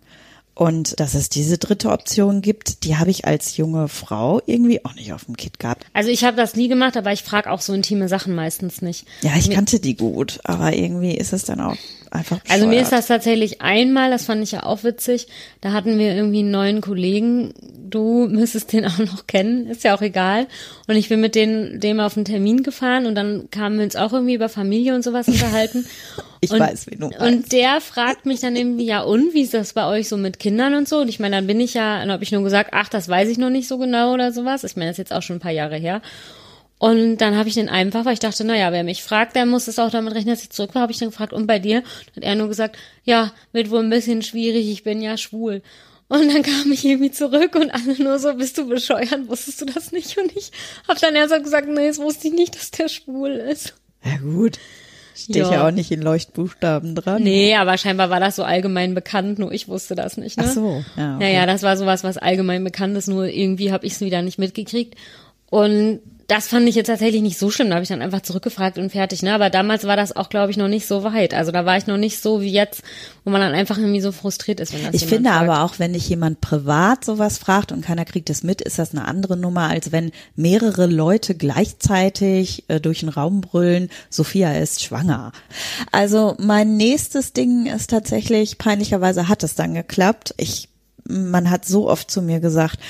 Und 0.59 0.99
dass 1.01 1.13
es 1.13 1.29
diese 1.29 1.59
dritte 1.59 1.91
Option 1.91 2.41
gibt, 2.41 2.85
die 2.85 2.97
habe 2.97 3.11
ich 3.11 3.27
als 3.27 3.59
junge 3.59 3.89
Frau 3.89 4.41
irgendwie 4.47 4.83
auch 4.87 4.95
nicht 4.95 5.13
auf 5.13 5.27
dem 5.27 5.37
Kit 5.37 5.59
gehabt. 5.59 5.85
Also 5.93 6.09
ich 6.09 6.25
habe 6.25 6.39
das 6.39 6.57
nie 6.57 6.69
gemacht, 6.69 6.97
aber 6.97 7.13
ich 7.13 7.23
frage 7.23 7.51
auch 7.51 7.61
so 7.61 7.75
intime 7.75 8.09
Sachen 8.09 8.35
meistens 8.35 8.81
nicht. 8.81 9.07
Ja, 9.21 9.33
ich 9.37 9.51
kannte 9.51 9.81
die 9.81 9.97
gut, 9.97 10.41
aber 10.45 10.73
irgendwie 10.73 11.15
ist 11.15 11.35
es 11.35 11.45
dann 11.45 11.61
auch 11.61 11.77
einfach 12.11 12.39
bescheuert. 12.39 12.51
Also 12.51 12.69
mir 12.69 12.81
ist 12.81 12.91
das 12.91 13.07
tatsächlich 13.07 13.61
einmal, 13.61 14.11
das 14.11 14.25
fand 14.25 14.43
ich 14.43 14.53
ja 14.53 14.63
auch 14.63 14.83
witzig, 14.83 15.29
da 15.61 15.73
hatten 15.73 15.99
wir 15.99 16.15
irgendwie 16.15 16.39
einen 16.39 16.53
neuen 16.53 16.81
Kollegen, 16.81 17.53
du 17.91 18.27
müsstest 18.29 18.73
den 18.73 18.85
auch 18.87 18.99
noch 18.99 19.27
kennen, 19.27 19.67
ist 19.67 19.85
ja 19.85 19.97
auch 19.97 20.03
egal. 20.03 20.47
Und 20.87 20.97
ich 20.97 21.09
bin 21.09 21.21
mit 21.21 21.35
den, 21.35 21.81
dem 21.81 22.01
auf 22.01 22.17
einen 22.17 22.25
Termin 22.25 22.63
gefahren 22.63 23.07
und 23.07 23.15
dann 23.15 23.51
kamen 23.51 23.79
wir 23.79 23.85
uns 23.85 23.97
auch 23.97 24.13
irgendwie 24.13 24.35
über 24.35 24.49
Familie 24.49 24.95
und 24.95 25.03
sowas 25.03 25.29
unterhalten. 25.29 25.87
Ich 26.43 26.51
und, 26.51 26.61
weiß, 26.61 26.89
wie 26.89 26.97
du 26.97 27.09
meinst. 27.09 27.21
Und 27.21 27.53
der 27.53 27.81
fragt 27.81 28.27
mich 28.27 28.41
dann 28.41 28.57
irgendwie, 28.57 28.85
ja 28.85 29.01
und, 29.01 29.33
wie 29.33 29.41
ist 29.41 29.55
das 29.55 29.73
bei 29.73 29.87
euch 29.87 30.07
so 30.07 30.19
mit 30.19 30.39
Kindern 30.39 30.75
und 30.75 30.87
so? 30.87 30.99
Und 30.99 31.09
ich 31.09 31.19
meine, 31.19 31.37
dann 31.37 31.47
bin 31.47 31.59
ich 31.59 31.73
ja, 31.73 31.99
dann 31.99 32.13
habe 32.13 32.23
ich 32.25 32.31
nur 32.31 32.43
gesagt, 32.43 32.71
ach, 32.75 32.91
das 32.91 33.09
weiß 33.09 33.31
ich 33.31 33.39
noch 33.39 33.49
nicht 33.49 33.67
so 33.67 33.79
genau 33.79 34.13
oder 34.13 34.33
sowas. 34.33 34.63
Ich 34.63 34.77
meine, 34.77 34.91
das 34.91 34.95
ist 34.95 34.99
jetzt 34.99 35.13
auch 35.15 35.23
schon 35.23 35.37
ein 35.37 35.41
paar 35.41 35.51
Jahre 35.51 35.77
her. 35.77 36.03
Und 36.79 37.19
dann 37.19 37.37
habe 37.37 37.49
ich 37.49 37.55
den 37.55 37.71
einfach, 37.71 38.05
weil 38.05 38.13
ich 38.13 38.19
dachte, 38.19 38.45
naja, 38.45 38.71
wer 38.71 38.85
mich 38.85 39.03
fragt, 39.03 39.35
der 39.35 39.47
muss 39.47 39.67
es 39.67 39.79
auch 39.79 39.91
damit 39.91 40.15
rechnen, 40.15 40.35
dass 40.35 40.43
ich 40.43 40.51
zurück 40.51 40.75
war, 40.75 40.83
habe 40.83 40.93
ich 40.93 40.99
dann 40.99 41.09
gefragt, 41.09 41.33
und 41.33 41.47
bei 41.47 41.59
dir? 41.59 41.81
Dann 41.81 42.17
hat 42.17 42.25
er 42.25 42.35
nur 42.35 42.49
gesagt, 42.49 42.77
ja, 43.05 43.33
wird 43.53 43.71
wohl 43.71 43.81
ein 43.81 43.91
bisschen 43.91 44.21
schwierig, 44.21 44.69
ich 44.69 44.85
bin 44.85 45.01
ja 45.01 45.17
schwul. 45.17 45.63
Und 46.09 46.33
dann 46.33 46.43
kam 46.43 46.71
ich 46.71 46.85
irgendwie 46.85 47.11
zurück 47.11 47.57
und 47.57 47.71
alle 47.71 48.01
nur 48.01 48.19
so, 48.19 48.33
bist 48.35 48.57
du 48.59 48.69
bescheuert, 48.69 49.29
wusstest 49.29 49.61
du 49.61 49.65
das 49.67 49.91
nicht? 49.91 50.17
Und 50.19 50.37
ich 50.37 50.53
habe 50.87 51.01
dann 51.01 51.17
erst 51.17 51.43
gesagt, 51.43 51.69
nee, 51.69 51.89
das 51.89 51.99
wusste 51.99 52.29
ich 52.29 52.35
nicht, 52.35 52.55
dass 52.55 52.71
der 52.71 52.89
schwul 52.89 53.31
ist. 53.31 53.75
Ja 54.05 54.19
gut, 54.19 54.59
steht 55.17 55.37
Ja. 55.37 55.51
ja. 55.53 55.67
auch 55.67 55.73
nicht 55.73 55.91
in 55.91 56.03
Leuchtbuchstaben 56.03 56.95
dran. 56.95 57.23
Nee, 57.23 57.57
aber 57.57 57.77
scheinbar 57.77 58.09
war 58.09 58.21
das 58.21 58.37
so 58.37 58.45
allgemein 58.45 58.95
bekannt, 58.95 59.41
nur 59.41 59.51
ich 59.51 59.67
wusste 59.67 59.97
das 59.97 60.17
nicht. 60.17 60.37
Ne? 60.37 60.45
Ach 60.47 60.53
so, 60.53 60.85
ja, 60.97 61.17
okay. 61.17 61.25
Naja, 61.25 61.47
das 61.47 61.65
war 61.65 61.77
sowas, 61.77 62.05
was 62.05 62.19
allgemein 62.19 62.63
bekannt 62.63 62.97
ist, 62.97 63.09
nur 63.09 63.27
irgendwie 63.27 63.73
habe 63.73 63.85
ich 63.85 63.95
es 63.95 64.01
wieder 64.01 64.23
nicht 64.23 64.39
mitgekriegt. 64.39 64.95
Und 65.51 66.01
das 66.29 66.49
fand 66.49 66.69
ich 66.69 66.75
jetzt 66.75 66.89
tatsächlich 66.89 67.23
nicht 67.23 67.39
so 67.39 67.51
schlimm. 67.51 67.69
Da 67.69 67.77
habe 67.77 67.85
ich 67.85 67.89
dann 67.89 68.03
einfach 68.03 68.21
zurückgefragt 68.21 68.79
und 68.79 68.91
fertig. 68.91 69.23
Ne? 69.23 69.33
Aber 69.33 69.49
damals 69.49 69.85
war 69.85 69.97
das 69.97 70.17
auch, 70.17 70.29
glaube 70.29 70.51
ich, 70.51 70.57
noch 70.57 70.67
nicht 70.67 70.87
so 70.87 71.05
weit. 71.05 71.35
Also 71.35 71.53
da 71.53 71.65
war 71.65 71.77
ich 71.77 71.87
noch 71.87 71.99
nicht 71.99 72.21
so 72.21 72.41
wie 72.41 72.51
jetzt, 72.51 72.83
wo 73.25 73.31
man 73.31 73.41
dann 73.41 73.55
einfach 73.55 73.79
irgendwie 73.79 74.01
so 74.01 74.11
frustriert 74.11 74.59
ist, 74.59 74.73
wenn 74.75 74.83
das 74.85 74.95
Ich 74.95 75.07
finde 75.07 75.31
fragt. 75.31 75.43
aber 75.49 75.63
auch, 75.63 75.79
wenn 75.79 75.93
dich 75.93 76.09
jemand 76.09 76.41
privat 76.41 77.05
sowas 77.05 77.39
fragt 77.39 77.71
und 77.71 77.83
keiner 77.85 78.05
kriegt 78.05 78.29
es 78.29 78.43
mit, 78.43 78.61
ist 78.61 78.79
das 78.79 78.91
eine 78.91 79.07
andere 79.07 79.37
Nummer, 79.37 79.69
als 79.69 79.93
wenn 79.93 80.11
mehrere 80.35 80.87
Leute 80.87 81.37
gleichzeitig 81.37 82.65
äh, 82.69 82.81
durch 82.81 83.01
den 83.01 83.09
Raum 83.09 83.41
brüllen, 83.41 83.89
Sophia 84.11 84.53
ist 84.53 84.83
schwanger. 84.83 85.31
Also 85.93 86.35
mein 86.39 86.77
nächstes 86.77 87.35
Ding 87.35 87.67
ist 87.67 87.91
tatsächlich, 87.91 88.59
peinlicherweise 88.59 89.29
hat 89.29 89.45
es 89.45 89.55
dann 89.55 89.75
geklappt. 89.75 90.35
Ich, 90.39 90.69
man 91.05 91.51
hat 91.51 91.65
so 91.65 91.89
oft 91.89 92.11
zu 92.11 92.21
mir 92.21 92.41
gesagt, 92.41 92.81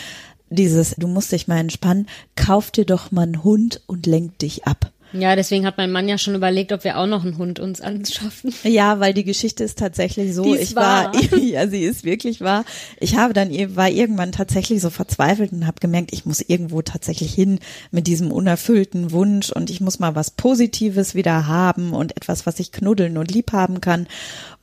dieses, 0.51 0.95
du 0.97 1.09
musst 1.09 1.33
dich 1.33 1.49
mal 1.49 1.59
entspannen, 1.59 2.07
kauf 2.35 2.71
dir 2.71 2.85
doch 2.85 3.11
mal 3.11 3.23
einen 3.23 3.45
Hund 3.45 3.83
und 3.87 4.07
lenk 4.07 4.39
dich 4.39 4.65
ab. 4.67 4.93
Ja, 5.13 5.37
deswegen 5.37 5.65
hat 5.67 5.79
mein 5.79 5.93
Mann 5.93 6.09
ja 6.09 6.19
schon 6.19 6.35
überlegt, 6.35 6.73
ob 6.73 6.85
wir 6.85 6.99
auch 6.99 7.07
noch 7.07 7.25
einen 7.25 7.39
Hund 7.39 7.61
uns 7.61 7.81
anschaffen. 7.81 8.53
Ja, 8.65 9.01
weil 9.01 9.15
die 9.15 9.25
Geschichte 9.25 9.65
ist 9.65 9.79
tatsächlich 9.79 10.35
so. 10.35 10.53
ist 10.55 10.63
ich 10.63 10.77
wahr. 10.77 11.13
war, 11.15 11.39
ja, 11.39 11.69
sie 11.69 11.85
ist 11.85 12.05
wirklich 12.05 12.41
wahr. 12.41 12.65
Ich 12.99 13.17
habe 13.17 13.33
dann, 13.33 13.51
war 13.77 13.89
irgendwann 13.89 14.33
tatsächlich 14.33 14.81
so 14.81 14.91
verzweifelt 14.91 15.53
und 15.53 15.67
habe 15.67 15.81
gemerkt, 15.81 16.13
ich 16.13 16.27
muss 16.27 16.41
irgendwo 16.41 16.83
tatsächlich 16.83 17.33
hin 17.33 17.61
mit 17.91 18.07
diesem 18.07 18.33
unerfüllten 18.33 19.13
Wunsch 19.13 19.51
und 19.51 19.71
ich 19.71 19.81
muss 19.81 19.99
mal 19.99 20.15
was 20.15 20.33
Positives 20.33 21.15
wieder 21.15 21.47
haben 21.47 21.93
und 21.93 22.17
etwas, 22.17 22.45
was 22.45 22.59
ich 22.59 22.73
knuddeln 22.73 23.17
und 23.17 23.31
lieb 23.31 23.53
haben 23.53 23.81
kann. 23.81 24.09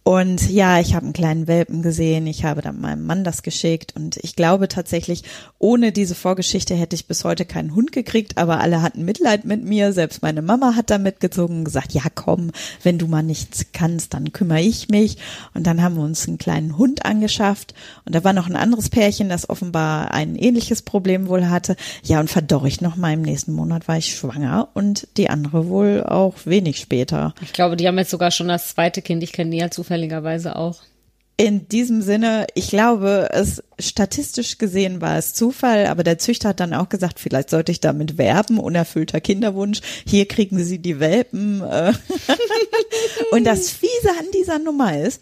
Und 0.06 0.50
ja, 0.50 0.82
ich 0.82 0.96
habe 0.96 1.06
einen 1.06 1.14
kleinen 1.14 1.48
Welpen 1.48 1.82
gesehen. 1.82 2.28
Ich 2.28 2.44
habe 2.44 2.62
dann 2.62 2.82
meinem 2.82 3.06
Mann 3.06 3.24
das 3.24 3.42
geschickt. 3.42 3.96
Und 3.96 4.18
ich 4.18 4.36
glaube 4.36 4.68
tatsächlich, 4.68 5.24
ohne 5.60 5.94
diese 5.94 6.14
Vorgeschichte 6.14 6.76
hätte 6.76 6.94
ich 6.94 7.08
bis 7.08 7.24
heute 7.24 7.46
keinen 7.46 7.74
Hund 7.74 7.94
gekriegt. 7.94 8.38
Aber 8.38 8.60
alle 8.60 8.82
hatten 8.82 9.06
Mitleid 9.06 9.46
mit 9.46 9.64
mir. 9.64 9.94
Selbst 9.94 10.22
meine 10.22 10.42
Mama 10.42 10.76
hat 10.76 10.90
da 10.90 10.98
mitgezogen 10.98 11.60
und 11.60 11.64
gesagt, 11.64 11.94
ja 11.94 12.02
komm, 12.14 12.52
wenn 12.84 12.98
du 12.98 13.08
mal 13.08 13.24
nichts 13.24 13.68
kannst, 13.72 14.14
dann 14.14 14.34
kümmere 14.34 14.60
ich 14.60 14.90
mich. 14.90 15.18
Und 15.54 15.68
dann 15.68 15.82
haben 15.82 15.96
wir 15.96 16.04
uns 16.04 16.28
einen 16.28 16.38
kleinen 16.38 16.78
Hund 16.78 17.06
angeschafft. 17.06 17.74
Und 18.04 18.14
da 18.14 18.26
war 18.26 18.34
noch 18.34 18.50
ein 18.50 18.58
anderes 18.58 18.90
Pärchen, 18.90 19.30
das 19.30 19.50
offenbar 19.50 20.12
ein 20.12 20.36
ähnliches 20.36 20.82
Problem 20.82 21.30
wohl 21.30 21.48
hatte. 21.48 21.78
Ja, 22.04 22.20
und 22.20 22.30
verdorcht 22.30 22.82
noch 22.82 22.98
mal 22.98 23.14
im 23.14 23.22
nächsten 23.22 23.54
Monat 23.54 23.88
war 23.88 23.98
ich 23.98 24.14
schwanger. 24.14 24.68
Und 24.74 25.08
die 25.16 25.30
andere 25.30 25.70
wohl 25.70 26.04
auch 26.04 26.36
wenig 26.44 26.80
später. 26.80 27.34
Ich 27.42 27.54
glaube, 27.54 27.78
die 27.78 27.88
haben 27.88 27.98
jetzt 27.98 28.12
sogar 28.12 28.32
schon 28.32 28.50
das 28.50 28.68
zweite 28.68 29.02
Kind. 29.02 29.24
Ich 29.24 29.32
kenne 29.32 29.52
die 29.52 29.58
ja 29.60 29.72
zufällig 29.72 29.93
zufälligerweise 29.94 30.56
auch. 30.56 30.82
In 31.36 31.68
diesem 31.68 32.02
Sinne, 32.02 32.48
ich 32.54 32.68
glaube, 32.70 33.30
es 33.32 33.64
statistisch 33.80 34.60
gesehen 34.60 35.02
war 35.02 35.18
es 35.18 35.34
Zufall, 35.34 35.88
aber 35.88 36.04
der 36.04 36.20
Züchter 36.20 36.50
hat 36.50 36.60
dann 36.60 36.74
auch 36.74 36.90
gesagt, 36.90 37.20
vielleicht 37.20 37.50
sollte 37.50 37.72
ich 37.72 37.80
damit 37.80 38.18
werben, 38.18 38.60
unerfüllter 38.60 39.20
Kinderwunsch. 39.20 39.82
Hier 40.06 40.28
kriegen 40.28 40.64
Sie 40.64 40.80
die 40.80 41.00
Welpen. 41.00 41.62
Äh. 41.62 41.94
Und 43.32 43.46
das 43.46 43.72
Fiese 43.72 44.10
an 44.20 44.26
dieser 44.34 44.60
Nummer 44.60 45.00
ist, 45.00 45.22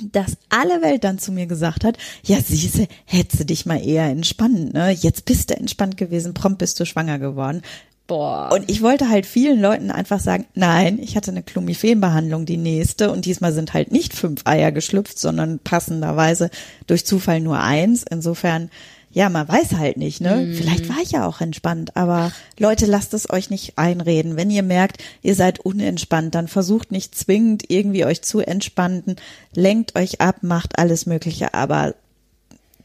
dass 0.00 0.36
alle 0.48 0.82
Welt 0.82 1.02
dann 1.02 1.18
zu 1.18 1.32
mir 1.32 1.46
gesagt 1.46 1.84
hat, 1.84 1.96
ja, 2.22 2.40
siehste, 2.40 2.86
hättest 3.04 3.40
du 3.40 3.44
dich 3.46 3.66
mal 3.66 3.84
eher 3.84 4.06
entspannt, 4.06 4.74
ne? 4.74 4.90
Jetzt 4.90 5.24
bist 5.24 5.50
du 5.50 5.56
entspannt 5.56 5.96
gewesen, 5.96 6.34
prompt 6.34 6.58
bist 6.58 6.78
du 6.78 6.84
schwanger 6.84 7.18
geworden. 7.18 7.62
Boah. 8.06 8.50
Und 8.52 8.70
ich 8.70 8.82
wollte 8.82 9.08
halt 9.08 9.26
vielen 9.26 9.60
Leuten 9.60 9.90
einfach 9.90 10.20
sagen, 10.20 10.46
nein, 10.54 10.98
ich 11.00 11.16
hatte 11.16 11.32
eine 11.32 11.42
Klumifenbehandlung, 11.42 12.46
die 12.46 12.56
nächste, 12.56 13.10
und 13.10 13.24
diesmal 13.24 13.52
sind 13.52 13.74
halt 13.74 13.90
nicht 13.90 14.14
fünf 14.14 14.42
Eier 14.44 14.70
geschlüpft, 14.70 15.18
sondern 15.18 15.58
passenderweise 15.58 16.50
durch 16.86 17.04
Zufall 17.04 17.40
nur 17.40 17.58
eins. 17.58 18.04
Insofern, 18.08 18.70
ja, 19.10 19.28
man 19.28 19.48
weiß 19.48 19.72
halt 19.72 19.96
nicht, 19.96 20.20
ne? 20.20 20.36
Mm. 20.36 20.54
Vielleicht 20.54 20.88
war 20.88 20.98
ich 21.02 21.12
ja 21.12 21.26
auch 21.26 21.40
entspannt, 21.40 21.96
aber 21.96 22.30
Leute, 22.60 22.86
lasst 22.86 23.12
es 23.12 23.28
euch 23.28 23.50
nicht 23.50 23.76
einreden. 23.76 24.36
Wenn 24.36 24.50
ihr 24.50 24.62
merkt, 24.62 25.02
ihr 25.22 25.34
seid 25.34 25.58
unentspannt, 25.58 26.34
dann 26.36 26.46
versucht 26.46 26.92
nicht 26.92 27.16
zwingend 27.16 27.64
irgendwie 27.68 28.04
euch 28.04 28.22
zu 28.22 28.38
entspannen, 28.38 29.16
lenkt 29.52 29.96
euch 29.96 30.20
ab, 30.20 30.42
macht 30.42 30.78
alles 30.78 31.06
Mögliche, 31.06 31.54
aber 31.54 31.94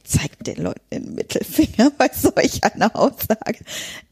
zeigt 0.03 0.47
den 0.47 0.63
Leuten 0.63 0.81
den 0.91 1.13
Mittelfinger 1.13 1.91
bei 1.97 2.09
solch 2.11 2.63
einer 2.63 2.95
Aussage. 2.95 3.59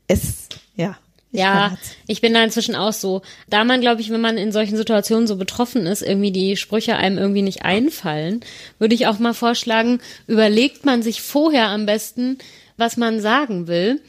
Es 0.09 0.49
ja. 0.75 0.97
Ich 1.31 1.39
ja, 1.39 1.77
ich 2.07 2.21
bin 2.21 2.33
da 2.33 2.43
inzwischen 2.43 2.75
auch 2.75 2.91
so. 2.91 3.21
Da 3.47 3.63
man, 3.63 3.81
glaube 3.81 4.01
ich, 4.01 4.09
wenn 4.09 4.19
man 4.19 4.39
in 4.39 4.51
solchen 4.51 4.75
Situationen 4.75 5.27
so 5.27 5.35
betroffen 5.35 5.85
ist, 5.85 6.01
irgendwie 6.01 6.31
die 6.31 6.57
Sprüche 6.57 6.95
einem 6.95 7.19
irgendwie 7.19 7.43
nicht 7.43 7.61
einfallen, 7.63 8.39
würde 8.79 8.95
ich 8.95 9.05
auch 9.05 9.19
mal 9.19 9.35
vorschlagen, 9.35 9.99
überlegt 10.25 10.85
man 10.85 11.03
sich 11.03 11.21
vorher 11.21 11.67
am 11.67 11.85
besten, 11.85 12.39
was 12.77 12.97
man 12.97 13.21
sagen 13.21 13.67
will 13.67 14.01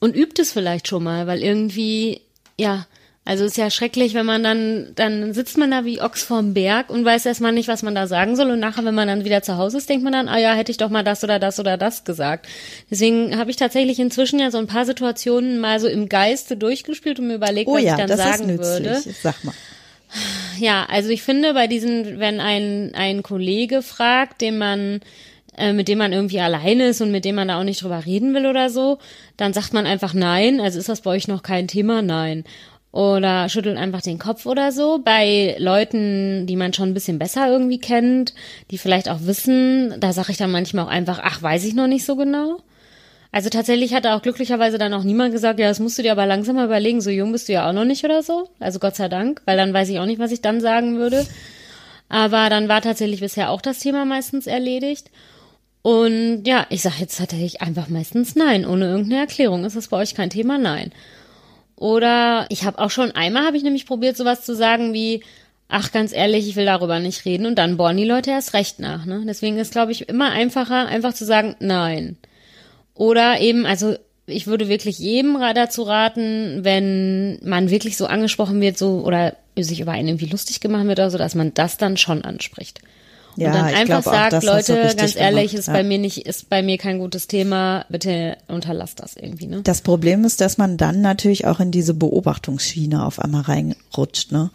und 0.00 0.16
übt 0.16 0.42
es 0.42 0.52
vielleicht 0.52 0.88
schon 0.88 1.04
mal, 1.04 1.28
weil 1.28 1.44
irgendwie, 1.44 2.22
ja, 2.58 2.88
also 3.28 3.44
ist 3.44 3.58
ja 3.58 3.68
schrecklich, 3.68 4.14
wenn 4.14 4.24
man 4.24 4.42
dann, 4.42 4.92
dann 4.94 5.34
sitzt 5.34 5.58
man 5.58 5.70
da 5.70 5.84
wie 5.84 6.00
Ochs 6.00 6.22
vorm 6.22 6.54
Berg 6.54 6.88
und 6.88 7.04
weiß 7.04 7.26
erstmal 7.26 7.52
nicht, 7.52 7.68
was 7.68 7.82
man 7.82 7.94
da 7.94 8.06
sagen 8.06 8.36
soll. 8.36 8.50
Und 8.50 8.58
nachher, 8.58 8.86
wenn 8.86 8.94
man 8.94 9.06
dann 9.06 9.22
wieder 9.22 9.42
zu 9.42 9.58
Hause 9.58 9.76
ist, 9.76 9.90
denkt 9.90 10.02
man 10.02 10.14
dann, 10.14 10.30
ah 10.30 10.38
ja, 10.38 10.54
hätte 10.54 10.70
ich 10.70 10.78
doch 10.78 10.88
mal 10.88 11.04
das 11.04 11.22
oder 11.22 11.38
das 11.38 11.60
oder 11.60 11.76
das 11.76 12.04
gesagt. 12.04 12.48
Deswegen 12.90 13.36
habe 13.36 13.50
ich 13.50 13.56
tatsächlich 13.56 13.98
inzwischen 13.98 14.38
ja 14.38 14.50
so 14.50 14.56
ein 14.56 14.66
paar 14.66 14.86
Situationen 14.86 15.58
mal 15.58 15.78
so 15.78 15.88
im 15.88 16.08
Geiste 16.08 16.56
durchgespielt 16.56 17.18
und 17.18 17.26
mir 17.26 17.34
überlegt, 17.34 17.68
oh 17.68 17.74
was 17.74 17.82
ja, 17.82 17.92
ich 17.92 17.98
dann 17.98 18.08
das 18.08 18.18
sagen 18.18 18.48
ist 18.48 18.56
nützlich. 18.56 18.86
würde. 18.86 19.14
Sag 19.22 19.44
mal. 19.44 19.54
Ja, 20.58 20.86
also 20.88 21.10
ich 21.10 21.22
finde 21.22 21.52
bei 21.52 21.66
diesen, 21.66 22.18
wenn 22.20 22.40
ein, 22.40 22.92
ein 22.94 23.22
Kollege 23.22 23.82
fragt, 23.82 24.40
den 24.40 24.56
man 24.56 25.00
äh, 25.58 25.74
mit 25.74 25.88
dem 25.88 25.98
man 25.98 26.14
irgendwie 26.14 26.40
alleine 26.40 26.88
ist 26.88 27.02
und 27.02 27.10
mit 27.10 27.26
dem 27.26 27.34
man 27.34 27.48
da 27.48 27.60
auch 27.60 27.64
nicht 27.64 27.82
drüber 27.82 28.06
reden 28.06 28.32
will 28.32 28.46
oder 28.46 28.70
so, 28.70 28.96
dann 29.36 29.52
sagt 29.52 29.74
man 29.74 29.84
einfach 29.84 30.14
nein. 30.14 30.62
Also 30.62 30.78
ist 30.78 30.88
das 30.88 31.02
bei 31.02 31.10
euch 31.10 31.28
noch 31.28 31.42
kein 31.42 31.68
Thema? 31.68 32.00
Nein 32.00 32.44
oder 32.92 33.48
schüttelt 33.48 33.76
einfach 33.76 34.00
den 34.00 34.18
Kopf 34.18 34.46
oder 34.46 34.72
so. 34.72 35.00
Bei 35.04 35.56
Leuten, 35.58 36.46
die 36.46 36.56
man 36.56 36.72
schon 36.72 36.90
ein 36.90 36.94
bisschen 36.94 37.18
besser 37.18 37.48
irgendwie 37.48 37.78
kennt, 37.78 38.34
die 38.70 38.78
vielleicht 38.78 39.08
auch 39.08 39.20
wissen, 39.22 39.94
da 40.00 40.12
sage 40.12 40.32
ich 40.32 40.38
dann 40.38 40.50
manchmal 40.50 40.86
auch 40.86 40.90
einfach, 40.90 41.20
ach, 41.22 41.42
weiß 41.42 41.64
ich 41.64 41.74
noch 41.74 41.86
nicht 41.86 42.04
so 42.04 42.16
genau. 42.16 42.58
Also 43.30 43.50
tatsächlich 43.50 43.92
hat 43.92 44.06
da 44.06 44.16
auch 44.16 44.22
glücklicherweise 44.22 44.78
dann 44.78 44.94
auch 44.94 45.02
niemand 45.02 45.32
gesagt, 45.32 45.60
ja, 45.60 45.68
das 45.68 45.80
musst 45.80 45.98
du 45.98 46.02
dir 46.02 46.12
aber 46.12 46.24
langsam 46.24 46.56
mal 46.56 46.64
überlegen, 46.64 47.02
so 47.02 47.10
jung 47.10 47.30
bist 47.30 47.48
du 47.48 47.52
ja 47.52 47.68
auch 47.68 47.74
noch 47.74 47.84
nicht 47.84 48.04
oder 48.04 48.22
so. 48.22 48.48
Also 48.58 48.78
Gott 48.78 48.96
sei 48.96 49.08
Dank, 49.08 49.42
weil 49.44 49.58
dann 49.58 49.74
weiß 49.74 49.90
ich 49.90 49.98
auch 49.98 50.06
nicht, 50.06 50.18
was 50.18 50.32
ich 50.32 50.40
dann 50.40 50.62
sagen 50.62 50.96
würde. 50.98 51.26
Aber 52.08 52.48
dann 52.48 52.68
war 52.68 52.80
tatsächlich 52.80 53.20
bisher 53.20 53.50
auch 53.50 53.60
das 53.60 53.80
Thema 53.80 54.06
meistens 54.06 54.46
erledigt. 54.46 55.10
Und 55.82 56.44
ja, 56.46 56.66
ich 56.70 56.80
sage 56.80 56.96
jetzt 57.00 57.18
tatsächlich 57.18 57.60
einfach 57.60 57.88
meistens 57.88 58.34
nein, 58.34 58.66
ohne 58.66 58.86
irgendeine 58.86 59.20
Erklärung. 59.20 59.64
Ist 59.64 59.76
das 59.76 59.88
bei 59.88 59.98
euch 59.98 60.14
kein 60.14 60.30
Thema? 60.30 60.56
Nein. 60.56 60.90
Oder 61.78 62.46
ich 62.48 62.64
habe 62.64 62.78
auch 62.80 62.90
schon 62.90 63.12
einmal 63.12 63.46
habe 63.46 63.56
ich 63.56 63.62
nämlich 63.62 63.86
probiert, 63.86 64.16
sowas 64.16 64.44
zu 64.44 64.56
sagen 64.56 64.92
wie, 64.92 65.22
ach 65.68 65.92
ganz 65.92 66.12
ehrlich, 66.12 66.48
ich 66.48 66.56
will 66.56 66.64
darüber 66.64 66.98
nicht 66.98 67.24
reden 67.24 67.46
und 67.46 67.56
dann 67.56 67.76
bohren 67.76 67.96
die 67.96 68.04
Leute 68.04 68.30
erst 68.30 68.52
recht 68.52 68.80
nach. 68.80 69.06
Ne? 69.06 69.22
Deswegen 69.26 69.58
ist, 69.58 69.72
glaube 69.72 69.92
ich, 69.92 70.08
immer 70.08 70.32
einfacher, 70.32 70.86
einfach 70.86 71.14
zu 71.14 71.24
sagen, 71.24 71.54
nein. 71.60 72.16
Oder 72.94 73.40
eben, 73.40 73.64
also 73.64 73.94
ich 74.26 74.48
würde 74.48 74.68
wirklich 74.68 74.98
jedem 74.98 75.38
dazu 75.54 75.84
raten, 75.84 76.64
wenn 76.64 77.38
man 77.44 77.70
wirklich 77.70 77.96
so 77.96 78.06
angesprochen 78.06 78.60
wird, 78.60 78.76
so 78.76 79.04
oder 79.04 79.36
sich 79.56 79.80
über 79.80 79.92
einen 79.92 80.08
irgendwie 80.08 80.26
lustig 80.26 80.58
gemacht 80.58 80.86
wird 80.86 80.98
oder 80.98 81.10
so, 81.10 81.18
dass 81.18 81.36
man 81.36 81.54
das 81.54 81.76
dann 81.76 81.96
schon 81.96 82.24
anspricht. 82.24 82.80
Und 83.38 83.44
Ja, 83.44 83.52
dann 83.52 83.68
ich 83.68 83.76
einfach 83.76 83.98
auch, 83.98 84.02
sagt, 84.12 84.32
du 84.32 84.46
Leute, 84.46 84.94
ganz 84.96 85.14
ehrlich, 85.14 85.52
gemacht, 85.52 85.60
ist 85.60 85.66
ja. 85.68 85.72
bei 85.74 85.84
mir 85.84 85.98
nicht, 85.98 86.26
ist 86.26 86.48
bei 86.48 86.60
mir 86.60 86.76
kein 86.76 86.98
gutes 86.98 87.28
Thema, 87.28 87.84
bitte 87.88 88.36
unterlasst 88.48 88.98
das 88.98 89.14
irgendwie, 89.14 89.46
ne? 89.46 89.60
Das 89.62 89.80
Problem 89.80 90.24
ist, 90.24 90.40
dass 90.40 90.58
man 90.58 90.76
dann 90.76 91.02
natürlich 91.02 91.46
auch 91.46 91.60
in 91.60 91.70
diese 91.70 91.94
Beobachtungsschiene 91.94 93.04
auf 93.06 93.20
einmal 93.20 93.42
reinrutscht, 93.42 94.32
ne? 94.32 94.50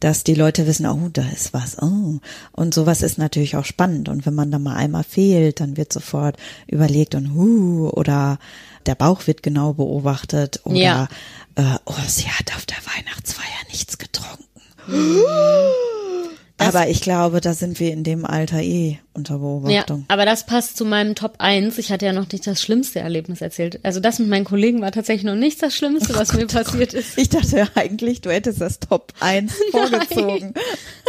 Dass 0.00 0.22
die 0.22 0.34
Leute 0.34 0.66
wissen, 0.66 0.84
oh, 0.84 1.08
da 1.10 1.22
ist 1.32 1.54
was, 1.54 1.80
oh. 1.80 2.18
Und 2.52 2.74
sowas 2.74 3.00
ist 3.00 3.16
natürlich 3.16 3.56
auch 3.56 3.64
spannend. 3.64 4.10
Und 4.10 4.26
wenn 4.26 4.34
man 4.34 4.50
dann 4.50 4.62
mal 4.62 4.76
einmal 4.76 5.04
fehlt, 5.04 5.60
dann 5.60 5.78
wird 5.78 5.90
sofort 5.90 6.36
überlegt 6.66 7.14
und 7.14 7.32
huh, 7.32 7.88
oder 7.88 8.38
der 8.84 8.96
Bauch 8.96 9.26
wird 9.26 9.42
genau 9.42 9.72
beobachtet 9.72 10.60
oder 10.64 10.76
Ja. 10.76 11.08
äh, 11.54 11.62
oh, 11.86 11.94
sie 12.06 12.28
hat 12.28 12.54
auf 12.54 12.66
der 12.66 12.76
Weihnachtsfeier 12.76 13.64
nichts 13.70 13.96
getrunken. 13.96 14.44
Das- 16.58 16.74
Aber 16.74 16.88
ich 16.88 17.02
glaube, 17.02 17.42
da 17.42 17.52
sind 17.52 17.80
wir 17.80 17.92
in 17.92 18.02
dem 18.02 18.24
Alter 18.24 18.62
eh 18.62 18.98
unter 19.12 19.34
Ja, 19.34 19.38
Beobachtung. 19.40 20.06
aber 20.08 20.24
das 20.24 20.46
passt 20.46 20.78
zu 20.78 20.86
meinem 20.86 21.14
Top 21.14 21.34
1. 21.36 21.76
Ich 21.76 21.92
hatte 21.92 22.06
ja 22.06 22.14
noch 22.14 22.32
nicht 22.32 22.46
das 22.46 22.62
schlimmste 22.62 22.98
Erlebnis 23.00 23.42
erzählt. 23.42 23.78
Also 23.82 24.00
das 24.00 24.18
mit 24.18 24.28
meinen 24.28 24.46
Kollegen 24.46 24.80
war 24.80 24.90
tatsächlich 24.90 25.24
noch 25.24 25.34
nicht 25.34 25.62
das 25.62 25.74
Schlimmste, 25.76 26.14
was 26.14 26.32
mir 26.32 26.46
passiert 26.46 26.94
ist. 26.94 27.18
Ich 27.18 27.28
dachte 27.28 27.68
eigentlich, 27.74 28.22
du 28.22 28.30
hättest 28.32 28.62
das 28.62 28.80
Top 28.80 29.12
1 29.20 29.52
vorgezogen. 29.70 30.54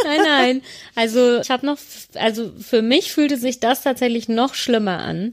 Nein, 0.03 0.19
nein. 0.25 0.61
Also 0.95 1.39
ich 1.39 1.49
habe 1.49 1.65
noch, 1.65 1.77
also 2.15 2.51
für 2.59 2.81
mich 2.81 3.13
fühlte 3.13 3.37
sich 3.37 3.61
das 3.61 3.83
tatsächlich 3.83 4.27
noch 4.27 4.53
schlimmer 4.53 4.99
an. 4.99 5.31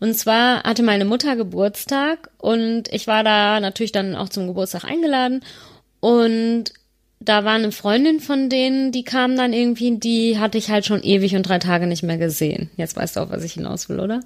Und 0.00 0.18
zwar 0.18 0.64
hatte 0.64 0.82
meine 0.82 1.06
Mutter 1.06 1.34
Geburtstag 1.34 2.28
und 2.36 2.92
ich 2.92 3.06
war 3.06 3.24
da 3.24 3.60
natürlich 3.60 3.92
dann 3.92 4.16
auch 4.16 4.28
zum 4.28 4.46
Geburtstag 4.48 4.84
eingeladen 4.84 5.42
und 6.00 6.64
da 7.20 7.44
war 7.44 7.54
eine 7.54 7.72
Freundin 7.72 8.20
von 8.20 8.48
denen, 8.48 8.92
die 8.92 9.02
kam 9.02 9.36
dann 9.36 9.52
irgendwie, 9.52 9.98
die 9.98 10.38
hatte 10.38 10.58
ich 10.58 10.70
halt 10.70 10.86
schon 10.86 11.02
ewig 11.02 11.34
und 11.34 11.42
drei 11.44 11.58
Tage 11.58 11.86
nicht 11.86 12.02
mehr 12.02 12.18
gesehen. 12.18 12.70
Jetzt 12.76 12.96
weißt 12.96 13.16
du 13.16 13.20
auch, 13.20 13.30
was 13.30 13.42
ich 13.42 13.54
hinaus 13.54 13.88
will, 13.88 14.00
oder? 14.00 14.20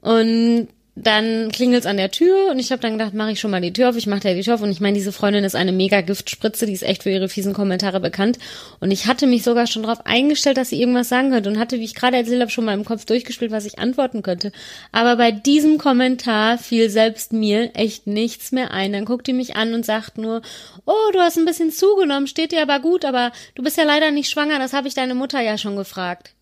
Und 0.00 0.68
dann 1.02 1.50
klingelt's 1.50 1.86
an 1.86 1.96
der 1.96 2.10
Tür 2.10 2.50
und 2.50 2.58
ich 2.58 2.72
habe 2.72 2.82
dann 2.82 2.92
gedacht, 2.92 3.14
mache 3.14 3.32
ich 3.32 3.40
schon 3.40 3.50
mal 3.50 3.60
die 3.60 3.72
Tür 3.72 3.90
auf, 3.90 3.96
ich 3.96 4.06
mache 4.06 4.34
die 4.34 4.42
Tür 4.42 4.54
auf 4.54 4.62
und 4.62 4.70
ich 4.70 4.80
meine, 4.80 4.96
diese 4.96 5.12
Freundin 5.12 5.44
ist 5.44 5.54
eine 5.54 5.72
mega 5.72 6.00
Giftspritze, 6.00 6.66
die 6.66 6.72
ist 6.72 6.82
echt 6.82 7.04
für 7.04 7.10
ihre 7.10 7.28
fiesen 7.28 7.52
Kommentare 7.52 8.00
bekannt 8.00 8.38
und 8.80 8.90
ich 8.90 9.06
hatte 9.06 9.26
mich 9.26 9.42
sogar 9.42 9.66
schon 9.66 9.82
darauf 9.82 10.04
eingestellt, 10.06 10.56
dass 10.56 10.70
sie 10.70 10.80
irgendwas 10.80 11.08
sagen 11.08 11.30
könnte 11.30 11.50
und 11.50 11.58
hatte, 11.58 11.78
wie 11.78 11.84
ich 11.84 11.94
gerade 11.94 12.16
erzählt 12.16 12.40
habe, 12.40 12.50
schon 12.50 12.64
mal 12.64 12.74
im 12.74 12.84
Kopf 12.84 13.04
durchgespielt, 13.04 13.50
was 13.50 13.64
ich 13.64 13.78
antworten 13.78 14.22
könnte. 14.22 14.52
Aber 14.92 15.16
bei 15.16 15.30
diesem 15.30 15.78
Kommentar 15.78 16.58
fiel 16.58 16.90
selbst 16.90 17.32
mir 17.32 17.70
echt 17.74 18.06
nichts 18.06 18.52
mehr 18.52 18.72
ein. 18.72 18.92
Dann 18.92 19.04
guckt 19.04 19.26
die 19.26 19.32
mich 19.32 19.56
an 19.56 19.74
und 19.74 19.84
sagt 19.84 20.18
nur, 20.18 20.42
oh, 20.84 21.12
du 21.12 21.20
hast 21.20 21.38
ein 21.38 21.44
bisschen 21.44 21.70
zugenommen, 21.70 22.26
steht 22.26 22.52
dir 22.52 22.62
aber 22.62 22.80
gut, 22.80 23.04
aber 23.04 23.32
du 23.54 23.62
bist 23.62 23.76
ja 23.76 23.84
leider 23.84 24.10
nicht 24.10 24.30
schwanger, 24.30 24.58
das 24.58 24.72
habe 24.72 24.88
ich 24.88 24.94
deine 24.94 25.14
Mutter 25.14 25.40
ja 25.40 25.58
schon 25.58 25.76
gefragt. 25.76 26.34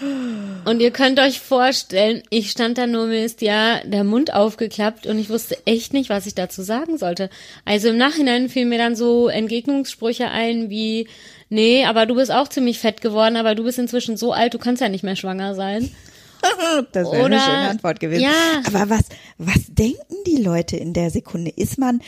Und 0.00 0.80
ihr 0.80 0.90
könnt 0.90 1.20
euch 1.20 1.40
vorstellen, 1.40 2.22
ich 2.30 2.50
stand 2.50 2.78
da 2.78 2.86
nur, 2.86 3.06
mir 3.06 3.24
ist 3.24 3.42
ja 3.42 3.80
der 3.84 4.04
Mund 4.04 4.32
aufgeklappt 4.32 5.06
und 5.06 5.18
ich 5.18 5.30
wusste 5.30 5.56
echt 5.66 5.92
nicht, 5.92 6.10
was 6.10 6.26
ich 6.26 6.34
dazu 6.34 6.62
sagen 6.62 6.98
sollte. 6.98 7.30
Also 7.64 7.88
im 7.88 7.96
Nachhinein 7.96 8.48
fielen 8.48 8.68
mir 8.68 8.78
dann 8.78 8.96
so 8.96 9.28
Entgegnungssprüche 9.28 10.30
ein 10.30 10.70
wie, 10.70 11.08
nee, 11.48 11.84
aber 11.84 12.06
du 12.06 12.16
bist 12.16 12.32
auch 12.32 12.48
ziemlich 12.48 12.78
fett 12.78 13.00
geworden, 13.02 13.36
aber 13.36 13.54
du 13.54 13.64
bist 13.64 13.78
inzwischen 13.78 14.16
so 14.16 14.32
alt, 14.32 14.54
du 14.54 14.58
kannst 14.58 14.82
ja 14.82 14.88
nicht 14.88 15.04
mehr 15.04 15.16
schwanger 15.16 15.54
sein. 15.54 15.90
Das 16.92 17.10
wäre 17.10 17.24
eine 17.24 17.40
schöne 17.40 17.70
Antwort 17.70 18.00
gewesen. 18.00 18.24
Ja. 18.24 18.60
Aber 18.66 18.90
was, 18.90 19.04
was 19.38 19.62
denken 19.68 20.14
die 20.26 20.42
Leute 20.42 20.76
in 20.76 20.92
der 20.92 21.10
Sekunde? 21.10 21.50
Ist 21.50 21.78
man 21.78 22.02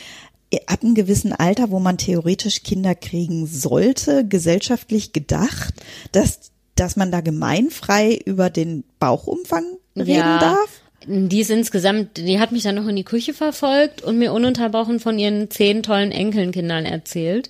ab 0.67 0.83
einem 0.83 0.93
gewissen 0.93 1.33
Alter, 1.33 1.71
wo 1.71 1.79
man 1.79 1.97
theoretisch 1.97 2.61
Kinder 2.61 2.95
kriegen 2.95 3.47
sollte, 3.47 4.27
gesellschaftlich 4.27 5.11
gedacht, 5.11 5.73
dass, 6.11 6.51
dass 6.79 6.95
man 6.95 7.11
da 7.11 7.21
gemeinfrei 7.21 8.19
über 8.25 8.49
den 8.49 8.83
Bauchumfang 8.99 9.63
reden 9.95 10.11
Ja. 10.11 10.39
darf? 10.39 10.69
Die 11.05 11.39
ist 11.39 11.51
insgesamt, 11.51 12.17
die 12.17 12.39
hat 12.39 12.51
mich 12.51 12.63
dann 12.63 12.75
noch 12.75 12.87
in 12.87 12.95
die 12.95 13.03
Küche 13.03 13.33
verfolgt 13.33 14.01
und 14.01 14.17
mir 14.17 14.33
ununterbrochen 14.33 14.99
von 14.99 15.17
ihren 15.19 15.49
zehn 15.49 15.83
tollen 15.83 16.11
Enkelkindern 16.11 16.85
erzählt. 16.85 17.49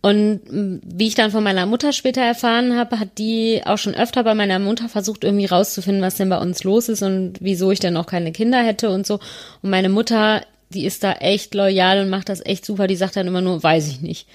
Und 0.00 0.40
m, 0.50 0.80
wie 0.84 1.06
ich 1.06 1.14
dann 1.14 1.30
von 1.30 1.42
meiner 1.44 1.66
Mutter 1.66 1.92
später 1.92 2.20
erfahren 2.20 2.76
habe, 2.76 2.98
hat 2.98 3.16
die 3.18 3.62
auch 3.64 3.78
schon 3.78 3.94
öfter 3.94 4.22
bei 4.24 4.34
meiner 4.34 4.58
Mutter 4.58 4.88
versucht, 4.88 5.24
irgendwie 5.24 5.46
rauszufinden, 5.46 6.02
was 6.02 6.16
denn 6.16 6.28
bei 6.28 6.38
uns 6.38 6.62
los 6.64 6.88
ist 6.88 7.02
und 7.02 7.34
wieso 7.40 7.70
ich 7.70 7.80
denn 7.80 7.94
noch 7.94 8.06
keine 8.06 8.32
Kinder 8.32 8.62
hätte 8.62 8.90
und 8.90 9.06
so. 9.06 9.14
Und 9.62 9.70
meine 9.70 9.88
Mutter, 9.88 10.42
die 10.70 10.84
ist 10.84 11.04
da 11.04 11.12
echt 11.12 11.54
loyal 11.54 12.00
und 12.00 12.10
macht 12.10 12.28
das 12.28 12.44
echt 12.44 12.66
super. 12.66 12.86
Die 12.86 12.96
sagt 12.96 13.16
dann 13.16 13.26
immer 13.28 13.40
nur, 13.40 13.62
weiß 13.62 13.88
ich 13.88 14.00
nicht. 14.02 14.26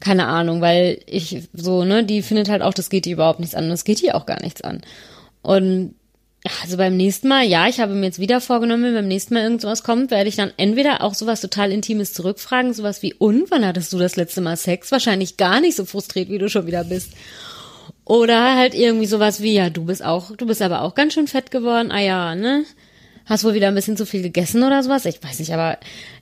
Keine 0.00 0.26
Ahnung, 0.26 0.60
weil 0.60 1.00
ich 1.06 1.48
so, 1.52 1.84
ne, 1.84 2.04
die 2.04 2.22
findet 2.22 2.48
halt 2.48 2.62
auch, 2.62 2.74
das 2.74 2.90
geht 2.90 3.06
ihr 3.06 3.14
überhaupt 3.14 3.40
nichts 3.40 3.54
an 3.54 3.64
und 3.64 3.70
das 3.70 3.84
geht 3.84 4.02
ihr 4.02 4.14
auch 4.14 4.26
gar 4.26 4.40
nichts 4.40 4.62
an. 4.62 4.82
Und 5.42 5.94
also 6.62 6.76
beim 6.76 6.96
nächsten 6.96 7.28
Mal, 7.28 7.44
ja, 7.44 7.66
ich 7.68 7.80
habe 7.80 7.94
mir 7.94 8.06
jetzt 8.06 8.20
wieder 8.20 8.40
vorgenommen, 8.40 8.84
wenn 8.84 8.94
beim 8.94 9.08
nächsten 9.08 9.34
Mal 9.34 9.42
irgend 9.42 9.60
sowas 9.60 9.82
kommt, 9.82 10.10
werde 10.10 10.28
ich 10.28 10.36
dann 10.36 10.52
entweder 10.56 11.02
auch 11.02 11.14
sowas 11.14 11.40
total 11.40 11.72
Intimes 11.72 12.12
zurückfragen, 12.12 12.72
sowas 12.72 13.02
wie, 13.02 13.14
und 13.14 13.50
wann 13.50 13.66
hattest 13.66 13.92
du 13.92 13.98
das 13.98 14.16
letzte 14.16 14.40
Mal 14.40 14.56
Sex? 14.56 14.92
Wahrscheinlich 14.92 15.36
gar 15.36 15.60
nicht 15.60 15.76
so 15.76 15.84
frustriert, 15.84 16.28
wie 16.30 16.38
du 16.38 16.48
schon 16.48 16.66
wieder 16.66 16.84
bist. 16.84 17.12
Oder 18.04 18.56
halt 18.56 18.74
irgendwie 18.74 19.06
sowas 19.06 19.42
wie, 19.42 19.54
ja, 19.54 19.68
du 19.68 19.84
bist 19.84 20.02
auch, 20.04 20.34
du 20.36 20.46
bist 20.46 20.62
aber 20.62 20.82
auch 20.82 20.94
ganz 20.94 21.14
schön 21.14 21.26
fett 21.26 21.50
geworden, 21.50 21.90
ah 21.90 22.00
ja, 22.00 22.34
ne? 22.34 22.64
Hast 23.26 23.44
wohl 23.44 23.54
wieder 23.54 23.68
ein 23.68 23.74
bisschen 23.74 23.98
zu 23.98 24.06
viel 24.06 24.22
gegessen 24.22 24.62
oder 24.62 24.82
sowas? 24.82 25.04
Ich 25.04 25.22
weiß 25.22 25.40
nicht, 25.40 25.52
aber 25.52 25.76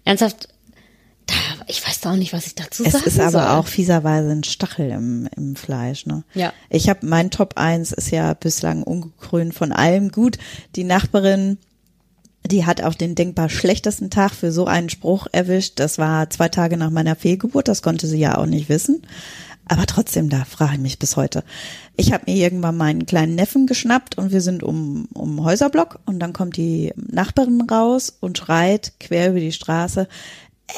ernsthaft, 0.05 0.49
da, 1.27 1.35
ich 1.67 1.87
weiß 1.87 2.01
da 2.01 2.12
auch 2.12 2.17
nicht, 2.17 2.33
was 2.33 2.47
ich 2.47 2.55
dazu 2.55 2.85
Es 2.85 2.93
sagen 2.93 3.05
ist 3.05 3.21
aber 3.21 3.31
soll. 3.31 3.47
auch 3.47 3.67
fieserweise 3.67 4.31
ein 4.31 4.45
Stachel 4.45 4.91
im, 4.91 5.29
im 5.37 5.57
Fleisch, 5.57 6.07
ne? 6.07 6.23
Ja. 6.35 6.53
Ich 6.71 6.89
habe 6.89 7.05
mein 7.07 7.31
Top 7.31 7.55
1 7.57 7.93
ist 7.93 8.11
ja 8.11 8.35
bislang 8.35 8.83
ungekrönt 8.83 9.55
von 9.55 9.73
allem 9.73 10.11
gut. 10.11 10.39
Die 10.77 10.85
Nachbarin, 10.85 11.59
die 12.47 12.65
hat 12.65 12.81
auch 12.83 12.95
den 12.95 13.15
denkbar 13.17 13.49
schlechtesten 13.49 14.09
Tag 14.11 14.33
für 14.33 14.53
so 14.53 14.67
einen 14.67 14.89
Spruch 14.89 15.27
erwischt. 15.33 15.75
Das 15.81 15.99
war 15.99 16.31
zwei 16.31 16.49
Tage 16.49 16.77
nach 16.77 16.91
meiner 16.91 17.17
Fehlgeburt, 17.17 17.67
das 17.69 17.83
konnte 17.83 18.07
sie 18.07 18.19
ja 18.19 18.39
auch 18.39 18.47
nicht 18.47 18.69
wissen. 18.69 19.03
Aber 19.69 19.85
trotzdem, 19.87 20.29
da 20.29 20.45
frage 20.45 20.75
ich 20.75 20.79
mich 20.81 20.99
bis 21.01 21.17
heute. 21.17 21.43
Ich 21.97 22.12
habe 22.12 22.31
mir 22.31 22.37
irgendwann 22.37 22.77
meinen 22.77 23.05
kleinen 23.05 23.35
Neffen 23.35 23.67
geschnappt 23.67 24.17
und 24.17 24.31
wir 24.31 24.41
sind 24.41 24.62
um, 24.62 25.09
um 25.12 25.43
Häuserblock 25.43 25.99
und 26.07 26.21
dann 26.21 26.33
kommt 26.33 26.57
die 26.57 26.93
Nachbarin 26.95 27.61
raus 27.69 28.17
und 28.21 28.39
schreit 28.39 28.93
quer 29.01 29.31
über 29.31 29.41
die 29.41 29.51
Straße, 29.51 30.07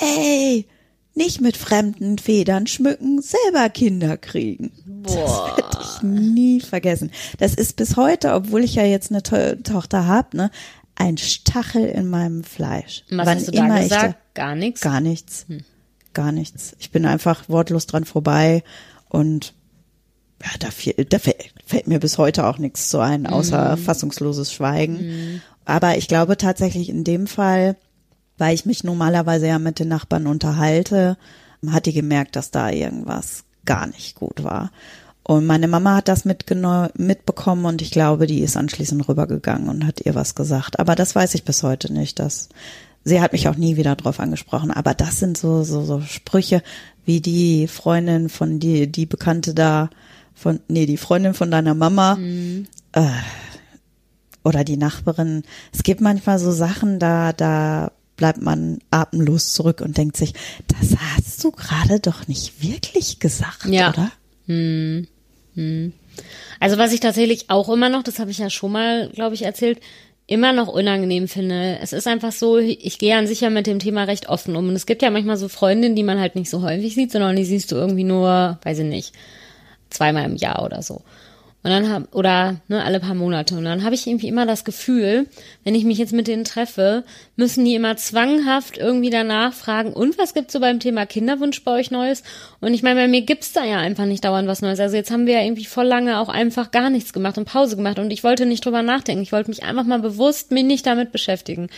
ey, 0.01 0.67
nicht 1.15 1.41
mit 1.41 1.57
fremden 1.57 2.19
Federn 2.19 2.67
schmücken, 2.67 3.21
selber 3.21 3.69
Kinder 3.71 4.17
kriegen. 4.17 4.73
Boah. 4.87 5.57
Das 5.57 5.57
werde 5.57 5.79
ich 5.83 6.03
nie 6.03 6.61
vergessen. 6.61 7.11
Das 7.39 7.55
ist 7.55 7.77
bis 7.77 7.97
heute, 7.97 8.35
obwohl 8.35 8.63
ich 8.63 8.77
ja 8.77 8.85
jetzt 8.85 9.11
eine 9.11 9.23
to 9.23 9.57
Tochter 9.57 10.07
habe, 10.07 10.37
ne, 10.37 10.51
ein 10.95 11.19
Stachel 11.19 11.87
in 11.87 12.09
meinem 12.09 12.45
Fleisch. 12.45 13.05
Was 13.11 13.27
Wann 13.27 13.37
hast 13.37 13.49
du 13.49 13.53
da 13.53 13.67
immer 13.67 13.77
ich 13.79 13.89
gesagt? 13.89 14.35
Gar 14.35 14.55
nichts. 14.55 14.81
Gar 14.81 15.01
nichts. 15.01 15.47
Gar 16.15 16.33
nichts. 16.33 16.77
Ich 16.79 16.91
bin 16.91 17.05
einfach 17.05 17.49
wortlos 17.49 17.87
dran 17.87 18.05
vorbei 18.05 18.63
und 19.09 19.55
ja, 20.43 20.51
da, 20.61 20.71
fiel, 20.71 20.95
da 21.09 21.19
fällt, 21.19 21.53
fällt 21.67 21.89
mir 21.89 21.99
bis 21.99 22.17
heute 22.17 22.47
auch 22.47 22.59
nichts 22.59 22.89
zu 22.89 23.01
ein, 23.01 23.27
außer 23.27 23.77
fassungsloses 23.77 24.53
Schweigen. 24.53 25.43
Aber 25.65 25.97
ich 25.97 26.07
glaube 26.07 26.37
tatsächlich 26.37 26.89
in 26.89 27.03
dem 27.03 27.27
Fall, 27.27 27.77
weil 28.39 28.55
ich 28.55 28.65
mich 28.65 28.85
normalerweise 28.85 29.49
ja 29.49 29.59
mit 29.59 29.79
den 29.79 29.89
Nachbarn 29.89 30.27
unterhalte, 30.27 31.17
hat 31.67 31.87
die 31.87 31.93
gemerkt, 31.93 32.37
dass 32.37 32.51
da 32.51 32.71
irgendwas 32.71 33.45
gar 33.65 33.87
nicht 33.87 34.15
gut 34.15 34.45
war. 34.45 34.71
Und 35.25 35.45
meine 35.45 35.69
Mama 35.69 35.97
hat 35.97 36.09
das 36.09 36.25
mitbekommen 36.25 37.67
und 37.67 37.83
ich 37.83 37.91
glaube, 37.91 38.27
die 38.27 38.41
ist 38.41 38.57
anschließend 38.57 39.07
rübergegangen 39.07 39.69
und 39.69 39.87
hat 39.87 40.01
ihr 40.01 40.15
was 40.15 40.35
gesagt. 40.35 40.81
Aber 40.81 40.95
das 40.95 41.15
weiß 41.15 41.35
ich 41.35 41.45
bis 41.45 41.63
heute 41.63 41.93
nicht. 41.93 42.19
Das, 42.19 42.49
sie 43.05 43.21
hat 43.21 43.33
mich 43.33 43.47
auch 43.47 43.57
nie 43.57 43.77
wieder 43.77 43.95
drauf 43.95 44.21
angesprochen. 44.21 44.71
Aber 44.71 44.95
das 44.95 45.19
sind 45.19 45.37
so, 45.37 45.65
so, 45.65 45.85
so 45.85 46.01
Sprüche, 46.01 46.63
wie 47.05 47.21
die 47.21 47.69
Freundin 47.69 48.31
von 48.31 48.59
die, 48.59 48.91
die 48.91 49.05
Bekannte 49.05 49.53
da, 49.53 49.91
von, 50.35 50.61
nee, 50.69 50.87
die 50.87 50.97
Freundin 50.97 51.35
von 51.35 51.51
deiner 51.51 51.75
Mama, 51.75 52.17
äh, 52.93 53.07
oder 54.45 54.65
die 54.65 54.79
Nachbarin. 54.79 55.43
Es 55.75 55.83
gibt 55.83 56.01
manchmal 56.01 56.39
so 56.39 56.53
Sachen, 56.53 56.99
da, 56.99 57.35
da 57.35 57.93
bleibt 58.19 58.43
man 58.43 58.81
atemlos 58.91 59.55
zurück 59.55 59.81
und 59.81 59.97
denkt 59.97 60.19
sich, 60.19 60.35
das 60.67 60.99
hast 61.17 61.43
du 61.43 61.51
gerade 61.53 62.01
doch 62.01 62.29
nicht 62.29 62.63
wirklich 62.63 63.19
gesagt, 63.21 63.65
Ja. 63.67 63.89
oder? 63.91 64.11
Also 66.61 66.79
was 66.79 66.93
ich 66.93 67.01
tatsächlich 67.01 67.49
auch 67.49 67.69
immer 67.71 67.89
noch, 67.89 68.03
das 68.03 68.19
habe 68.19 68.31
ich 68.31 68.39
ja 68.39 68.51
schon 68.51 68.73
mal, 68.73 69.09
glaube 69.15 69.35
ich, 69.35 69.43
erzählt, 69.43 69.81
immer 70.27 70.53
noch 70.53 70.69
unangenehm 70.69 71.27
finde. 71.27 71.79
Es 71.81 71.95
ist 71.95 72.07
einfach 72.07 72.33
so, 72.33 72.59
ich 72.59 72.99
gehe 72.99 73.17
an 73.17 73.27
sich 73.27 73.41
ja 73.41 73.49
mit 73.51 73.67
dem 73.67 73.79
Thema 73.79 74.05
recht 74.05 74.29
offen 74.29 74.57
um. 74.57 74.69
Und 74.69 74.75
es 74.77 74.85
gibt 74.85 75.01
ja 75.01 75.11
manchmal 75.11 75.39
so 75.39 75.49
Freundinnen, 75.49 75.97
die 75.97 76.03
man 76.03 76.21
halt 76.21 76.35
nicht 76.35 76.51
so 76.51 76.61
häufig 76.63 76.95
sieht, 76.95 77.13
sondern 77.13 77.35
die 77.37 77.47
siehst 77.47 77.73
du 77.73 77.77
irgendwie 77.77 78.05
nur, 78.05 78.59
weiß 78.63 78.81
ich 78.81 78.85
nicht, 78.85 79.15
zweimal 79.89 80.25
im 80.27 80.37
Jahr 80.37 80.65
oder 80.65 80.83
so. 80.83 81.01
Und 81.65 81.71
dann 81.71 81.91
hab, 81.91 82.15
oder 82.15 82.61
ne, 82.69 82.85
alle 82.85 83.01
paar 83.01 83.17
Monate. 83.17 83.57
Und 83.57 83.65
dann 83.65 83.83
habe 83.83 83.95
ich 83.95 84.07
irgendwie 84.07 84.29
immer 84.29 84.47
das 84.47 84.65
Gefühl, 84.65 85.27
wenn 85.65 85.75
ich 85.75 85.85
mich 85.85 85.99
jetzt 85.99 86.13
mit 86.13 86.29
denen 86.29 86.45
treffe, 86.45 87.03
müssen 87.35 87.65
die 87.65 87.75
immer 87.75 87.97
zwanghaft 87.97 88.79
irgendwie 88.79 89.11
danach 89.11 89.53
fragen, 89.53 89.93
und 89.93 90.19
was 90.19 90.35
gibt's 90.35 90.53
so 90.53 90.61
beim 90.61 90.79
Thema 90.79 91.05
Kinderwunsch 91.05 91.65
bei 91.65 91.73
euch 91.73 91.91
Neues? 91.91 92.23
Und 92.61 92.75
ich 92.75 92.85
meine, 92.85 93.01
bei 93.01 93.09
mir 93.09 93.23
gibt's 93.23 93.53
da 93.53 93.65
ja 93.65 93.79
einfach 93.79 94.05
nicht 94.05 94.25
dauernd 94.25 94.47
was 94.47 94.63
Neues. 94.63 94.79
Also 94.79 94.95
jetzt 94.95 95.11
haben 95.11 95.27
wir 95.27 95.35
ja 95.35 95.43
irgendwie 95.43 95.65
voll 95.65 95.87
lange 95.87 96.21
auch 96.21 96.29
einfach 96.29 96.71
gar 96.71 96.91
nichts 96.91 97.13
gemacht 97.13 97.39
und 97.39 97.47
Pause 97.47 97.75
gemacht. 97.75 97.99
Und 97.99 98.13
ich 98.13 98.23
wollte 98.23 98.47
nicht 98.47 98.65
drüber 98.65 98.83
nachdenken. 98.83 99.23
Ich 99.23 99.33
wollte 99.33 99.51
mich 99.51 99.65
einfach 99.65 99.85
mal 99.85 99.99
bewusst 99.99 100.53
mich 100.53 100.65
nicht 100.65 100.87
damit 100.87 101.11
beschäftigen. 101.11 101.69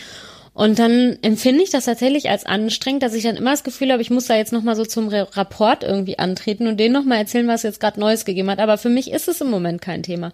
Und 0.53 0.79
dann 0.79 1.17
empfinde 1.21 1.63
ich 1.63 1.69
das 1.69 1.85
tatsächlich 1.85 2.29
als 2.29 2.45
anstrengend, 2.45 3.03
dass 3.03 3.13
ich 3.13 3.23
dann 3.23 3.37
immer 3.37 3.51
das 3.51 3.63
Gefühl 3.63 3.89
habe, 3.93 4.01
ich 4.01 4.09
muss 4.09 4.27
da 4.27 4.35
jetzt 4.35 4.51
nochmal 4.51 4.75
so 4.75 4.83
zum 4.83 5.07
Rapport 5.07 5.83
irgendwie 5.83 6.19
antreten 6.19 6.67
und 6.67 6.77
denen 6.77 6.93
nochmal 6.93 7.19
erzählen, 7.19 7.47
was 7.47 7.63
jetzt 7.63 7.79
gerade 7.79 8.01
Neues 8.01 8.25
gegeben 8.25 8.49
hat. 8.49 8.59
Aber 8.59 8.77
für 8.77 8.89
mich 8.89 9.11
ist 9.11 9.29
es 9.29 9.39
im 9.39 9.49
Moment 9.49 9.81
kein 9.81 10.03
Thema. 10.03 10.33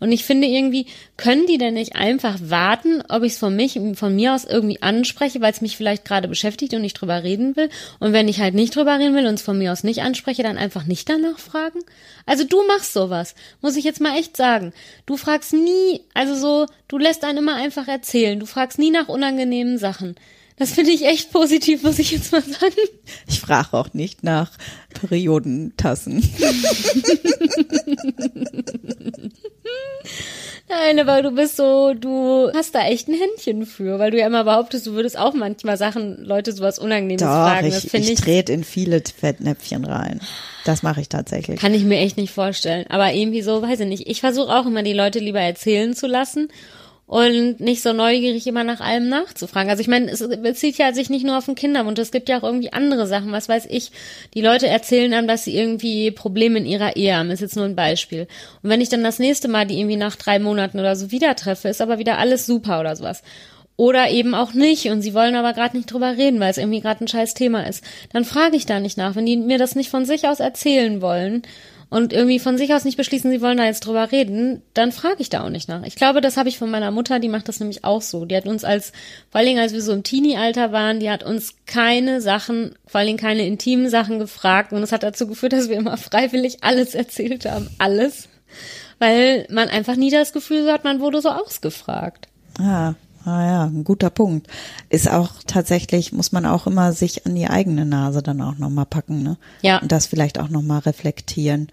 Und 0.00 0.10
ich 0.10 0.24
finde 0.24 0.46
irgendwie, 0.46 0.86
können 1.18 1.46
die 1.46 1.58
denn 1.58 1.74
nicht 1.74 1.96
einfach 1.96 2.38
warten, 2.40 3.02
ob 3.10 3.24
ich 3.24 3.32
es 3.32 3.38
von 3.38 3.54
mich, 3.54 3.78
von 3.94 4.16
mir 4.16 4.34
aus 4.34 4.46
irgendwie 4.46 4.80
anspreche, 4.80 5.42
weil 5.42 5.52
es 5.52 5.60
mich 5.60 5.76
vielleicht 5.76 6.06
gerade 6.06 6.28
beschäftigt 6.28 6.72
und 6.72 6.82
ich 6.82 6.94
drüber 6.94 7.22
reden 7.22 7.54
will. 7.54 7.68
Und 8.00 8.14
wenn 8.14 8.28
ich 8.28 8.40
halt 8.40 8.54
nicht 8.54 8.74
drüber 8.74 8.98
reden 8.98 9.14
will 9.14 9.26
und 9.26 9.34
es 9.34 9.42
von 9.42 9.58
mir 9.58 9.72
aus 9.72 9.84
nicht 9.84 10.00
anspreche, 10.00 10.42
dann 10.42 10.56
einfach 10.56 10.84
nicht 10.84 11.10
danach 11.10 11.38
fragen. 11.38 11.80
Also 12.24 12.44
du 12.44 12.66
machst 12.66 12.94
sowas, 12.94 13.34
muss 13.60 13.76
ich 13.76 13.84
jetzt 13.84 14.00
mal 14.00 14.16
echt 14.16 14.34
sagen. 14.34 14.72
Du 15.04 15.18
fragst 15.18 15.52
nie, 15.52 16.00
also 16.14 16.34
so, 16.34 16.66
du 16.88 16.96
lässt 16.96 17.24
einen 17.24 17.38
immer 17.38 17.56
einfach 17.56 17.86
erzählen. 17.86 18.40
Du 18.40 18.46
fragst 18.46 18.78
nie 18.78 18.90
nach 18.90 19.08
unangenehmen 19.08 19.57
Sachen. 19.78 20.14
Das 20.58 20.72
finde 20.72 20.90
ich 20.90 21.04
echt 21.04 21.32
positiv, 21.32 21.82
muss 21.84 21.98
ich 21.98 22.10
jetzt 22.10 22.32
mal 22.32 22.42
sagen. 22.42 22.74
Ich 23.28 23.40
frage 23.40 23.72
auch 23.72 23.94
nicht 23.94 24.24
nach 24.24 24.50
Periodentassen. 24.92 26.22
Nein, 30.68 30.98
aber 31.00 31.22
du 31.22 31.30
bist 31.30 31.56
so, 31.56 31.94
du 31.94 32.50
hast 32.54 32.74
da 32.74 32.86
echt 32.86 33.08
ein 33.08 33.14
Händchen 33.14 33.64
für, 33.64 33.98
weil 33.98 34.10
du 34.10 34.18
ja 34.18 34.26
immer 34.26 34.44
behauptest, 34.44 34.86
du 34.86 34.92
würdest 34.92 35.16
auch 35.16 35.32
manchmal 35.32 35.78
Sachen, 35.78 36.22
Leute 36.24 36.52
sowas 36.52 36.78
Unangenehmes 36.78 37.22
Doch, 37.22 37.28
fragen. 37.28 37.70
Das 37.70 37.84
ich, 37.84 37.94
ich 37.94 38.10
ich, 38.10 38.20
trete 38.20 38.52
in 38.52 38.64
viele 38.64 39.00
Fettnäpfchen 39.00 39.84
rein. 39.84 40.20
Das 40.64 40.82
mache 40.82 41.00
ich 41.00 41.08
tatsächlich. 41.08 41.58
kann 41.58 41.72
ich 41.72 41.84
mir 41.84 41.98
echt 42.00 42.16
nicht 42.16 42.32
vorstellen. 42.32 42.84
Aber 42.90 43.12
irgendwie 43.12 43.42
so, 43.42 43.62
weiß 43.62 43.80
ich 43.80 43.86
nicht. 43.86 44.08
Ich 44.08 44.20
versuche 44.20 44.52
auch 44.54 44.66
immer, 44.66 44.82
die 44.82 44.92
Leute 44.92 45.20
lieber 45.20 45.40
erzählen 45.40 45.94
zu 45.94 46.06
lassen. 46.06 46.48
Und 47.08 47.58
nicht 47.58 47.82
so 47.82 47.94
neugierig 47.94 48.46
immer 48.46 48.64
nach 48.64 48.80
allem 48.80 49.08
nachzufragen. 49.08 49.70
Also 49.70 49.80
ich 49.80 49.88
meine, 49.88 50.10
es 50.10 50.20
bezieht 50.42 50.76
ja 50.76 50.92
sich 50.92 51.08
nicht 51.08 51.24
nur 51.24 51.38
auf 51.38 51.46
den 51.46 51.54
Kinderwunsch, 51.54 51.98
es 51.98 52.12
gibt 52.12 52.28
ja 52.28 52.38
auch 52.38 52.42
irgendwie 52.42 52.74
andere 52.74 53.06
Sachen, 53.06 53.32
was 53.32 53.48
weiß 53.48 53.66
ich. 53.70 53.90
Die 54.34 54.42
Leute 54.42 54.68
erzählen 54.68 55.14
einem, 55.14 55.26
dass 55.26 55.44
sie 55.44 55.56
irgendwie 55.56 56.10
Probleme 56.10 56.58
in 56.58 56.66
ihrer 56.66 56.96
Ehe 56.96 57.16
haben, 57.16 57.30
ist 57.30 57.40
jetzt 57.40 57.56
nur 57.56 57.64
ein 57.64 57.74
Beispiel. 57.74 58.28
Und 58.62 58.68
wenn 58.68 58.82
ich 58.82 58.90
dann 58.90 59.02
das 59.02 59.18
nächste 59.18 59.48
Mal 59.48 59.66
die 59.66 59.80
irgendwie 59.80 59.96
nach 59.96 60.16
drei 60.16 60.38
Monaten 60.38 60.78
oder 60.78 60.94
so 60.96 61.10
wieder 61.10 61.34
treffe, 61.34 61.68
ist 61.68 61.80
aber 61.80 61.98
wieder 61.98 62.18
alles 62.18 62.44
super 62.44 62.78
oder 62.78 62.94
sowas. 62.94 63.22
Oder 63.76 64.10
eben 64.10 64.34
auch 64.34 64.52
nicht 64.52 64.90
und 64.90 65.00
sie 65.00 65.14
wollen 65.14 65.34
aber 65.34 65.54
gerade 65.54 65.78
nicht 65.78 65.90
drüber 65.90 66.18
reden, 66.18 66.40
weil 66.40 66.50
es 66.50 66.58
irgendwie 66.58 66.82
gerade 66.82 67.02
ein 67.02 67.08
scheiß 67.08 67.32
Thema 67.32 67.66
ist. 67.66 67.82
Dann 68.12 68.26
frage 68.26 68.56
ich 68.56 68.66
da 68.66 68.80
nicht 68.80 68.98
nach. 68.98 69.16
Wenn 69.16 69.24
die 69.24 69.36
mir 69.38 69.56
das 69.56 69.76
nicht 69.76 69.88
von 69.88 70.04
sich 70.04 70.28
aus 70.28 70.40
erzählen 70.40 71.00
wollen 71.00 71.42
und 71.90 72.12
irgendwie 72.12 72.38
von 72.38 72.58
sich 72.58 72.74
aus 72.74 72.84
nicht 72.84 72.96
beschließen, 72.96 73.30
sie 73.30 73.40
wollen 73.40 73.56
da 73.56 73.64
jetzt 73.64 73.86
drüber 73.86 74.12
reden, 74.12 74.62
dann 74.74 74.92
frage 74.92 75.16
ich 75.18 75.30
da 75.30 75.44
auch 75.44 75.48
nicht 75.48 75.68
nach. 75.68 75.84
Ich 75.84 75.96
glaube, 75.96 76.20
das 76.20 76.36
habe 76.36 76.48
ich 76.48 76.58
von 76.58 76.70
meiner 76.70 76.90
Mutter, 76.90 77.18
die 77.18 77.28
macht 77.28 77.48
das 77.48 77.60
nämlich 77.60 77.84
auch 77.84 78.02
so. 78.02 78.24
Die 78.24 78.36
hat 78.36 78.46
uns 78.46 78.64
als, 78.64 78.92
vor 79.30 79.38
allen 79.38 79.46
Dingen 79.46 79.60
als 79.60 79.72
wir 79.72 79.80
so 79.80 79.92
im 79.92 80.02
Teenie-Alter 80.02 80.70
waren, 80.72 81.00
die 81.00 81.10
hat 81.10 81.22
uns 81.22 81.54
keine 81.66 82.20
Sachen, 82.20 82.74
vor 82.86 82.98
allen 82.98 83.06
Dingen 83.08 83.18
keine 83.18 83.46
intimen 83.46 83.88
Sachen 83.88 84.18
gefragt 84.18 84.72
und 84.72 84.82
das 84.82 84.92
hat 84.92 85.02
dazu 85.02 85.26
geführt, 85.26 85.54
dass 85.54 85.68
wir 85.68 85.76
immer 85.76 85.96
freiwillig 85.96 86.58
alles 86.62 86.94
erzählt 86.94 87.46
haben. 87.46 87.70
Alles. 87.78 88.28
Weil 88.98 89.46
man 89.50 89.68
einfach 89.68 89.96
nie 89.96 90.10
das 90.10 90.32
Gefühl 90.32 90.70
hat, 90.70 90.84
man 90.84 91.00
wurde 91.00 91.22
so 91.22 91.30
ausgefragt. 91.30 92.28
Ja, 92.58 92.96
Ah 93.28 93.46
ja, 93.46 93.64
ein 93.64 93.84
guter 93.84 94.08
Punkt. 94.08 94.46
Ist 94.88 95.10
auch 95.10 95.32
tatsächlich, 95.46 96.12
muss 96.12 96.32
man 96.32 96.46
auch 96.46 96.66
immer 96.66 96.92
sich 96.92 97.26
an 97.26 97.34
die 97.34 97.46
eigene 97.46 97.84
Nase 97.84 98.22
dann 98.22 98.40
auch 98.40 98.56
nochmal 98.56 98.86
packen, 98.86 99.22
ne? 99.22 99.36
Ja. 99.60 99.78
Und 99.78 99.92
das 99.92 100.06
vielleicht 100.06 100.38
auch 100.38 100.48
nochmal 100.48 100.80
reflektieren. 100.80 101.68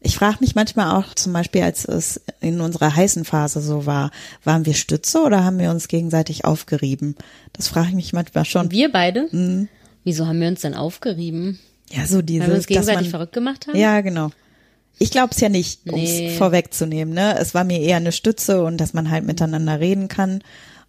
Ich 0.00 0.16
frage 0.16 0.38
mich 0.40 0.54
manchmal 0.54 0.96
auch, 0.96 1.14
zum 1.14 1.32
Beispiel, 1.32 1.62
als 1.62 1.84
es 1.84 2.20
in 2.40 2.60
unserer 2.60 2.94
heißen 2.94 3.24
Phase 3.24 3.60
so 3.60 3.86
war, 3.86 4.10
waren 4.42 4.66
wir 4.66 4.74
Stütze 4.74 5.22
oder 5.22 5.44
haben 5.44 5.58
wir 5.58 5.70
uns 5.70 5.88
gegenseitig 5.88 6.44
aufgerieben? 6.44 7.14
Das 7.52 7.68
frage 7.68 7.88
ich 7.88 7.94
mich 7.94 8.12
manchmal 8.12 8.44
schon. 8.44 8.70
Wir 8.70 8.90
beide? 8.90 9.28
Mhm. 9.30 9.68
Wieso 10.02 10.26
haben 10.26 10.40
wir 10.40 10.48
uns 10.48 10.60
denn 10.60 10.74
aufgerieben? 10.74 11.58
Ja, 11.90 12.06
so 12.06 12.20
diese. 12.20 12.42
Weil 12.42 12.48
wir 12.48 12.56
uns 12.56 12.66
gegenseitig 12.66 13.02
man, 13.02 13.10
verrückt 13.10 13.32
gemacht 13.32 13.66
haben? 13.68 13.76
Ja, 13.76 14.00
genau. 14.00 14.30
Ich 14.98 15.10
glaube 15.10 15.30
es 15.32 15.40
ja 15.40 15.48
nicht, 15.48 15.80
um 15.90 16.00
es 16.00 16.10
nee. 16.10 16.30
vorwegzunehmen. 16.30 17.12
Ne? 17.12 17.38
Es 17.38 17.54
war 17.54 17.64
mir 17.64 17.80
eher 17.80 17.96
eine 17.96 18.12
Stütze 18.12 18.64
und 18.64 18.78
dass 18.78 18.94
man 18.94 19.10
halt 19.10 19.24
miteinander 19.24 19.78
reden 19.78 20.08
kann 20.08 20.42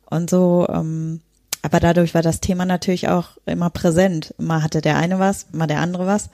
und 0.09 0.29
so. 0.29 0.67
Ähm, 0.69 1.21
aber 1.61 1.79
dadurch 1.79 2.13
war 2.13 2.21
das 2.21 2.39
Thema 2.39 2.65
natürlich 2.65 3.09
auch 3.09 3.37
immer 3.45 3.69
präsent. 3.69 4.33
Mal 4.37 4.63
hatte 4.63 4.81
der 4.81 4.97
eine 4.97 5.19
was, 5.19 5.47
mal 5.51 5.67
der 5.67 5.79
andere 5.79 6.05
was. 6.05 6.29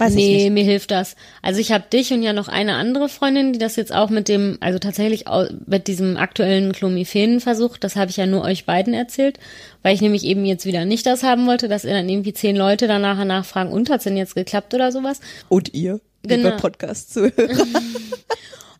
Weiß 0.00 0.14
nee, 0.14 0.36
ich 0.36 0.42
nicht. 0.44 0.52
mir 0.52 0.64
hilft 0.64 0.90
das. 0.90 1.14
Also 1.42 1.60
ich 1.60 1.72
habe 1.72 1.84
dich 1.92 2.10
und 2.10 2.22
ja 2.22 2.32
noch 2.32 2.48
eine 2.48 2.74
andere 2.76 3.10
Freundin, 3.10 3.52
die 3.52 3.58
das 3.58 3.76
jetzt 3.76 3.92
auch 3.92 4.08
mit 4.08 4.28
dem, 4.28 4.56
also 4.60 4.78
tatsächlich 4.78 5.26
mit 5.66 5.88
diesem 5.88 6.16
aktuellen 6.16 6.72
Clomiphen-Versuch, 6.72 7.76
das 7.76 7.96
habe 7.96 8.10
ich 8.10 8.16
ja 8.16 8.24
nur 8.24 8.42
euch 8.42 8.64
beiden 8.64 8.94
erzählt, 8.94 9.38
weil 9.82 9.94
ich 9.94 10.00
nämlich 10.00 10.24
eben 10.24 10.46
jetzt 10.46 10.64
wieder 10.64 10.86
nicht 10.86 11.04
das 11.04 11.22
haben 11.22 11.46
wollte, 11.46 11.68
dass 11.68 11.84
ihr 11.84 11.92
dann 11.92 12.08
irgendwie 12.08 12.32
zehn 12.32 12.56
Leute 12.56 12.88
danach 12.88 13.22
nachfragen, 13.24 13.70
und 13.70 13.90
hat's 13.90 14.04
denn 14.04 14.16
jetzt 14.16 14.34
geklappt 14.34 14.72
oder 14.72 14.90
sowas? 14.90 15.20
Und 15.50 15.74
ihr, 15.74 16.00
genau. 16.22 16.48
lieber 16.48 16.56
Podcast 16.56 17.12
zuhörer. 17.12 17.34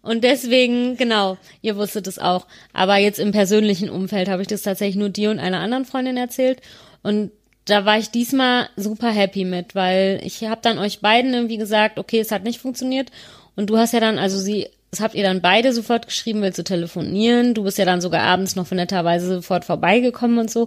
Und 0.03 0.25
deswegen, 0.25 0.97
genau, 0.97 1.37
ihr 1.61 1.77
wusstet 1.77 2.07
es 2.07 2.19
auch. 2.19 2.47
Aber 2.73 2.97
jetzt 2.97 3.19
im 3.19 3.33
persönlichen 3.33 3.91
Umfeld 3.91 4.29
habe 4.29 4.43
ich 4.43 4.49
das 4.49 4.63
tatsächlich 4.63 4.97
nur 4.97 5.11
dir 5.11 5.31
und 5.31 5.39
einer 5.39 5.61
anderen 5.61 5.85
Freundin 5.85 6.17
erzählt. 6.17 6.61
Und 7.03 7.31
da 7.67 7.85
war 7.85 7.99
ich 7.99 8.11
diesmal 8.11 8.69
super 8.77 9.11
happy 9.11 9.45
mit, 9.45 9.75
weil 9.75 10.21
ich 10.25 10.43
habe 10.45 10.61
dann 10.63 10.79
euch 10.79 11.01
beiden 11.01 11.35
irgendwie 11.35 11.59
gesagt, 11.59 11.99
okay, 11.99 12.21
es 12.21 12.33
hat 12.33 12.45
nicht 12.45 12.61
funktioniert. 12.61 13.11
Und 13.57 13.69
du 13.69 13.77
hast 13.77 13.93
ja 13.93 14.01
dann, 14.01 14.19
also 14.19 14.39
sie 14.39 14.69
das 14.91 15.01
habt 15.01 15.15
ihr 15.15 15.23
dann 15.23 15.41
beide 15.41 15.73
sofort 15.73 16.07
geschrieben, 16.07 16.43
willst 16.43 16.59
du 16.59 16.65
telefonieren? 16.65 17.55
Du 17.55 17.63
bist 17.63 17.79
ja 17.79 17.85
dann 17.85 18.01
sogar 18.01 18.23
abends 18.23 18.57
noch 18.57 18.69
netterweise 18.73 19.27
sofort 19.37 19.65
vorbeigekommen 19.65 20.39
und 20.39 20.51
so. 20.51 20.63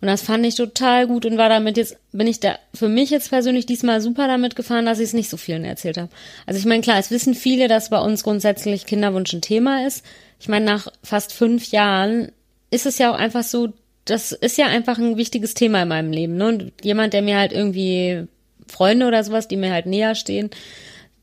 Und 0.00 0.08
das 0.08 0.22
fand 0.22 0.44
ich 0.46 0.56
total 0.56 1.06
gut 1.06 1.24
und 1.24 1.38
war 1.38 1.48
damit 1.48 1.76
jetzt, 1.76 1.96
bin 2.10 2.26
ich 2.26 2.40
da 2.40 2.58
für 2.74 2.88
mich 2.88 3.10
jetzt 3.10 3.30
persönlich 3.30 3.66
diesmal 3.66 4.00
super 4.00 4.26
damit 4.26 4.56
gefahren, 4.56 4.84
dass 4.84 4.98
ich 4.98 5.06
es 5.06 5.12
nicht 5.12 5.30
so 5.30 5.36
vielen 5.36 5.64
erzählt 5.64 5.96
habe. 5.96 6.08
Also 6.44 6.58
ich 6.58 6.66
meine, 6.66 6.82
klar, 6.82 6.98
es 6.98 7.12
wissen 7.12 7.34
viele, 7.34 7.68
dass 7.68 7.90
bei 7.90 8.00
uns 8.00 8.24
grundsätzlich 8.24 8.86
Kinderwunsch 8.86 9.32
ein 9.32 9.42
Thema 9.42 9.86
ist. 9.86 10.04
Ich 10.40 10.48
meine, 10.48 10.64
nach 10.64 10.88
fast 11.04 11.32
fünf 11.32 11.70
Jahren 11.70 12.32
ist 12.70 12.86
es 12.86 12.98
ja 12.98 13.12
auch 13.12 13.18
einfach 13.18 13.44
so, 13.44 13.72
das 14.04 14.32
ist 14.32 14.58
ja 14.58 14.66
einfach 14.66 14.98
ein 14.98 15.16
wichtiges 15.16 15.54
Thema 15.54 15.82
in 15.82 15.88
meinem 15.88 16.12
Leben. 16.12 16.36
Ne? 16.36 16.48
Und 16.48 16.72
jemand, 16.82 17.12
der 17.12 17.22
mir 17.22 17.38
halt 17.38 17.52
irgendwie 17.52 18.26
Freunde 18.66 19.06
oder 19.06 19.22
sowas, 19.22 19.46
die 19.46 19.56
mir 19.56 19.72
halt 19.72 19.86
näher 19.86 20.16
stehen, 20.16 20.50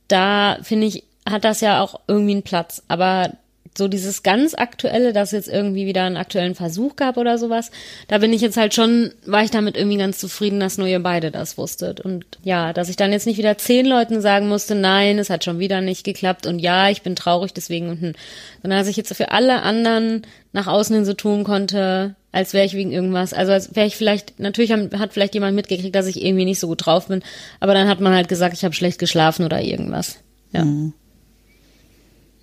da 0.08 0.58
finde 0.62 0.88
ich, 0.88 1.04
hat 1.28 1.44
das 1.44 1.62
ja 1.62 1.82
auch 1.82 2.00
irgendwie 2.08 2.34
einen 2.34 2.44
Platz. 2.44 2.84
Aber 2.88 3.32
so 3.78 3.88
dieses 3.88 4.24
ganz 4.24 4.54
aktuelle, 4.54 5.12
dass 5.12 5.32
jetzt 5.32 5.50
irgendwie 5.50 5.86
wieder 5.86 6.04
einen 6.04 6.18
aktuellen 6.18 6.56
Versuch 6.56 6.96
gab 6.96 7.18
oder 7.18 7.38
sowas, 7.38 7.72
da 8.08 8.20
bin 8.20 8.32
ich 8.32 8.42
jetzt 8.42 8.58
halt 8.58 8.74
schon, 8.74 9.12
war 9.26 9.44
ich 9.44 9.52
damit 9.52 9.76
irgendwie 9.76 9.98
ganz 9.98 10.18
zufrieden, 10.18 10.60
dass 10.60 10.78
nur 10.78 10.88
ihr 10.88 11.02
beide 11.02 11.30
das 11.32 11.58
wusstet. 11.58 12.00
Und 12.00 12.26
ja, 12.44 12.72
dass 12.74 12.90
ich 12.90 12.96
dann 12.96 13.12
jetzt 13.12 13.26
nicht 13.26 13.38
wieder 13.38 13.58
zehn 13.58 13.86
Leuten 13.86 14.22
sagen 14.22 14.48
musste, 14.48 14.76
nein, 14.76 15.20
es 15.20 15.30
hat 15.30 15.44
schon 15.44 15.60
wieder 15.60 15.82
nicht 15.82 16.06
geklappt 16.06 16.48
und 16.48 16.60
ja, 16.60 16.90
ich 16.90 17.02
bin 17.02 17.16
traurig 17.16 17.54
deswegen 17.54 17.90
und 17.90 18.02
hm. 18.02 18.14
sondern 18.62 18.80
dass 18.80 18.88
ich 18.88 18.98
jetzt 18.98 19.14
für 19.14 19.32
alle 19.32 19.62
anderen 19.62 20.22
nach 20.54 20.68
außen 20.68 20.96
hin 20.96 21.06
so 21.06 21.14
tun 21.14 21.44
konnte, 21.44 22.16
als 22.32 22.54
wäre 22.54 22.66
ich 22.66 22.76
wegen 22.76 22.92
irgendwas, 22.92 23.34
also 23.34 23.52
als 23.52 23.76
wäre 23.76 23.88
ich 23.88 23.98
vielleicht, 23.98 24.40
natürlich 24.40 24.72
hat 24.72 25.14
vielleicht 25.14 25.34
jemand 25.34 25.56
mitgekriegt, 25.56 25.96
dass 25.96 26.08
ich 26.08 26.24
irgendwie 26.24 26.46
nicht 26.46 26.60
so 26.60 26.68
gut 26.68 26.86
drauf 26.86 27.08
bin, 27.08 27.24
aber 27.60 27.74
dann 27.74 27.90
hat 27.90 28.00
man 28.00 28.14
halt 28.14 28.30
gesagt, 28.30 28.54
ich 28.54 28.64
habe 28.64 28.74
schlecht 28.74 29.00
geschlafen 29.00 29.46
oder 29.46 29.62
irgendwas. 29.62 30.18
Ja. 30.52 30.64
Mhm. 30.64 30.94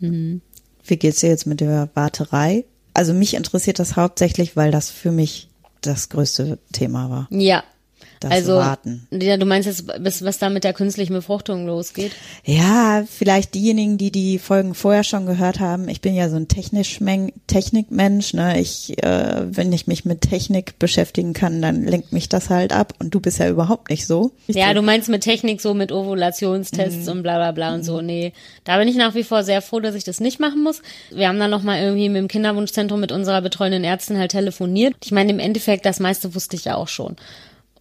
Mhm. 0.03 0.43
Wie 0.85 0.97
geht's 0.97 1.21
dir 1.21 1.29
jetzt 1.29 1.47
mit 1.47 1.61
der 1.61 1.89
Warterei? 1.95 2.65
Also 2.95 3.15
mich 3.15 3.35
interessiert 3.35 3.79
das 3.79 3.97
hauptsächlich, 3.97 4.57
weil 4.57 4.71
das 4.71 4.91
für 4.91 5.13
mich 5.13 5.49
das 5.81 6.09
größte 6.09 6.59
Thema 6.73 7.11
war. 7.11 7.27
Ja, 7.31 7.65
das 8.21 8.31
also, 8.31 8.57
Warten. 8.57 9.07
Ja, 9.11 9.37
du 9.37 9.47
meinst 9.47 9.67
jetzt, 9.67 9.87
was 10.25 10.39
da 10.39 10.49
mit 10.49 10.65
der 10.65 10.73
künstlichen 10.73 11.13
Befruchtung 11.13 11.67
losgeht? 11.67 12.13
Ja, 12.45 13.05
vielleicht 13.09 13.55
diejenigen, 13.55 13.99
die 13.99 14.13
die 14.13 14.39
Folgen 14.39 14.75
vorher 14.75 15.05
schon 15.05 15.27
gehört 15.27 15.61
haben. 15.61 15.89
Ich 15.89 16.01
bin 16.01 16.15
ja 16.15 16.29
so 16.29 16.37
ein 16.37 16.49
technisch 16.49 17.01
Technikmensch. 17.47 18.35
Ne? 18.35 18.61
Ich, 18.61 19.03
äh, 19.03 19.43
wenn 19.45 19.73
ich 19.73 19.87
mich 19.87 20.05
mit 20.05 20.21
Technik 20.21 20.79
beschäftigen 20.79 21.33
kann, 21.33 21.61
dann 21.61 21.83
lenkt 21.83 22.13
mich 22.13 22.29
das 22.29 22.51
halt 22.51 22.73
ab. 22.73 22.95
Und 22.99 23.15
du 23.15 23.21
bist 23.21 23.39
ja 23.39 23.49
überhaupt 23.49 23.91
nicht 23.91 24.07
so. 24.07 24.33
Ich 24.47 24.57
ja, 24.57 24.73
du 24.73 24.83
meinst 24.83 25.09
mit 25.09 25.23
Technik 25.23 25.61
so 25.61 25.75
mit 25.75 25.91
Ovulationstests 25.91 27.07
mhm. 27.07 27.13
und 27.13 27.23
bla 27.23 27.37
bla 27.37 27.53
bla 27.53 27.71
mhm. 27.71 27.75
und 27.77 27.83
so. 27.85 28.01
Nee, 28.01 28.33
da 28.65 28.79
bin 28.79 28.89
ich 28.89 28.97
nach 28.97 29.15
wie 29.15 29.25
vor 29.25 29.43
sehr 29.43 29.63
froh, 29.63 29.81
dass 29.81 29.95
ich 29.95 30.05
das 30.05 30.21
nicht 30.21 30.39
machen 30.39 30.63
muss. 30.63 30.83
Wir 31.11 31.29
haben 31.29 31.39
dann 31.39 31.51
nochmal 31.51 31.83
irgendwie 31.83 32.09
mit 32.09 32.21
dem 32.21 32.29
Kinderwunschzentrum 32.29 33.01
mit 33.01 33.13
unserer 33.13 33.43
betreuenden 33.43 33.85
Ärztin 33.85 34.19
halt 34.19 34.31
telefoniert. 34.31 34.95
Ich 35.05 35.13
meine, 35.13 35.33
im 35.33 35.39
Endeffekt, 35.39 35.87
das 35.87 36.01
meiste 36.01 36.35
wusste 36.35 36.57
ich 36.57 36.65
ja 36.65 36.77
auch 36.77 36.89
schon. 36.89 37.17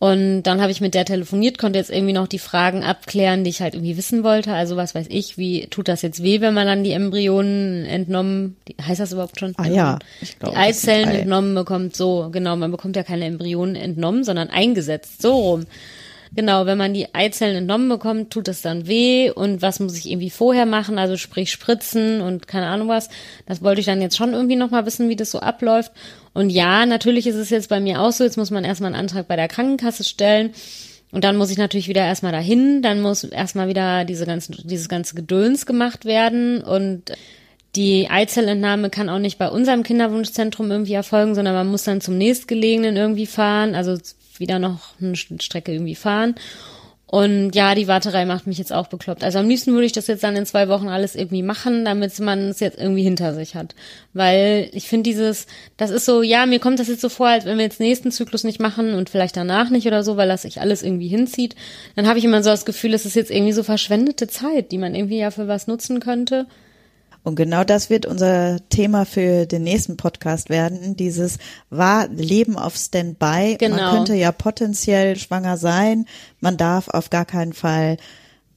Und 0.01 0.41
dann 0.43 0.61
habe 0.61 0.71
ich 0.71 0.81
mit 0.81 0.95
der 0.95 1.05
telefoniert, 1.05 1.59
konnte 1.59 1.77
jetzt 1.77 1.91
irgendwie 1.91 2.13
noch 2.13 2.27
die 2.27 2.39
Fragen 2.39 2.83
abklären, 2.83 3.43
die 3.43 3.51
ich 3.51 3.61
halt 3.61 3.75
irgendwie 3.75 3.97
wissen 3.97 4.23
wollte. 4.23 4.51
Also 4.51 4.75
was 4.75 4.95
weiß 4.95 5.05
ich, 5.09 5.37
wie 5.37 5.67
tut 5.67 5.87
das 5.87 6.01
jetzt 6.01 6.23
weh, 6.23 6.41
wenn 6.41 6.55
man 6.55 6.65
dann 6.65 6.83
die 6.83 6.93
Embryonen 6.93 7.85
entnommen, 7.85 8.57
die, 8.67 8.75
heißt 8.81 8.99
das 8.99 9.13
überhaupt 9.13 9.39
schon? 9.39 9.53
Ah 9.57 9.67
ja, 9.67 9.99
ich 10.19 10.39
glaube. 10.39 10.55
Die 10.55 10.59
Eizellen 10.59 11.09
entnommen 11.09 11.53
bekommt, 11.53 11.95
so, 11.95 12.29
genau, 12.31 12.55
man 12.55 12.71
bekommt 12.71 12.95
ja 12.95 13.03
keine 13.03 13.25
Embryonen 13.25 13.75
entnommen, 13.75 14.23
sondern 14.23 14.49
eingesetzt, 14.49 15.21
so 15.21 15.35
rum. 15.35 15.65
Genau, 16.33 16.65
wenn 16.65 16.79
man 16.79 16.95
die 16.95 17.13
Eizellen 17.13 17.57
entnommen 17.57 17.89
bekommt, 17.89 18.31
tut 18.33 18.47
es 18.47 18.63
dann 18.63 18.87
weh 18.87 19.29
und 19.29 19.61
was 19.61 19.79
muss 19.79 19.95
ich 19.95 20.09
irgendwie 20.09 20.31
vorher 20.31 20.65
machen, 20.65 20.97
also 20.97 21.15
sprich 21.15 21.51
spritzen 21.51 22.21
und 22.21 22.47
keine 22.47 22.65
Ahnung 22.67 22.87
was. 22.87 23.09
Das 23.45 23.61
wollte 23.61 23.81
ich 23.81 23.85
dann 23.85 24.01
jetzt 24.01 24.17
schon 24.17 24.33
irgendwie 24.33 24.55
nochmal 24.55 24.87
wissen, 24.87 25.09
wie 25.09 25.15
das 25.15 25.29
so 25.29 25.41
abläuft. 25.41 25.91
Und 26.33 26.49
ja, 26.49 26.85
natürlich 26.85 27.27
ist 27.27 27.35
es 27.35 27.49
jetzt 27.49 27.69
bei 27.69 27.79
mir 27.79 28.01
auch 28.01 28.11
so, 28.11 28.23
jetzt 28.23 28.37
muss 28.37 28.51
man 28.51 28.63
erstmal 28.63 28.93
einen 28.93 29.01
Antrag 29.01 29.27
bei 29.27 29.35
der 29.35 29.47
Krankenkasse 29.47 30.03
stellen. 30.03 30.51
Und 31.11 31.25
dann 31.25 31.35
muss 31.35 31.51
ich 31.51 31.57
natürlich 31.57 31.89
wieder 31.89 32.05
erstmal 32.05 32.31
dahin, 32.31 32.81
dann 32.81 33.01
muss 33.01 33.25
erstmal 33.25 33.67
wieder 33.67 34.05
diese 34.05 34.25
ganzen, 34.25 34.55
dieses 34.63 34.87
ganze 34.87 35.13
Gedöns 35.13 35.65
gemacht 35.65 36.05
werden 36.05 36.61
und 36.63 37.11
die 37.75 38.09
Eizellentnahme 38.09 38.89
kann 38.89 39.09
auch 39.09 39.19
nicht 39.19 39.37
bei 39.37 39.49
unserem 39.49 39.83
Kinderwunschzentrum 39.83 40.71
irgendwie 40.71 40.93
erfolgen, 40.93 41.35
sondern 41.35 41.53
man 41.53 41.67
muss 41.67 41.83
dann 41.83 42.01
zum 42.01 42.17
nächstgelegenen 42.17 42.97
irgendwie 42.97 43.25
fahren. 43.25 43.75
Also 43.75 43.97
wieder 44.37 44.59
noch 44.59 44.99
eine 44.99 45.15
Strecke 45.15 45.71
irgendwie 45.71 45.95
fahren. 45.95 46.35
Und 47.11 47.55
ja, 47.55 47.75
die 47.75 47.89
Warterei 47.89 48.23
macht 48.23 48.47
mich 48.47 48.57
jetzt 48.57 48.71
auch 48.71 48.87
bekloppt. 48.87 49.21
Also 49.25 49.37
am 49.37 49.49
liebsten 49.49 49.73
würde 49.73 49.85
ich 49.85 49.91
das 49.91 50.07
jetzt 50.07 50.23
dann 50.23 50.37
in 50.37 50.45
zwei 50.45 50.69
Wochen 50.69 50.87
alles 50.87 51.13
irgendwie 51.13 51.43
machen, 51.43 51.83
damit 51.83 52.17
man 52.21 52.47
es 52.47 52.61
jetzt 52.61 52.79
irgendwie 52.79 53.03
hinter 53.03 53.33
sich 53.33 53.53
hat. 53.53 53.75
Weil 54.13 54.69
ich 54.71 54.87
finde 54.87 55.09
dieses, 55.09 55.45
das 55.75 55.89
ist 55.91 56.05
so, 56.05 56.21
ja, 56.21 56.45
mir 56.45 56.59
kommt 56.59 56.79
das 56.79 56.87
jetzt 56.87 57.01
so 57.01 57.09
vor, 57.09 57.27
als 57.27 57.43
wenn 57.43 57.57
wir 57.57 57.65
jetzt 57.65 57.81
nächsten 57.81 58.11
Zyklus 58.11 58.45
nicht 58.45 58.61
machen 58.61 58.93
und 58.93 59.09
vielleicht 59.09 59.35
danach 59.35 59.69
nicht 59.69 59.85
oder 59.87 60.05
so, 60.05 60.15
weil 60.15 60.29
das 60.29 60.43
sich 60.43 60.61
alles 60.61 60.83
irgendwie 60.83 61.09
hinzieht, 61.09 61.57
dann 61.97 62.07
habe 62.07 62.17
ich 62.17 62.23
immer 62.23 62.41
so 62.43 62.49
das 62.49 62.63
Gefühl, 62.63 62.93
es 62.93 63.05
ist 63.05 63.17
jetzt 63.17 63.29
irgendwie 63.29 63.51
so 63.51 63.63
verschwendete 63.63 64.29
Zeit, 64.29 64.71
die 64.71 64.77
man 64.77 64.95
irgendwie 64.95 65.19
ja 65.19 65.31
für 65.31 65.49
was 65.49 65.67
nutzen 65.67 65.99
könnte. 65.99 66.47
Und 67.23 67.35
genau 67.35 67.63
das 67.63 67.89
wird 67.89 68.05
unser 68.05 68.57
Thema 68.69 69.05
für 69.05 69.45
den 69.45 69.63
nächsten 69.63 69.97
Podcast 69.97 70.49
werden. 70.49 70.95
Dieses 70.95 71.37
war 71.69 72.07
Leben 72.07 72.57
auf 72.57 72.75
Standby. 72.75 73.57
Genau. 73.59 73.75
Man 73.77 73.95
könnte 73.95 74.15
ja 74.15 74.31
potenziell 74.31 75.17
schwanger 75.17 75.57
sein. 75.57 76.05
Man 76.39 76.57
darf 76.57 76.87
auf 76.87 77.09
gar 77.09 77.25
keinen 77.25 77.53
Fall 77.53 77.97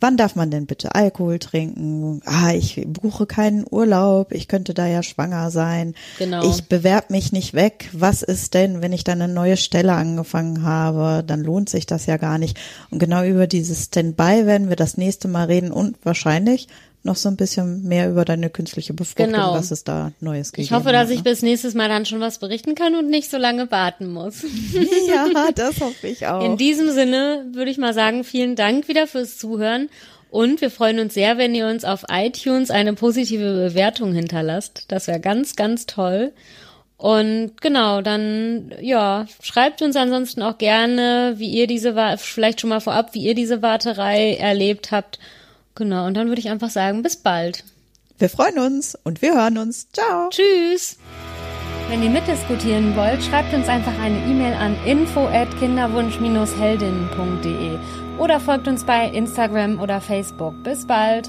wann 0.04 0.18
darf 0.18 0.36
man 0.36 0.50
denn 0.50 0.66
bitte 0.66 0.94
Alkohol 0.94 1.38
trinken? 1.38 2.20
Ah, 2.26 2.52
ich 2.52 2.82
buche 2.86 3.24
keinen 3.24 3.64
Urlaub, 3.68 4.32
ich 4.32 4.48
könnte 4.48 4.74
da 4.74 4.86
ja 4.86 5.02
schwanger 5.02 5.50
sein. 5.50 5.94
Genau. 6.18 6.46
Ich 6.46 6.68
bewerb 6.68 7.08
mich 7.08 7.32
nicht 7.32 7.54
weg. 7.54 7.88
Was 7.92 8.22
ist 8.22 8.52
denn, 8.52 8.82
wenn 8.82 8.92
ich 8.92 9.04
dann 9.04 9.22
eine 9.22 9.32
neue 9.32 9.56
Stelle 9.56 9.94
angefangen 9.94 10.62
habe? 10.62 11.24
Dann 11.26 11.40
lohnt 11.40 11.70
sich 11.70 11.86
das 11.86 12.04
ja 12.04 12.18
gar 12.18 12.36
nicht. 12.36 12.58
Und 12.90 12.98
genau 12.98 13.24
über 13.24 13.46
dieses 13.46 13.86
Standby 13.86 14.44
werden 14.44 14.68
wir 14.68 14.76
das 14.76 14.98
nächste 14.98 15.26
Mal 15.26 15.46
reden 15.46 15.72
und 15.72 15.96
wahrscheinlich 16.04 16.68
noch 17.04 17.16
so 17.16 17.28
ein 17.28 17.36
bisschen 17.36 17.84
mehr 17.84 18.10
über 18.10 18.24
deine 18.24 18.50
künstliche 18.50 18.94
Befruchtung, 18.94 19.32
Genau. 19.32 19.54
was 19.54 19.70
es 19.70 19.84
da 19.84 20.12
Neues 20.20 20.52
gegeben 20.52 20.64
Ich 20.64 20.72
hoffe, 20.72 20.90
dass 20.90 21.08
hat, 21.08 21.10
ich 21.10 21.18
ne? 21.18 21.22
bis 21.24 21.42
nächstes 21.42 21.74
Mal 21.74 21.88
dann 21.88 22.06
schon 22.06 22.20
was 22.20 22.38
berichten 22.38 22.74
kann 22.74 22.94
und 22.96 23.10
nicht 23.10 23.30
so 23.30 23.36
lange 23.36 23.70
warten 23.70 24.08
muss. 24.08 24.42
Ja, 25.08 25.26
das 25.54 25.80
hoffe 25.80 26.08
ich 26.08 26.26
auch. 26.26 26.44
In 26.44 26.56
diesem 26.56 26.90
Sinne 26.90 27.44
würde 27.52 27.70
ich 27.70 27.78
mal 27.78 27.94
sagen, 27.94 28.24
vielen 28.24 28.56
Dank 28.56 28.88
wieder 28.88 29.06
fürs 29.06 29.38
Zuhören. 29.38 29.88
Und 30.30 30.60
wir 30.62 30.70
freuen 30.70 30.98
uns 30.98 31.14
sehr, 31.14 31.38
wenn 31.38 31.54
ihr 31.54 31.68
uns 31.68 31.84
auf 31.84 32.04
iTunes 32.10 32.70
eine 32.70 32.94
positive 32.94 33.68
Bewertung 33.68 34.12
hinterlasst. 34.12 34.86
Das 34.88 35.06
wäre 35.06 35.20
ganz, 35.20 35.54
ganz 35.54 35.86
toll. 35.86 36.32
Und 36.96 37.60
genau, 37.60 38.00
dann, 38.00 38.72
ja, 38.80 39.26
schreibt 39.42 39.82
uns 39.82 39.94
ansonsten 39.94 40.42
auch 40.42 40.58
gerne, 40.58 41.34
wie 41.36 41.50
ihr 41.50 41.66
diese, 41.66 41.94
vielleicht 42.16 42.60
schon 42.60 42.70
mal 42.70 42.80
vorab, 42.80 43.14
wie 43.14 43.22
ihr 43.22 43.34
diese 43.34 43.62
Warterei 43.62 44.34
erlebt 44.34 44.90
habt. 44.90 45.18
Genau, 45.74 46.06
und 46.06 46.14
dann 46.14 46.28
würde 46.28 46.40
ich 46.40 46.50
einfach 46.50 46.70
sagen, 46.70 47.02
bis 47.02 47.16
bald. 47.16 47.64
wir 48.18 48.28
freuen 48.28 48.58
uns 48.58 48.96
und 49.02 49.22
wir 49.22 49.34
hören 49.34 49.58
uns. 49.58 49.88
Ciao. 49.92 50.28
Tschüss! 50.30 50.98
Wenn 51.88 52.02
ihr 52.02 52.10
mitdiskutieren 52.10 52.96
wollt, 52.96 53.22
schreibt 53.22 53.52
uns 53.52 53.68
einfach 53.68 53.92
eine 54.00 54.16
E-Mail 54.24 54.54
an 54.54 54.74
info 54.86 55.26
at 55.26 55.48
kinderwunsch-heldinnen.de 55.58 57.78
oder 58.18 58.40
folgt 58.40 58.68
uns 58.68 58.84
bei 58.84 59.08
Instagram 59.08 59.80
oder 59.80 60.00
Facebook. 60.00 60.54
Bis 60.62 60.86
bald! 60.86 61.28